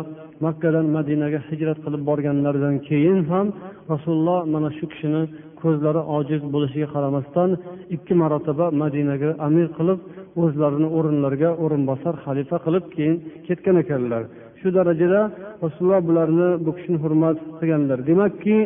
[0.47, 3.47] makkadan madinaga hijrat qilib borganlaridan keyin ham
[3.93, 5.23] rasululloh mana shu kishini
[5.62, 7.51] ko'zlari ojiz bo'lishiga qaramasdan
[7.97, 9.99] ikki marotaba madinaga amir qilib
[10.43, 14.23] o'zlarini o'rinlariga o'rinbosar xalifa qilib keyin ketgan ekanlar.
[14.61, 15.21] Shu darajada
[15.64, 17.99] rasululloh bularni bu kishini hurmat qilganlar.
[18.11, 18.57] Demakki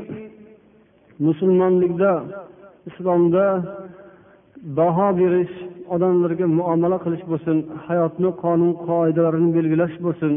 [1.26, 2.12] musulmonlikda
[2.88, 3.44] islomda
[4.78, 5.54] baho berish
[5.94, 7.56] odamlarga muomala qilish bo'lsin
[7.86, 10.32] hayotni qonun qoidalarini belgilash bo'lsin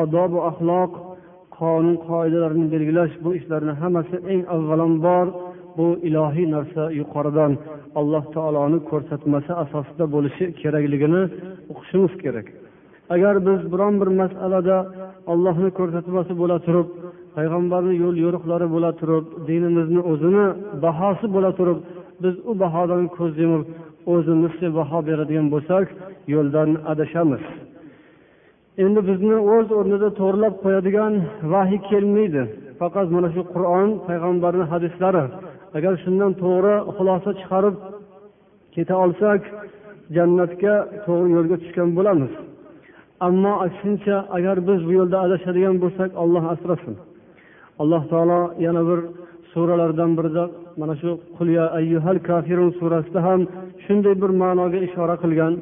[0.00, 0.92] odobu axloq
[1.58, 5.26] qonun qoidalarini belgilash bu ishlarni hammasi eng avvalambor
[5.76, 7.52] bu ilohiy narsa yuqoridan
[8.00, 11.22] alloh taoloni ko'rsatmasi asosida bo'lishi kerakligini
[11.72, 12.46] uqishimiz kerak.
[13.14, 14.76] Agar biz biron bir masalada
[15.32, 16.88] allohni ko'rsatmasi bo'la turib
[17.36, 20.46] payg'ambarni yo'l yo'riqlari bo'la turib dinimizni o'zini
[20.84, 21.78] bahosi bo'la turib
[22.24, 23.64] biz u bahodan ko'z yumib
[24.12, 25.86] o'zimizcha baho beradigan bo'lsak
[26.34, 27.42] yo'ldan adashamiz.
[28.84, 31.12] Endi bizni o'z o'rnida to'g'irlab qo'yadigan
[31.52, 32.42] vahiy kelmaydi.
[32.80, 35.24] Faqat mana shu qur'on payg'ambarni hadislari.
[35.76, 37.76] Agar shundan to'g'ri xulosa chiqarib
[38.74, 39.40] keta olsak
[40.16, 40.74] jannatga
[41.06, 42.32] to'g'ri yo'lga tushgan bo'lamiz.
[43.26, 46.94] Ammo aksincha agar biz bu yo'lda adashadigan bo'lsak olloh asrasin.
[47.82, 49.00] Alloh taolo yana bir
[49.52, 50.44] suralardan birida
[50.80, 53.40] mana shu qulya ayyuhal kafirun surasida ham
[53.84, 55.52] shunday bir ma'noga ishora qilgan.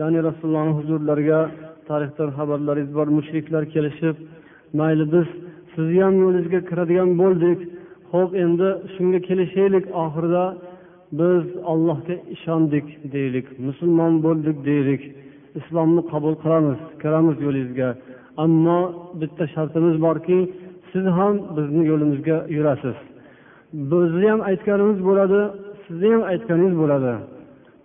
[0.00, 1.40] Ya'ni rasulullohni huzurlariga
[1.88, 4.16] tarixdan xabarlaringiz bor mushriklar kelishib
[4.78, 5.26] mayli biz
[5.74, 7.58] sizni ham yo'lingizga kiradigan bo'ldik.
[8.12, 10.44] Ho'p endi shunga kelishaylik oxirida
[11.20, 15.02] biz allohga ishondik deylik musulmon bo'ldik deylik
[15.60, 17.88] islomni qabul qilamiz kiramiz yo'lingizga.
[18.44, 18.80] Ammo
[19.20, 20.38] bitta shartimiz borki
[20.92, 22.96] siz ham bizni yo'limizga yurasiz.
[23.72, 25.40] Bizni ham aytganimiz bo'ladi
[25.84, 27.12] sizni ham aytganingiz bo'ladi.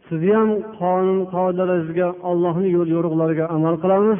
[0.08, 4.20] Sizni ham qonun qoidalaringizga ollohni yo'l yo'riqlariga amal qilamiz.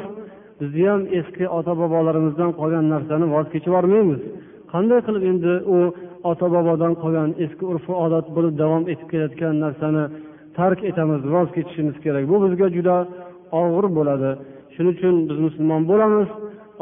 [0.60, 4.20] Bizni ham eski ota bobolarimizdan qolgan narsani voz kechib yubormaymiz.
[4.72, 5.78] Qanday qilib endi u
[6.30, 10.04] ota bobodan qolgan eski urf odat bo'lib davom etib kelayotgan narsani
[10.58, 12.24] tark etamiz voz kechishimiz kerak?
[12.30, 12.96] Bu bizga juda
[13.60, 14.30] og'ir bo'ladi.
[14.74, 16.28] Shuning uchun biz musulmon bo'lamiz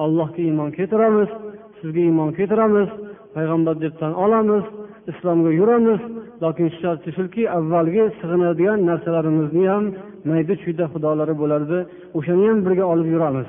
[0.05, 1.31] allohga iymon keltiramiz
[1.79, 2.89] sizga iymon keltiramiz.
[3.37, 4.65] Payg'ambar deb tan olamiz
[5.11, 6.01] islomga yuramiz.
[6.43, 9.85] Lokin sharti shuki avvalgi sig'inadigan narsalarimizni ham
[10.29, 11.79] mayda chuyda xudolari bo'lardi.
[12.19, 13.49] O'shani ham birga olib yuramiz.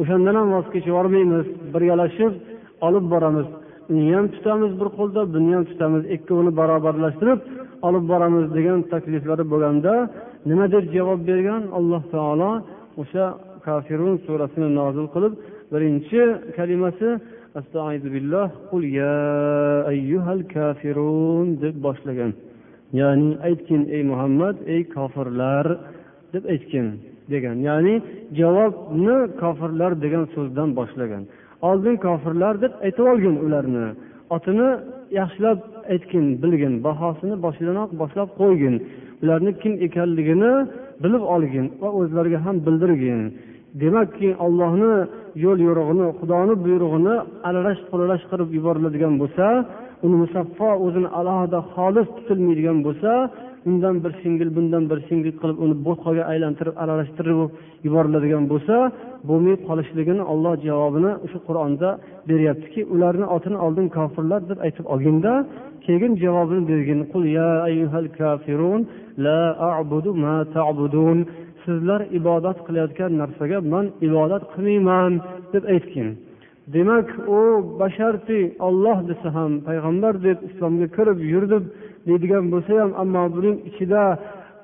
[0.00, 1.46] O'shandan ham voz kechib yubormaymiz.
[1.74, 2.32] Birgalashib
[2.86, 3.46] olib boramiz.
[3.92, 6.02] Uni ham tutamiz bir qo'lda buni ham tutamiz.
[6.16, 7.40] Ikkovini barobarlashtirib
[7.86, 9.92] olib boramiz degan takliflari bo'lganda
[10.48, 11.62] nima deb javob bergan?
[11.78, 12.50] Alloh taolo
[13.02, 13.24] o'sha
[13.66, 15.32] kafirun surasini nozil qilib
[15.72, 16.20] birinchi
[16.56, 17.08] kalimasi
[17.54, 19.16] billah qul ya
[19.86, 22.32] ayyuhal kafirun deb boshlagan.
[22.92, 25.66] Ya'ni aytgin ey muhammad ey kofirlar
[26.32, 26.86] deb aytgin
[27.32, 27.56] degan.
[27.68, 27.94] Ya'ni
[28.38, 31.22] javobni kofirlar degan so'zdan boshlagan.
[31.68, 33.86] Oldin kofirlar deb aytib olgin ularni.
[34.34, 34.68] Otini
[35.20, 35.58] yaxshilab
[35.92, 36.74] aytgin bilgin.
[36.86, 38.74] Bahosini boshidanoq boshlab qo'ygin.
[39.22, 40.52] Ularni kim ekanligini
[41.02, 43.20] bilib olgin va o'zlariga ham bildirgin.
[43.82, 44.92] Demakki ollohni
[45.42, 47.14] yo'l yo'rig'ini xudoni buyrug'ini
[47.48, 49.46] aralash quralash qilib yuboriladigan bo'lsa
[50.04, 53.10] uni musaffo o'zini alohida xolis tutilmaydigan bo'lsa
[53.68, 57.38] undan bir singil bundan bir singil qilib uni bo'tqaga aylantirib aralashtirib
[57.86, 58.76] yuboriladigan bo'lsa
[59.28, 61.88] bo'lmay qolishligini olloh javobini shu qur'onda
[62.30, 65.32] beryaptiki ularni otini oldin kofirlar deb aytib olginda
[65.86, 68.80] keyin javobini bergin qul ya ayyuhal kafirun
[69.26, 69.40] la
[69.70, 71.18] a'budu ma ta'budun.
[71.64, 75.12] Sizlar ibodat qilayotgan narsaga man ibodat qilmayman
[75.52, 76.08] deb aytgin.
[76.74, 77.08] Demak
[77.38, 77.40] u
[77.80, 81.64] basharti olloh desa ham payg'ambar deb islomga kirib yurdim
[82.08, 84.02] deydigan bo'lsa ham ammo buning ichida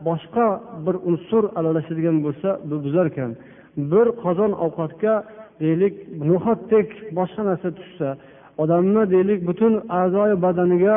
[0.09, 0.47] boshqa
[0.85, 3.31] bir unsur aralashadigan bo'lsa bu buzarkan
[3.93, 5.15] bir qozon ovqatga
[5.63, 5.95] deylik
[6.29, 8.09] no'xatdek boshqa narsa tushsa
[8.63, 10.97] odamni deylik butun a'zoyi badaniga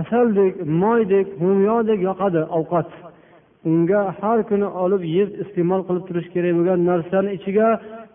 [0.00, 2.88] asaldek moydek mo'myodek yoqadi ovqat.
[3.68, 7.68] Unga har kuni olib yeb iste'mol qilib turish kerak bo'lgan narsani ichiga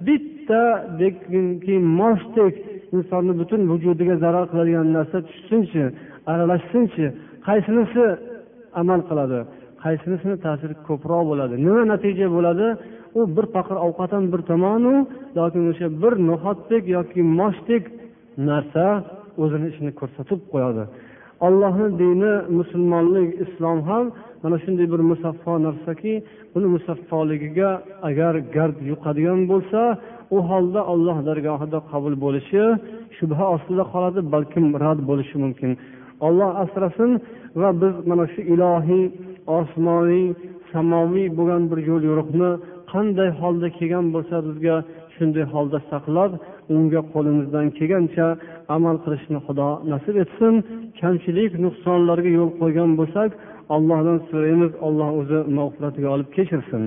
[0.07, 2.53] bittadeki moshdek
[2.95, 5.83] insonni butun vujudiga zarar qiladigan narsa tushsinchi
[6.31, 7.05] aralashsinchi
[7.47, 8.03] qaysinisi
[8.81, 9.39] amal qiladi.
[9.83, 11.55] Qaysinisini ta'siri ko'proq bo'ladi.
[11.65, 12.67] Nima natija bo'ladi?
[13.19, 14.93] U bir paqir ovqat ham bir tomonu
[15.39, 17.83] yoki o'sha bir no'xatdek yoki moshdek
[18.49, 18.85] narsa
[19.43, 20.83] o'zini ishini ko'rsatib qo'yadi.
[21.47, 24.05] Ollohni dini musulmonlik islom ham
[24.43, 26.13] mana shunday bir musaffo narsaki
[26.55, 27.69] uni musaffoligiga
[28.09, 29.81] agar gard yuqadigan bo'lsa
[30.35, 32.63] u holda olloh dargohida qabul bo'lishi
[33.17, 35.71] shubha ostida qoladi balkim rad bo'lishi mumkin.
[36.27, 37.11] Olloh asrasin
[37.61, 39.05] va biz mana shu ilohiy
[39.57, 40.25] osmoniy
[40.71, 42.49] samoviy bo'lgan bir yo'l yo'riqni
[42.91, 44.75] qanday holda kelgan bo'lsa bizga
[45.15, 46.31] shunday holda saqlab
[46.75, 48.27] unga qo'limizdan kelgancha
[48.75, 50.53] amal qilishni xudo nasib etsin.
[50.99, 53.29] Kamchilik nuqsonlarga yo'l qo'ygan bo'lsak
[53.75, 56.83] allohdan so'raymiz alloh o'zi mag'firatiga olib kechirsin.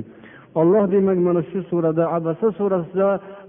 [0.60, 3.08] Olloh demak mana shu surada abasa surasida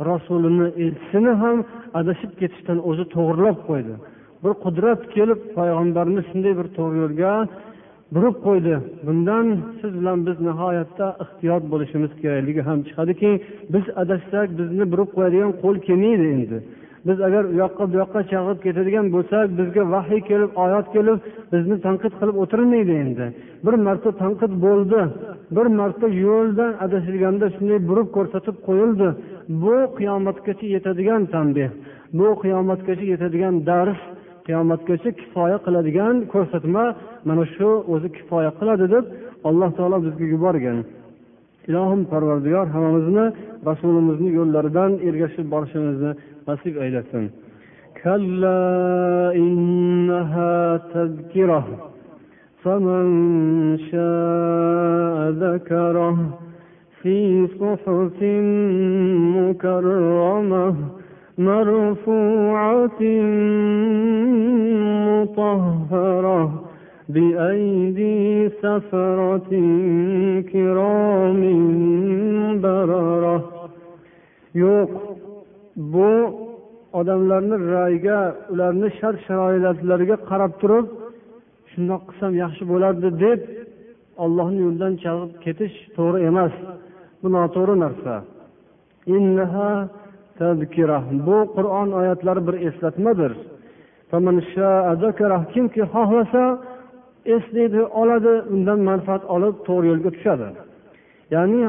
[0.09, 1.57] rasulini elchisini ham
[1.99, 3.93] adashib ketishdan o'zi to'g'irlab qo'ydi.
[4.43, 7.33] Bir qudrat kelib payg'ambarni shunday bir to'g'ri yo'lga
[8.15, 8.73] burib qo'ydi.
[9.05, 9.45] Bundan
[9.79, 13.31] siz bilan biz nihoyatda ehtiyot bo'lishimiz kerakligi ham chiqadiki
[13.73, 16.57] biz adashsak bizni burib qo'yadigan qo'l kelmaydi endi.
[17.07, 21.17] Biz agar u yoqqa bu yoqqa chalg'ib ketadigan bo'lsak bizga vahiy kelib oyat kelib
[21.53, 23.25] bizni tanqid qilib o'tirmaydi endi.
[23.65, 25.01] Bir marta tanqid bo'ldi
[25.55, 29.07] bir marta yo'ldan adashilganda shunday burib ko'rsatib qo'yildi.
[29.63, 31.69] Bu qiyomatgacha yetadigan tanbeh
[32.17, 34.01] bu qiyomatgacha yetadigan dars
[34.47, 36.83] qiyomatgacha kifoya qiladigan ko'rsatma
[37.29, 39.05] mana shu o'zi kifoya qiladi deb
[39.49, 40.77] alloh taolo bizga yuborgan.
[41.69, 43.25] Ilohim parvardigor hammamizni
[43.69, 46.11] rasulimizni yo'llaridan ergashib borishimizni
[46.47, 47.25] nasip eylesin.
[48.01, 51.65] Kalla inneha tezkirah.
[52.65, 56.17] فمن شاء ذكره
[57.01, 58.23] في صحف
[59.37, 60.75] مكرمه
[61.37, 63.01] مرفوعه
[65.07, 66.63] مطهره
[67.09, 69.51] بايدي سفره
[70.53, 71.41] كرام
[72.61, 73.43] برره
[74.55, 75.14] يقطع
[75.75, 76.09] bu
[76.99, 78.19] odamlarni ra'yiga
[78.53, 80.85] ularni shart sharoitlariga qarab turib
[81.71, 83.39] shundoq qilsam yaxshi bo'lardi deb
[84.23, 86.53] ollohni yo'lidan chalg'ib ketish to'g'ri emas.
[87.21, 88.13] Bu noto'g'ri narsa.
[91.27, 93.31] Bu qur'on oyatlari bir eslatmadir.
[95.53, 96.43] Kimki xohlasa
[97.35, 100.47] eslaydi oladi undan manfaat olib to'g'ri yo'lga tushadi.
[101.33, 101.61] Ya'ni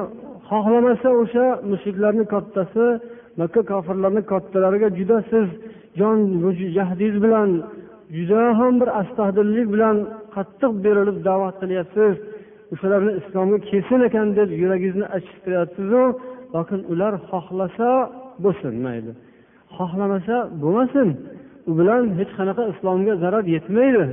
[0.51, 2.85] xohlamasa o'sha mushuklarni kattasi
[3.41, 5.49] makka kofirlarni kattalariga juda siz
[6.01, 6.19] jon
[6.77, 7.51] jahdingiz bilan
[8.17, 9.97] juda ham bir astahdillik bilan
[10.37, 12.15] qattiq berilib da'vat qilyapsiz.
[12.73, 16.03] O'shalarni islomga kelsin ekan deb yuragingizni achishtiryapsizu
[16.55, 17.89] lokin ular xohlasa
[18.45, 19.13] bo'lsin mayli.
[19.77, 21.09] Xohlamasa bo'lmasin.
[21.71, 24.05] U bilan hech qanaqa islomga zarar yetmaydi.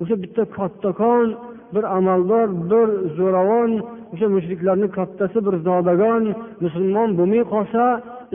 [0.00, 1.26] O'sha bitta kattakon
[1.74, 2.88] bir amaldor bir
[3.18, 3.70] zo'ravon
[4.12, 6.22] o'sha mushriklarni kattasi bir zodagon
[6.64, 7.82] musulmon bo'lmay qolsa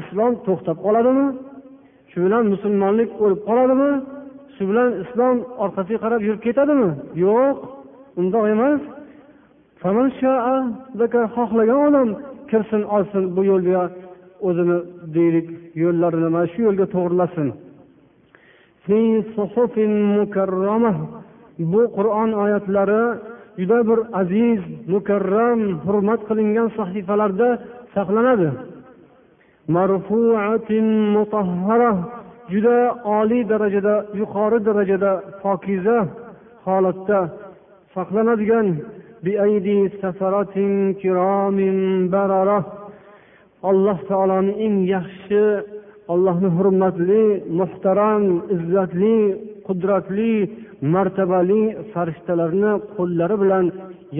[0.02, 1.28] islom to'xtab qoladimi?
[2.12, 3.92] Shu bilan musulmonlik o'lib qoladimi?
[4.56, 6.90] Shu bilan islom orqasiga qarab yurib ketadimi?
[7.26, 7.58] Yo'q
[8.20, 8.82] undoq emas.
[11.36, 12.10] Xohlagan odam
[12.50, 13.84] kirsin olsin bu yo'lga
[14.48, 14.78] o'zini
[15.16, 15.48] deylik
[15.84, 17.48] yo'llarini mana shu yo'lga to'g'irlasin
[21.72, 23.04] bu qur'on oyatlari
[23.60, 24.62] juda bir aziz
[24.94, 27.50] mukarram hurmat qilingan sahifalarda
[27.96, 28.50] saqlanadi.
[32.52, 32.78] Juda
[33.18, 35.12] oliy darajada yuqori darajada
[35.44, 35.98] pokiza
[36.66, 37.20] holatda
[37.96, 38.68] saqlanadigan
[43.70, 45.44] alloh taoloni eng yaxshi
[46.14, 47.24] allohni hurmatli
[47.60, 48.24] muhtaram
[48.56, 49.18] izzatli
[49.68, 50.34] qudratli
[50.94, 51.62] martabali
[51.94, 53.66] farishtalarni qo'llari bilan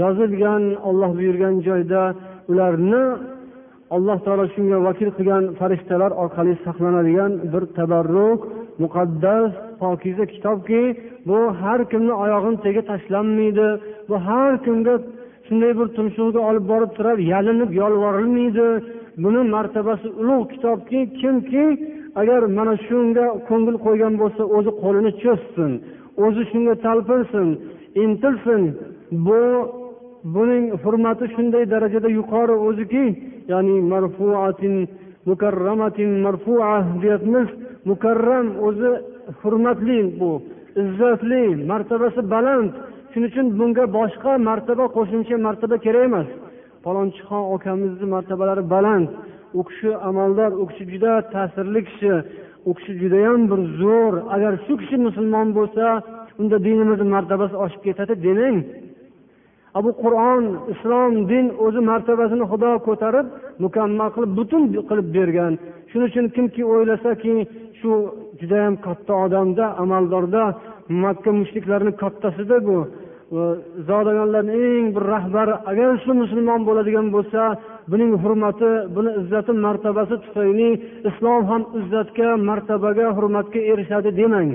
[0.02, 2.04] yozilgan olloh buyurgan joyda
[2.52, 3.04] ularni
[3.96, 8.42] alloh taolo shunga vakil qilgan farishtalar orqali saqlanadigan bir tabarruk
[8.84, 9.52] muqaddas
[9.82, 10.82] pokiza kitobki
[11.28, 13.68] bu har kimni oyog'ini tagiga tashlanmaydi.
[14.10, 14.96] Bu har kimga
[15.48, 18.68] shunday bir tumshug'iga olib borib turar yalinib yolvorilmaydi.
[19.24, 21.66] Buni martabasi ulug' kitobki kimki
[22.22, 25.72] agar mana shunga ko'ngil qo'ygan bo'lsa o'zi qo'lini cho'zsin
[26.26, 27.48] o'zi shunga talpinsin
[28.04, 28.62] intilsin.
[29.26, 29.42] Bu
[30.36, 33.04] buning hurmati shunday darajada yuqori o'ziki
[33.52, 34.76] ya'ni marfuatin
[35.30, 36.72] mukarramatin marfua
[37.02, 37.48] deyapmiz
[37.90, 38.92] mukarram o'zi
[39.40, 40.32] hurmatli bu
[40.82, 42.70] izzatli martabasi baland
[43.12, 46.28] shuning uchun bunga boshqa martaba qo'shimcha martaba kerak emas
[46.84, 49.08] falonchixon akamizni martabalari baland
[49.60, 52.14] u kishi amaldor u kishi juda ta'sirli kishi
[52.70, 55.86] u kishi judayam bir zo'r agar shu kishi musulmon bo'lsa
[56.42, 58.58] unda dinimizni martabasi oshib ketadi demang
[59.86, 60.44] bu qur'on
[60.74, 63.28] islom din o'zi martabasini xudo ko'tarib
[63.64, 65.54] mukammal qilib butun qilib bergan.
[65.90, 67.34] Shuning uchun kimki o'ylasaki
[67.80, 67.92] shu
[68.40, 70.44] judayam katta odamda amaldorda
[71.04, 72.78] makka mushriklarini kattasida bu
[73.90, 77.42] zodagonlarni eng bir rahbari agar shu musulmon bo'ladigan bo'lsa
[77.92, 80.70] buning hurmati buni izzati martabasi tufayli
[81.10, 84.52] islom ham izzatga martabaga hurmatga erishadi demang.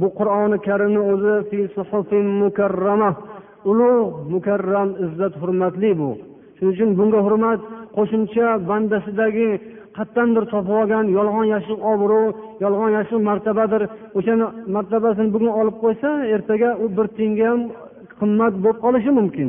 [0.00, 1.34] Bu qur'oni karimni o'zi
[2.42, 3.10] mukarrama
[3.70, 6.10] ulug' mukarram izzat hurmatli bu.
[6.56, 7.60] Shuning uchun bunga hurmat
[7.96, 9.48] qo'shimcha bandasidagi
[9.96, 12.34] qayerdandir topib olgan yolg'on yashiq obro'
[12.64, 13.82] yolg'on yashiq martabadir.
[14.18, 17.60] O'shani martabasini bugun olib qo'ysa ertaga u bir tiyinga ham
[18.20, 19.48] qimmat bo'lib qolishi mumkin.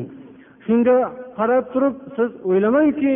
[0.65, 0.97] Shunga
[1.37, 3.13] qarab turib siz o'ylamangki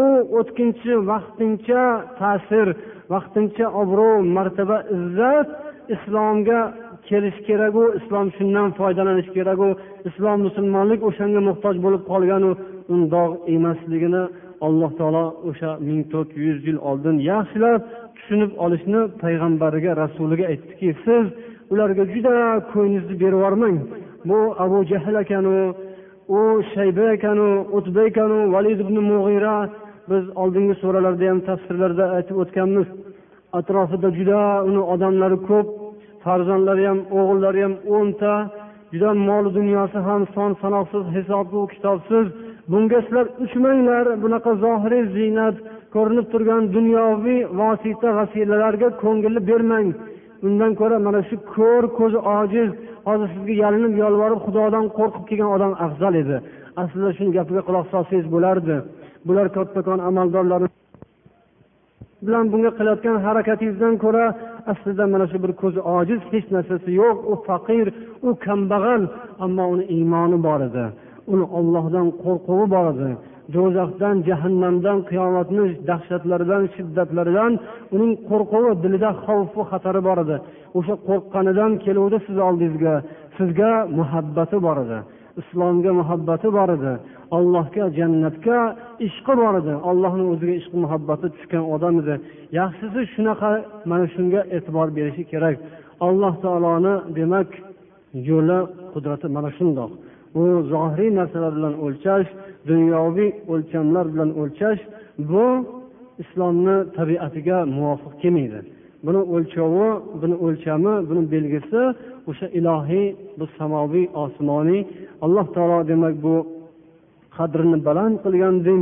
[0.00, 0.04] u
[0.38, 1.82] o'tkinchi vaqtincha
[2.20, 2.66] ta'sir
[3.14, 5.48] vaqtincha obro' martaba izzat
[5.94, 6.60] islomga
[7.08, 9.68] kelish keraku islom shundan foydalanish keraku
[10.08, 12.50] islom musulmonlik o'shanga muhtoj bo'lib qolganu
[12.94, 14.22] undoq emasligini
[14.66, 17.80] alloh taolo o'sha ming to'rt yuz yil oldin yaxshilab
[18.16, 21.24] tushunib olishni payg'ambariga rasuliga aytdiki siz
[21.72, 22.34] ularga juda
[22.70, 23.76] ko'nglingizni berib yubormang.
[24.28, 25.54] Bu abu jahl ekanu
[26.36, 26.40] u
[26.72, 27.46] shayba ekanu
[27.78, 29.54] utba ekanu valid ibn mug'ira
[30.10, 32.88] biz oldingi suralarda ham tafsirlarda aytib o'tganmiz.
[33.58, 35.66] Atrofida juda uni odamlari ko'p
[36.24, 38.32] farzandlari ham o'g'illari ham o'nta
[38.92, 42.26] juda mol dunyosi ham son sanoqsiz hisobli kitobsiz.
[42.70, 45.56] Bunga sizlar uchmanglar bunaqa zohiriy ziynat
[45.94, 49.88] ko'rinib turgan dunyoviy vosita vasilalarga ko'ngilni bermang.
[50.46, 52.70] Undan ko'ra mana shu ko'r ko'zi ojiz
[53.08, 56.36] hozir sizga yalinib yolvorib xudodan qo'rqib kelgan odam afzal edi.
[56.82, 58.76] Aslida shuni gapiga quloq solsangiz bo'lardi.
[59.26, 60.60] Bular kattakon amaldorlar
[62.26, 64.24] bilan bunga qilayotgan harakatingizdan ko'ra
[64.70, 67.16] aslida mana shu bir ko'zi ojiz hech narsasi yo'q.
[67.30, 67.86] U faqir
[68.26, 69.02] u kambag'al
[69.44, 70.84] ammo uni iymoni bor edi.
[71.32, 73.10] Uni ollohdan qo'rquvi bor edi.
[73.54, 77.52] Do'zaxdan jahannamdan qiyomatni dahshatlaridan shiddatlaridan
[77.94, 80.36] uning qo'rquvi dilida xavfu xatari bor edi.
[80.78, 82.94] O'sha qo'rqqanidan keluvdi siz oldingizga.
[83.36, 84.98] Sizga muhabbati bor edi.
[85.40, 86.92] Islomga muhabbati bor edi.
[87.36, 88.58] Allohga jannatga
[89.06, 89.74] ishqi bor edi.
[89.90, 92.14] Ollohni o'ziga ishqi muhabbati tushgan odam edi.
[92.58, 93.50] Yaxshisi shunaqa
[93.90, 95.56] mana shunga e'tibor berishi kerak.
[96.06, 97.48] Alloh taoloni demak
[98.28, 98.58] yo'li
[98.92, 99.90] qudrati mana shundoq.
[100.34, 100.42] Bu
[100.72, 102.28] zohiriy narsalar bilan o'lchash
[102.70, 104.80] dunyoviy o'lchamlar bilan o'lchash
[105.30, 105.46] bu
[106.22, 108.60] islomni tabiatiga muvofiq kelmaydi.
[109.06, 109.88] Buni o'lchovi
[110.20, 111.82] buni o'lchami buni belgisi
[112.30, 113.06] o'sha ilohiy
[113.38, 114.82] bu samoviy osmoniy
[115.24, 116.34] alloh taolo demak bu
[117.36, 118.80] qadrini baland qilgan din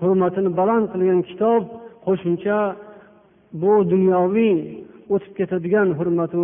[0.00, 1.62] hurmatini baland qilgan kitob
[2.06, 2.58] qo'shimcha
[3.62, 4.54] bu dunyoviy
[5.14, 6.42] o'tib ketadigan hurmatu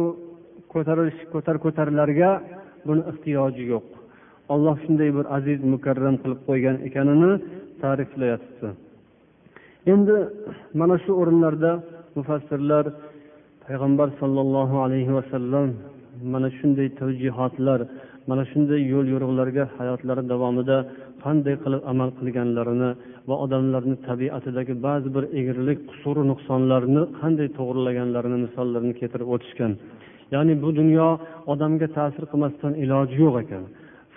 [0.72, 2.30] ko'tarilish ko'tar ko'tarilarga
[2.86, 3.86] buni ehtiyoji yo'q.
[4.54, 7.32] Alloh shunday bir aziz mukarram qilib qo'ygan ekanini
[7.82, 8.68] ta'riflayapti.
[9.92, 10.16] Endi
[10.80, 11.72] mana shu o'rinlarda
[12.16, 12.84] mufassirlar
[13.64, 15.68] payg'ambar sollallohu alayhi vasallam
[16.32, 17.80] mana shunday tavjihotlar
[18.28, 20.76] mana shunday yo'l yo'riqlarga hayotlari davomida
[21.24, 22.90] qanday qilib amal qilganlarini
[23.28, 29.72] va odamlarni tabiatidagi ba'zi bir egrilik qusur nuqsonlarni qanday to'g'rilaganlarini misollarini keltirib o'tishgan.
[30.34, 31.08] Ya'ni bu dunyo
[31.52, 33.64] odamga ta'sir qilmasdan iloji yo'q ekan.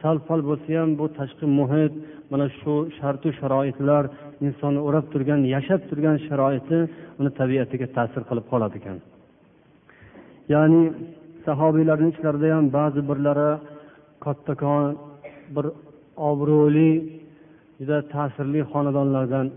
[0.01, 1.93] Sal pal bo'lsa ham bu tashqi muhit
[2.31, 4.03] mana shu shartu sharoitlar
[4.45, 6.79] insonni o'rab turgan yashab turgan sharoiti
[7.19, 8.97] uni tabiatiga ta'sir qilib qoladi ekan.
[10.53, 10.81] Ya'ni
[11.45, 13.51] sahobiylarni ichlarida ham ba'zi birlari
[14.25, 14.83] kattakon
[15.55, 15.65] bir
[16.29, 16.91] obro'li
[17.79, 19.47] juda ta'sirli xonadonlardan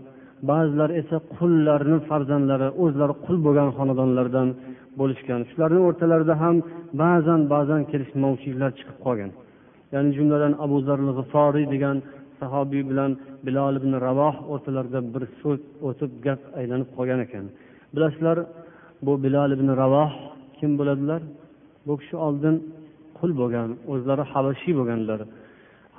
[0.49, 4.47] ba'zilar esa qullarni farzandlari o'zlari qul bo'lgan xonadonlardan
[4.99, 5.39] bo'lishgan.
[5.51, 6.55] Shularni o'rtalarida ham
[7.03, 9.31] ba'zan ba'zan kelishmovchiliklar chiqib qolgan.
[9.93, 11.97] Ya'ni jumladan abu zarl g'iforiy degan
[12.39, 13.11] sahobiy bilan
[13.45, 17.45] bilol ibn ravoh o'rtalarida bir so'z o'tib gap aylanib qolgan ekan.
[17.95, 18.37] Bilasizlar
[19.05, 20.11] bu bilol ibn ravoh
[20.57, 21.21] kim bo'ladilar?
[21.87, 22.55] Bu kishi oldin
[23.17, 25.19] qul bo'lgan o'zlari habashiy bo'lganlar.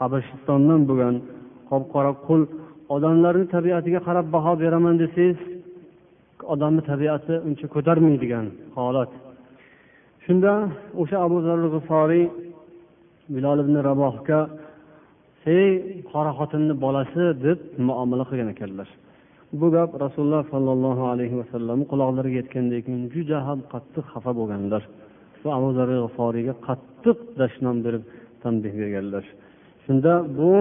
[0.02, 1.14] Habashistondan bo'lgan
[1.70, 2.40] qop qora qul
[2.94, 5.38] odamlarni tabiatiga qarab baho beraman desangiz
[6.54, 8.46] odamni tabiati uncha ko'tarmaydigan
[8.78, 9.10] holat.
[10.24, 10.52] Shunda
[11.00, 12.24] o'sha abu zarul g'iforiy
[13.34, 14.40] bilol ibn rabohga
[15.58, 15.70] ey
[16.10, 17.58] qora xotinni bolasi deb
[17.88, 18.88] muomala qilgan ekanlar.
[19.60, 24.82] Bu gap rasululloh sollallohu alayhi vasallamni quloqlariga yetgandan keyin juda ham qattiq xafa bo'lganlar.
[25.44, 28.04] Va abu zarul g'iforiyga qattiq dashnom berib
[28.42, 29.24] tanbeh berganlar.
[29.92, 30.52] Shunda bu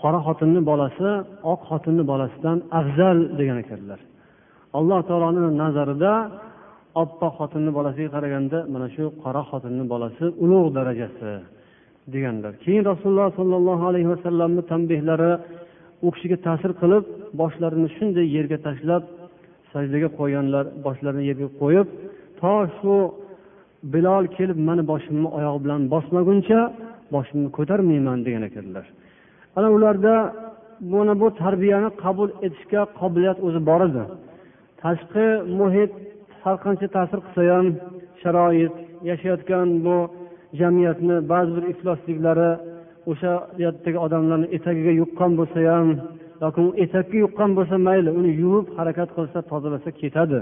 [0.00, 1.10] qora xotinni bolasi
[1.52, 4.00] oq xotinni bolasidan afzal degan ekanlar.
[4.78, 6.12] Alloh taoloni nazarida
[7.02, 11.32] oppoq xotinni bolasiga qaraganda mana shu qora xotinni bolasi ulug' darajasi
[12.14, 12.52] deganlar.
[12.64, 15.32] Keyin rasululloh sollallohu alayhi vasallamni tanbehlari
[16.06, 17.04] u kishiga ta'sir qilib
[17.40, 19.02] boshlarini shunday yerga tashlab
[19.72, 21.86] sajdaga qo'yganlar boshlarini yerga qo'yib
[22.40, 22.94] to shu
[23.92, 26.60] bilol kelib mani boshimni oyog'i bilan bosmaguncha
[27.14, 28.86] boshimni ko'tarmayman degan ekanlar.
[29.56, 30.14] Ana ularda
[30.92, 34.02] mana bu tarbiyani qabul etishga qobiliyat o'zi bor edi.
[34.82, 35.26] Tashqi
[35.58, 35.92] muhit
[36.42, 37.66] har qancha ta'sir qilsa ham
[38.22, 38.74] sharoit
[39.10, 39.96] yashayotgan bu
[40.60, 42.50] jamiyatni ba'zi bir iflosliklari
[43.10, 43.32] o'sha
[43.64, 45.88] yerdagi odamlarni etagiga yuqqan bo'lsa ham
[46.44, 50.38] yoki etakka yuqqan bo'lsa mayli uni yuvib harakat qilsa tozalasa ketadi.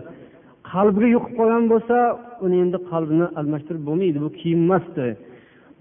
[0.73, 1.97] Qalbiga yuqib qolgan bo'lsa
[2.45, 5.07] uni endi qalbini almashtirib bo'lmaydi bu kiyim emasdi.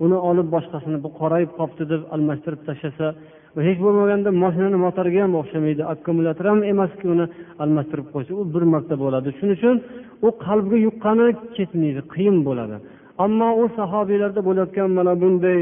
[0.04, 3.08] Uni olib boshqasini bu qorayib qolibdi deb almashtirib tashlasa
[3.68, 5.82] hech bo'lmaganda moshinani motoriga ham o'xshamaydi.
[5.94, 7.26] Akkumulyator ham emaski uni
[7.64, 9.28] almashtirib qo'ysa u bir marta bo'ladi.
[9.38, 9.76] Shuning uchun
[10.28, 12.76] u qalbga yuqqani ketmaydi qiyin bo'ladi.
[13.26, 15.60] Ammo u sahobiylarda bo'layotgan mana bunday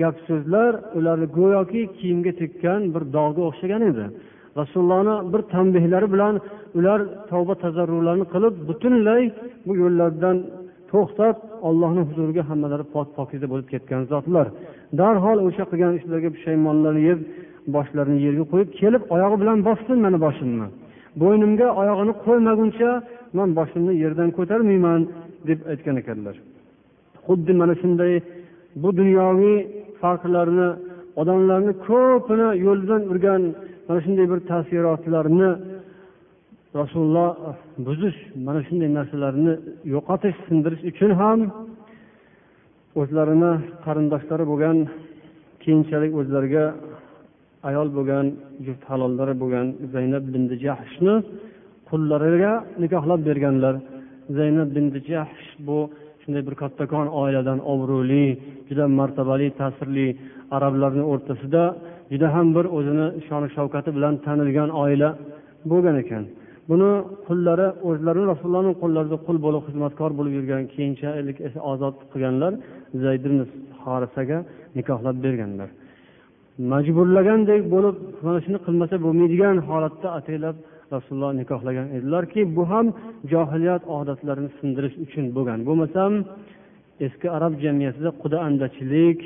[0.00, 4.04] gap so'zlar ularni go'yoki kiyimga tekkan bir dog'ga o'xshagan edi.
[4.60, 6.34] Rasulullohni bir tanbehlari bilan
[6.78, 7.00] ular
[7.30, 9.22] tavba tazarrularni qilib butunlay
[9.66, 10.36] bu yo'llardan
[10.94, 11.36] to'xtab
[11.68, 14.46] ollohni huzuriga hammalari pok pokiza bo'lib ketgan zotlar.
[15.00, 17.18] Darhol o'sha qilgan ishlariga pushaymonlarni yeb
[17.74, 20.66] boshlarini yerga qo'yib kelib oyog'i bilan bossin mani boshimni.
[21.22, 22.90] Bo'ynimga oyog'ini qo'ymaguncha
[23.38, 25.00] man boshimni yerdan ko'tarmayman
[25.48, 26.36] deb aytgan ekanlar.
[27.26, 28.12] Xuddi mana shunday
[28.82, 29.56] bu dunyoviy
[30.00, 30.68] farqlarni
[31.20, 33.42] odamlarni ko'pini yo'ldan urgan
[33.86, 35.50] mana shunday bir taassurotlarni
[36.80, 37.56] rasululloh eh,
[37.86, 39.52] buzish mana shunday narsalarni
[39.94, 41.38] yo'qotish sindirish uchun ham
[43.00, 43.52] o'zlarini
[43.84, 44.76] qarindoshlari bo'lgan
[45.62, 46.64] keyinchalik o'zlariga
[47.68, 48.26] ayol bo'lgan
[48.66, 51.14] juft halollari bo'lgan zaynab bin jahshni
[51.88, 52.52] qullariga
[52.82, 53.74] nikohlab berganlar.
[54.38, 55.78] Zaynab bin jahsh bu
[56.22, 58.26] shunday bir kattakon oiladan obro'li
[58.68, 60.08] juda martabali ta'sirli
[60.56, 61.64] arablarni o'rtasida
[62.12, 65.08] juda ham bir o'zini shon shavkati bilan tanilgan oila
[65.70, 66.24] bo'lgan ekan.
[66.70, 66.90] Buni
[67.26, 72.52] qullari o'zlarini rasulullohni qo'llarida qul bo'lib xizmatkor bo'lib yurgan keyinchalik esa ozod qilganlar
[73.04, 73.24] zayd
[73.84, 74.38] horisaga
[74.78, 75.68] nikohlab berganlar.
[76.72, 77.96] Majburlagandek bo'lib
[78.26, 80.56] mana shuni qilmasa bo'lmaydigan holatda ataylab
[80.94, 82.86] rasululloh nikohlagan edilarki bu ham
[83.32, 85.58] johiliyat odatlarini sindirish uchun bo'lgan.
[85.68, 86.12] Bo'lmasam
[87.06, 89.20] eski arab jamiyatida quda andachilik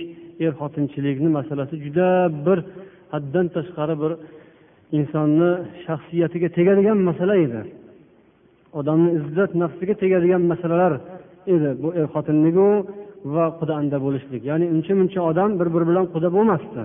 [0.44, 2.08] er xotinchilikni masalasi juda
[2.46, 2.58] bir
[3.12, 4.12] haddan tashqari bir
[4.96, 5.50] insonni
[5.84, 7.60] shaxsiyatiga tegadigan masala edi.
[8.78, 10.92] Odamni izzat nafsiga tegadigan masalalar
[11.54, 12.68] edi bu er xotinligu
[13.34, 14.42] va qudanda bo'lishlik.
[14.50, 16.82] Ya'ni uncha muncha odam bir biri bilan quda bo'lmasdi.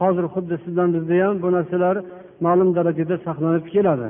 [0.00, 1.96] Hozir xuddi siz bilan bizda ham bu narsalar
[2.46, 4.08] ma'lum darajada saqlanib keladi.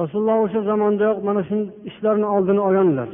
[0.00, 1.56] Rasululloh o'sha zamondayoq mana shu
[1.90, 3.10] ishlarni oldini olganlar.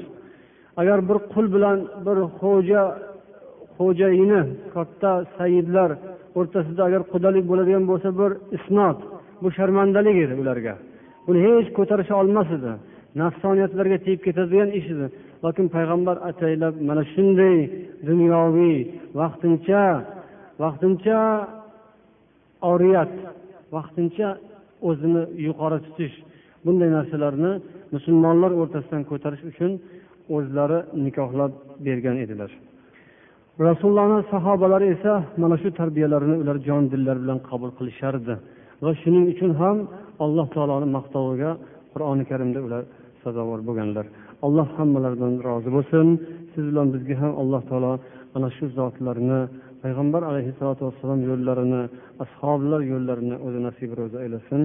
[0.81, 2.83] Agar bir qul bilan bir xo'ja
[3.77, 4.41] xo'jayini
[4.75, 5.91] katta sayidlar
[6.39, 8.99] o'rtasida agar qudalik bo'ladigan bo'lsa bir isnot
[9.43, 10.75] bu sharmandalik edi ularga.
[11.27, 12.73] Buni hech ko'tarisha olmas edi.
[13.21, 15.07] Nafsoniyatlarga tegib ketadigan ish edi.
[15.45, 17.57] Lokin payg'ambar ataylab mana shunday
[18.09, 18.79] dunyoviy
[19.21, 19.83] vaqtincha
[20.63, 21.19] vaqtincha
[22.73, 23.13] oriyat
[23.77, 24.29] vaqtincha
[24.89, 26.15] o'zini yuqori tutish
[26.65, 27.53] bunday narsalarni
[27.95, 29.73] musulmonlar o'rtasidan ko'tarish uchun
[30.37, 31.53] o'zlari nikohlab
[31.87, 32.51] bergan edilar.
[33.69, 35.13] Rasulullohni sahobalari esa
[35.43, 38.35] mana shu tarbiyalarini ular jon dillari bilan qabul qilishardi.
[38.85, 39.77] Va shuning uchun ham
[40.25, 41.51] alloh taoloni maqtoviga
[41.93, 42.83] qur'oni karimda ular
[43.23, 44.07] sazovor bo'lganlar.
[44.47, 46.07] Alloh hammalaridan rozi bo'lsin.
[46.53, 47.93] Siz bilan bizga ham alloh taolo
[48.37, 49.41] ana shu zotlarni
[49.83, 51.83] payg'ambar alayhissalotu vassalom yo'llarini
[52.25, 54.61] ashoblar yo'llarini o'zi nasib ro'za aylasin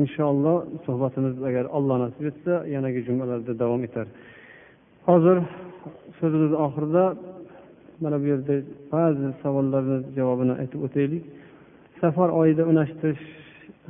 [0.00, 4.06] inshaalloh suhbatimiz agar alloh nasib etsa yanagi jumalarda davom etar.
[5.08, 5.36] Hozir
[6.18, 7.04] so'zimiz oxirida
[8.02, 8.54] mana bu yerda
[8.94, 11.22] ba'zi savollarni javobini aytib o'taylik.
[12.00, 13.24] Safar oyida unashtirish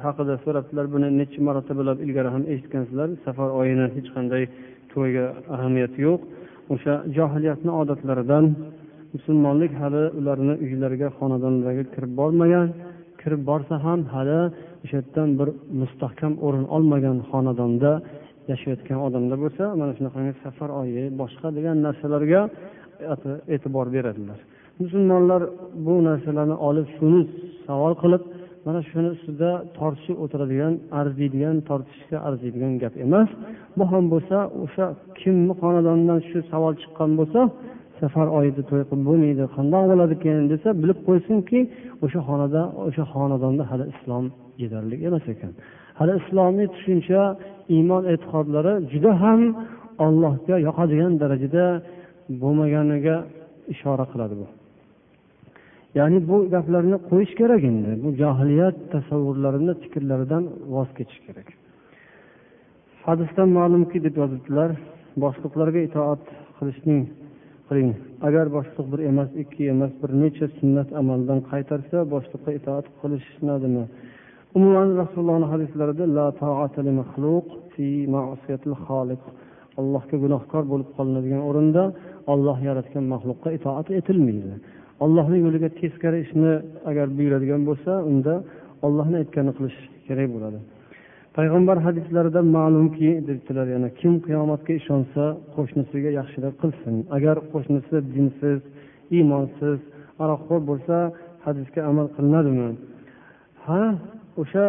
[0.05, 3.09] haqida so'rabdilar buni necha marotaba ilgari ham eshitgansizlar.
[3.25, 4.43] Safar oyini hech qanday
[4.93, 6.20] to'yga ahamiyati yo'q.
[6.73, 8.45] O'sha johiliyatni odatlaridan
[9.15, 12.69] musulmonlik hali ularni uylariga xonadonlariga kirib bormagan.
[13.20, 14.41] Kirib borsa ham hali
[14.85, 15.49] o'sha yerdan bir
[15.81, 17.93] mustahkam o'rin olmagan xonadonda
[18.51, 22.41] yashayotgan odamda bo'lsa mana shunaqangi safar oyi boshqa degan narsalarga
[23.55, 24.39] e'tibor beradilar.
[24.83, 25.43] Musulmonlar
[25.87, 27.20] bu narsalarni olib shuni
[27.66, 28.23] savol qilib
[28.66, 33.28] mana shuni ustida tortishib o'tiradigan arziydigan tortishishga arziydigan gap emas.
[33.78, 34.86] Bu ham bo'lsa o'sha
[35.20, 37.40] kimni xonadonidan shu savol chiqqan bo'lsa
[38.01, 41.59] safar oyida to'y qilib bo'lmaydi qandoq bo'ladi keyin desa bilib qo'ysinki
[42.05, 44.24] o'sha xonada o'sha xonadonda hali islom
[44.62, 45.52] yetarli emas ekan.
[45.98, 47.20] Hali islomiy tushuncha
[47.76, 49.40] iymon e'tiqodlari juda ham
[50.06, 51.64] ollohga yoqadigan darajada
[52.43, 53.16] bo'lmaganiga
[53.74, 54.47] ishora qiladi bu.
[55.94, 57.90] Ya'ni bu gaplarni qo'yish kerak endi.
[58.05, 60.44] Bu johiliyat tasavvurlarini fikrlaridan
[60.74, 61.48] voz kechish kerak.
[63.06, 64.70] Hadisdan ma'lumki deb yozibdilar
[65.24, 66.23] boshliqlarga itoat
[66.59, 67.01] qilishning
[67.69, 67.90] qiling
[68.28, 73.85] agar boshliq bir emas ikki emas bir necha sunnat amaldan qaytarsa boshliqqa itoat qilishnadimi
[74.59, 76.05] umuman rasulullohni hadislarida
[79.81, 81.82] allohga gunohkor bo'lib qolinadigan o'rinda
[82.32, 84.55] olloh yaratgan maxluqqa itoat etilmaydi.
[85.05, 86.53] Ollohni yo'liga teskari ishni
[86.91, 88.35] agar buyuradigan bo'lsa unda
[88.87, 90.59] ollohni aytganini qilish kerak bo'ladi.
[91.37, 95.23] Payg'ambar hadislaridan ma'lumki debdilar yana kim qiyomatga ishonsa
[95.55, 96.95] qo'shnisiga yaxshilik qilsin.
[97.16, 98.59] Agar qo'shnisi dinsiz
[99.16, 99.79] iymonsiz
[100.25, 100.97] aroqxo'r bo'lsa
[101.47, 102.70] hadisga amal qilinadimi?
[103.66, 103.83] Ha
[104.43, 104.66] o'sha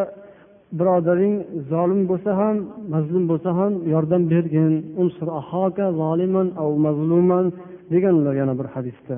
[0.79, 1.35] birodaring
[1.71, 2.55] zolim bo'lsa ham
[2.93, 4.73] mazlum bo'lsa ham yordam bergin.
[7.93, 9.15] Deganlar yana bir hadisda.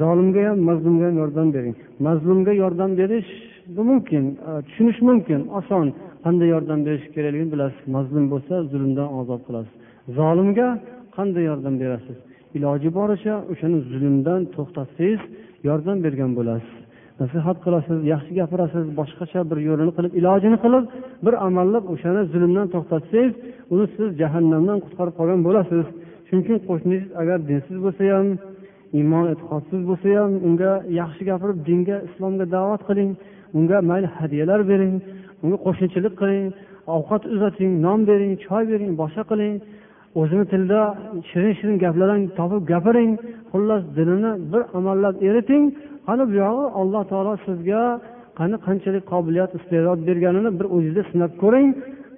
[0.00, 1.76] Zolimga ham mazlumga ham yordam bering.
[2.06, 3.30] Mazlumga yordam berish
[3.76, 5.86] bu mumkin e, tushunish mumkin oson.
[6.24, 7.82] Qanday yordam berish kerakligini bilasiz.
[7.96, 9.74] Mazlum bo'lsa zulmdan ozod qilasiz.
[10.18, 10.68] Zolimga
[11.16, 12.16] qanday yordam berasiz?
[12.56, 15.20] Iloji boricha o'shani zulmdan to'xtatsangiz
[15.68, 16.74] yordam bergan bo'lasiz.
[17.20, 20.84] Nasihat qilasiz yaxshi gapirasiz boshqacha bir yo'lini qilib ilojini qilib
[21.24, 23.32] bir amallab o'shani zulmdan to'xtatsangiz
[23.72, 25.84] uni siz jahannamdan qutqarib qolgan bo'lasiz.
[26.26, 28.26] Shuning uchun qo'shningiz agar dinsiz bo'lsa ham
[28.98, 33.10] iymon e'tiqodsiz bo'lsa ham unga yaxshi gapirib dinga islomga da'vat qiling
[33.58, 34.94] unga mayli hadyalar bering
[35.42, 36.46] unga qo'shnichilik qiling
[36.96, 39.54] ovqat uzating non bering choy bering boshqa qiling
[40.20, 40.80] o'zini tilida
[41.30, 43.12] shirin shirin gaplarni topib gapiring
[43.52, 45.64] xullas dilini bir amallab eriting
[46.06, 47.82] qani buyog'i alloh taolo sizga
[48.38, 51.68] qani qanchalik qobiliyat iste'dod berganini bir o'zingizda sinab ko'ring.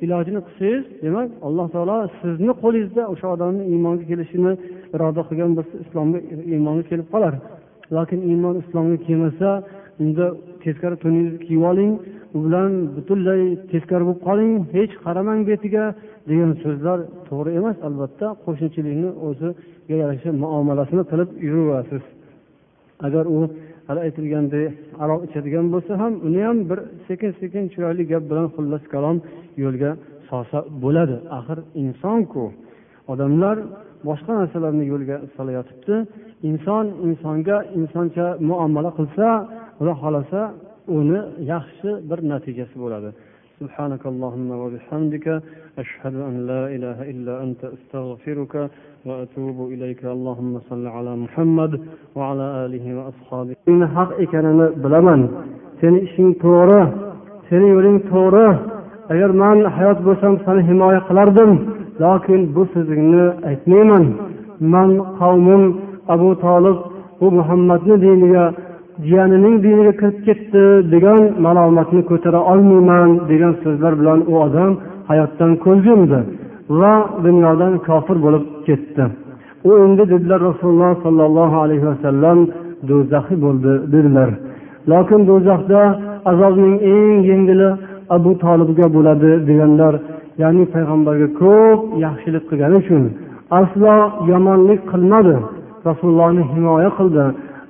[0.05, 4.53] Ilojini qilsangiz demak alloh taolo sizni qo'lingizda o'sha odamni iymonga kelishini
[4.95, 6.19] iroda qilgan bo'lsa islomga
[6.55, 7.35] iymoni kelib qolar.
[7.97, 9.49] Lokin iymon islomga kelmasa
[10.03, 10.27] unda
[10.65, 11.93] teskari to'ningizni kiyib oling
[12.37, 13.43] u bilan butunlay
[13.73, 15.85] teskari bo'lib qoling hech qaramang betiga
[16.31, 16.99] degan so'zlar
[17.29, 18.27] to'g'ri emas albatta.
[18.45, 22.05] Qo'shnichilikni o'ziga yarasha muomalasini qilib yuraverasiz
[23.07, 23.39] agar u
[23.87, 24.73] hali aytilgandek
[25.03, 29.17] aroq ichadigan bo'lsa ham uni ham bir sekin sekin chiroyli gap bilan xullas kalom
[29.63, 29.91] yo'lga
[30.29, 31.17] solsa bo'ladi.
[31.39, 32.45] Axir insonku
[33.13, 33.57] odamlar
[34.08, 35.96] boshqa narsalarni yo'lga solayotibdi
[36.50, 39.28] inson insonga insoncha muomala qilsa
[39.78, 40.42] xudo xohlasa
[40.98, 41.20] uni
[41.54, 43.12] yaxshi bir natijasi bo'ladi
[43.64, 45.28] سبحانك اللهم وبحمدك
[45.84, 48.54] أشهد أن لا إله إلا أنت أستغفرك
[49.08, 51.72] وأتوب إليك اللهم صل على محمد
[52.18, 55.22] وعلى آله وأصحابه إن حق إكرنا بلمن
[55.82, 56.82] seni ishing to'g'ri
[57.50, 58.48] seni yo'ling to'g'ri
[59.14, 61.52] agar man hayot bo'lsam seni himoya qilardim
[62.03, 64.05] lokin bu so'zingni aytmayman.
[64.73, 64.91] Man
[65.21, 65.63] qavmim
[66.15, 66.79] abu tolib
[67.21, 68.45] bu muhammadni diniga
[69.07, 70.63] jiyanining diniga kirib ketdi
[70.93, 74.73] degan malomatni ko'tara olmayman degan so'zlar bilan u odam
[75.11, 76.19] hayotdan ko'z yumdi
[76.81, 76.93] va
[77.25, 79.05] dunyodan kofir bo'lib ketdi.
[79.69, 82.39] U endi dedilar rasululloh sollallohu alayhi vasallam
[82.89, 84.31] do'zaxiy bo'ldi dedilar.
[84.91, 85.81] Lokin do'zaxda
[86.31, 87.69] azobning eng yengili
[88.17, 89.95] abu tolibga bo'ladi deganlar
[90.43, 93.03] ya'ni payg'ambarga ko'p yaxshilik qilgani uchun
[93.61, 93.97] aslo
[94.31, 95.37] yomonlik qilmadi.
[95.89, 97.25] Rasulullohni himoya qildi.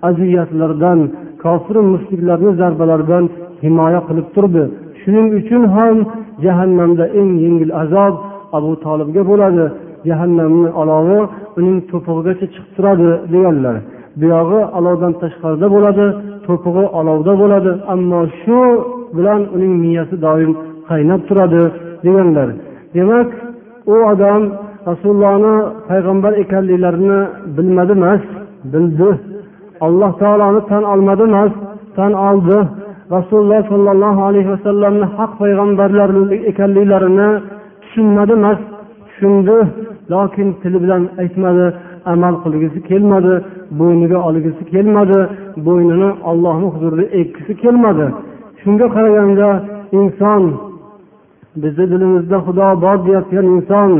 [0.08, 0.98] Aziyatlardan
[1.42, 3.24] kofir mushriklarni zarbalaridan
[3.64, 4.64] himoya qilib turdi.
[5.00, 5.96] Shuning uchun ham
[6.44, 8.14] jahannamda eng yengil azob
[8.56, 9.64] abu tolibga bo'ladi.
[10.08, 11.20] Jahannamni olovi
[11.58, 13.76] uning to'pig'igacha chiqib turadi deganlar.
[14.20, 16.06] Buyog'i olovdan tashqarida bo'ladi
[16.46, 17.70] to'pig'i olovda bo'ladi.
[17.94, 18.58] Ammo shu
[19.16, 20.50] bilan uning miyasi doim
[20.90, 21.62] qaynab turadi.
[22.06, 22.48] Deganlar
[22.94, 23.28] demak
[23.92, 24.42] u odam
[24.88, 25.54] rasulullohni
[25.88, 27.20] payg'ambar ekanliklarini
[27.56, 28.22] bilmadi emas
[28.72, 29.10] bildi.
[29.86, 31.52] Alloh taoloni tan olmadi emas
[31.96, 32.58] tan oldi
[33.16, 36.10] rasululloh sollallohu alayhi vasallamni haq payg'ambarlar
[36.50, 37.28] ekanliklarini
[37.82, 38.60] tushunmadi emas
[39.08, 39.56] tushundi
[40.12, 41.66] lokin tili bilan aytmadi
[42.12, 43.34] amal qilgisi kelmadi
[43.80, 45.18] bo'yniga olgisi kelmadi
[45.66, 48.06] bo'ynini ollohni huzurida ekkisi kelmadi
[48.62, 49.48] shunga qaraganda
[49.98, 50.42] inson
[51.62, 53.90] bizni dilimizda xudo bor deyotgan inson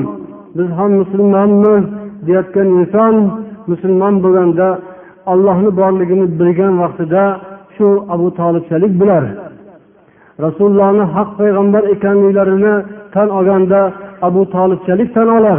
[0.57, 1.85] biz ham musulmonmiz
[2.27, 3.15] deyotgan inson
[3.71, 4.69] musulmon bo'lganda
[5.33, 7.23] ollohni borligini bilgan vaqtida
[7.75, 9.25] shu abu tolibchalik bilar
[10.45, 12.75] rasulullohni haq payg'ambar ekanliklarini
[13.15, 13.81] tan olganda
[14.23, 15.59] abu tolibchalik tan olar.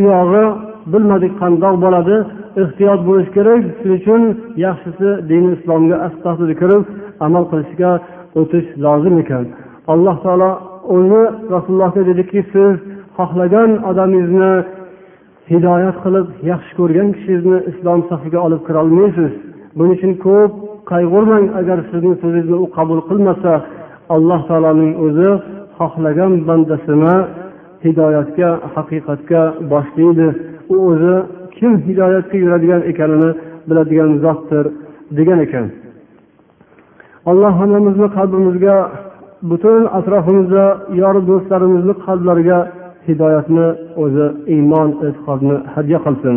[0.00, 0.44] Uyog'i
[0.92, 2.16] bilmadik qandoq bo'ladi
[2.62, 4.22] ehtiyot bo'lish kerak shuning uchun
[4.66, 6.82] yaxshisi dini islomga astahsil kirib
[7.26, 7.90] amal qilishga
[8.40, 9.44] o'tish lozim ekan.
[9.92, 10.50] Alloh taolo
[10.96, 11.22] uni
[11.54, 12.74] rasulullohga dediki siz
[13.18, 14.52] xohlagan odamingizni
[15.52, 19.32] hidoyat qilib yaxshi ko'rgan kishingizni islom safiga olib kirolmaysiz.
[19.76, 20.52] Buning uchun ko'p
[20.92, 23.52] qayg'urmang agar sizni so'zingizni u qabul qilmasa
[24.14, 25.30] alloh taoloning o'zi
[25.78, 27.16] xohlagan bandasini
[27.84, 29.42] hidoyatga haqiqatga
[29.72, 30.28] boshlaydi.
[30.74, 31.14] U o'zi
[31.56, 33.30] kim hidoyatga yuradigan ekanini
[33.68, 34.64] biladigan zotdir
[35.18, 35.66] degan ekan.
[37.30, 38.76] Alloh hammamizni qalbimizga
[39.50, 40.64] butun atrofimizda
[41.02, 42.58] yor do'stlarimizni qalblariga
[43.06, 43.66] hidoyatni
[44.02, 46.36] o'zi iymon e'tiqodni hadya qilsin.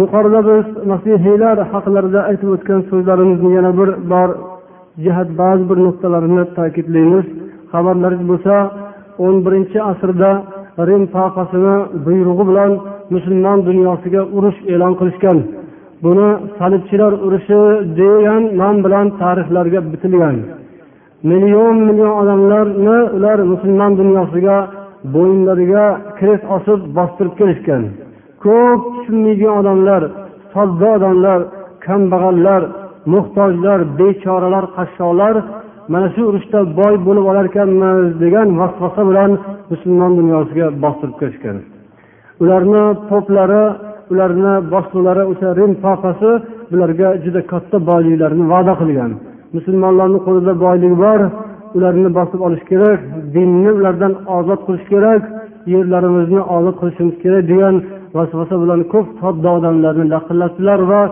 [0.00, 4.28] Yuqorida biz masihiylar haqlarida aytib o'tgan so'zlarimizni yana bir bor
[5.04, 7.26] jihat ba'zi bir nuqtalarini ta'kidlaymiz.
[7.72, 8.54] Xabarlaringiz bo'lsa
[9.24, 10.30] o'n birinchi asrda
[10.88, 12.70] rim papasini buyrug'i bilan
[13.14, 15.38] musulmon dunyosiga urush e'lon qilishgan.
[16.04, 16.28] Buni
[16.58, 17.60] salibchilar urushi
[18.00, 20.36] degan nom bilan tarixlarga bitilgan.
[21.22, 24.56] Million million odamlarni ular musulmon dunyosiga
[25.14, 25.84] bo'yinlariga
[26.18, 27.82] krest osib bostirib kelishgan.
[28.44, 30.02] Ko'p tushunmaydigan odamlar
[30.54, 31.40] sodda odamlar
[31.86, 32.62] kambag'allar
[33.12, 35.34] muhtojlar bechoralar qashshoqlar
[35.92, 39.30] mana shu urushda boy bo'lib olarkanmiz degan vasvasa bilan
[39.70, 41.56] musulmon dunyosiga bostirib kirishgan
[42.42, 43.64] ularni poplari
[44.12, 46.30] ularni boshliqlari o'sha rim papasi
[46.70, 49.12] bularga juda katta boyliklarni va'da qilgan.
[49.56, 51.20] Musulmonlarni qo'lida boylik bor
[51.76, 53.00] ularni bosib olish kerak
[53.34, 55.22] dinni ulardan ozod qilish kerak
[55.74, 57.74] yerlarimizni ozod qilishimiz kerak degan
[58.16, 61.02] vasvasa bilan ko'p sodda odamlarni laqillatdilar va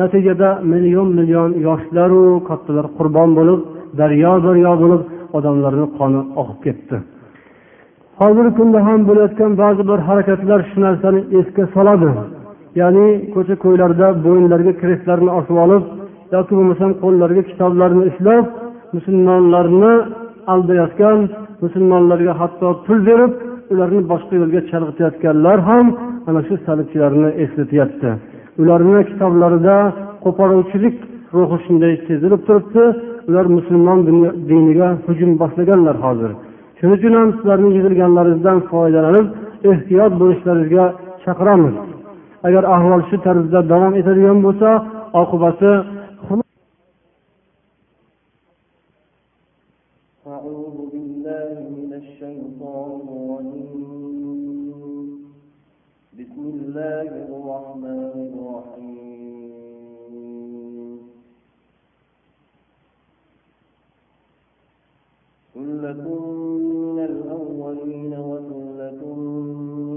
[0.00, 3.60] natijada million million yoshlaru kattalar qurbon bo'lib
[4.00, 5.02] daryo daryo bo'lib
[5.38, 6.96] odamlarni qoni oqib ketdi.
[8.20, 12.10] Hozirgi kunda ham bo'layotgan ba'zi bir harakatlar shu narsani esga soladi.
[12.80, 15.84] Ya'ni ko'cha ko'ylarda bo'yinlariga krestlarni osib olib
[16.34, 18.44] yoki bo'lmasam qo'llariga kitoblarni ushlab
[18.96, 19.92] musulmonlarni
[20.52, 21.18] aldayotgan
[21.64, 23.32] musulmonlarga hatto pul berib
[23.72, 25.86] ularni boshqa yo'lga chalg'itayotganlar ham
[26.28, 28.10] ana shu salibchilarni eslatyapti
[28.62, 29.76] ularni kitoblarida
[30.24, 30.96] qo'poruvchilik
[31.36, 32.84] ruhi shunday sezilib turibdi
[33.28, 33.98] ular musulmon
[34.50, 36.30] diniga hujum boshlaganlar hozir.
[36.78, 39.26] Shuning uchun ham sizlarni yig'ilganlaringizdan foydalanib
[39.70, 40.84] ehtiyot bo'lishlaringizga
[41.24, 41.74] chaqiramiz.
[42.46, 44.68] Agar ahvol shu tarzda davom etadigan bo'lsa
[45.22, 45.70] oqibati
[65.84, 66.08] ثلة
[66.58, 69.02] من الأولين وثلة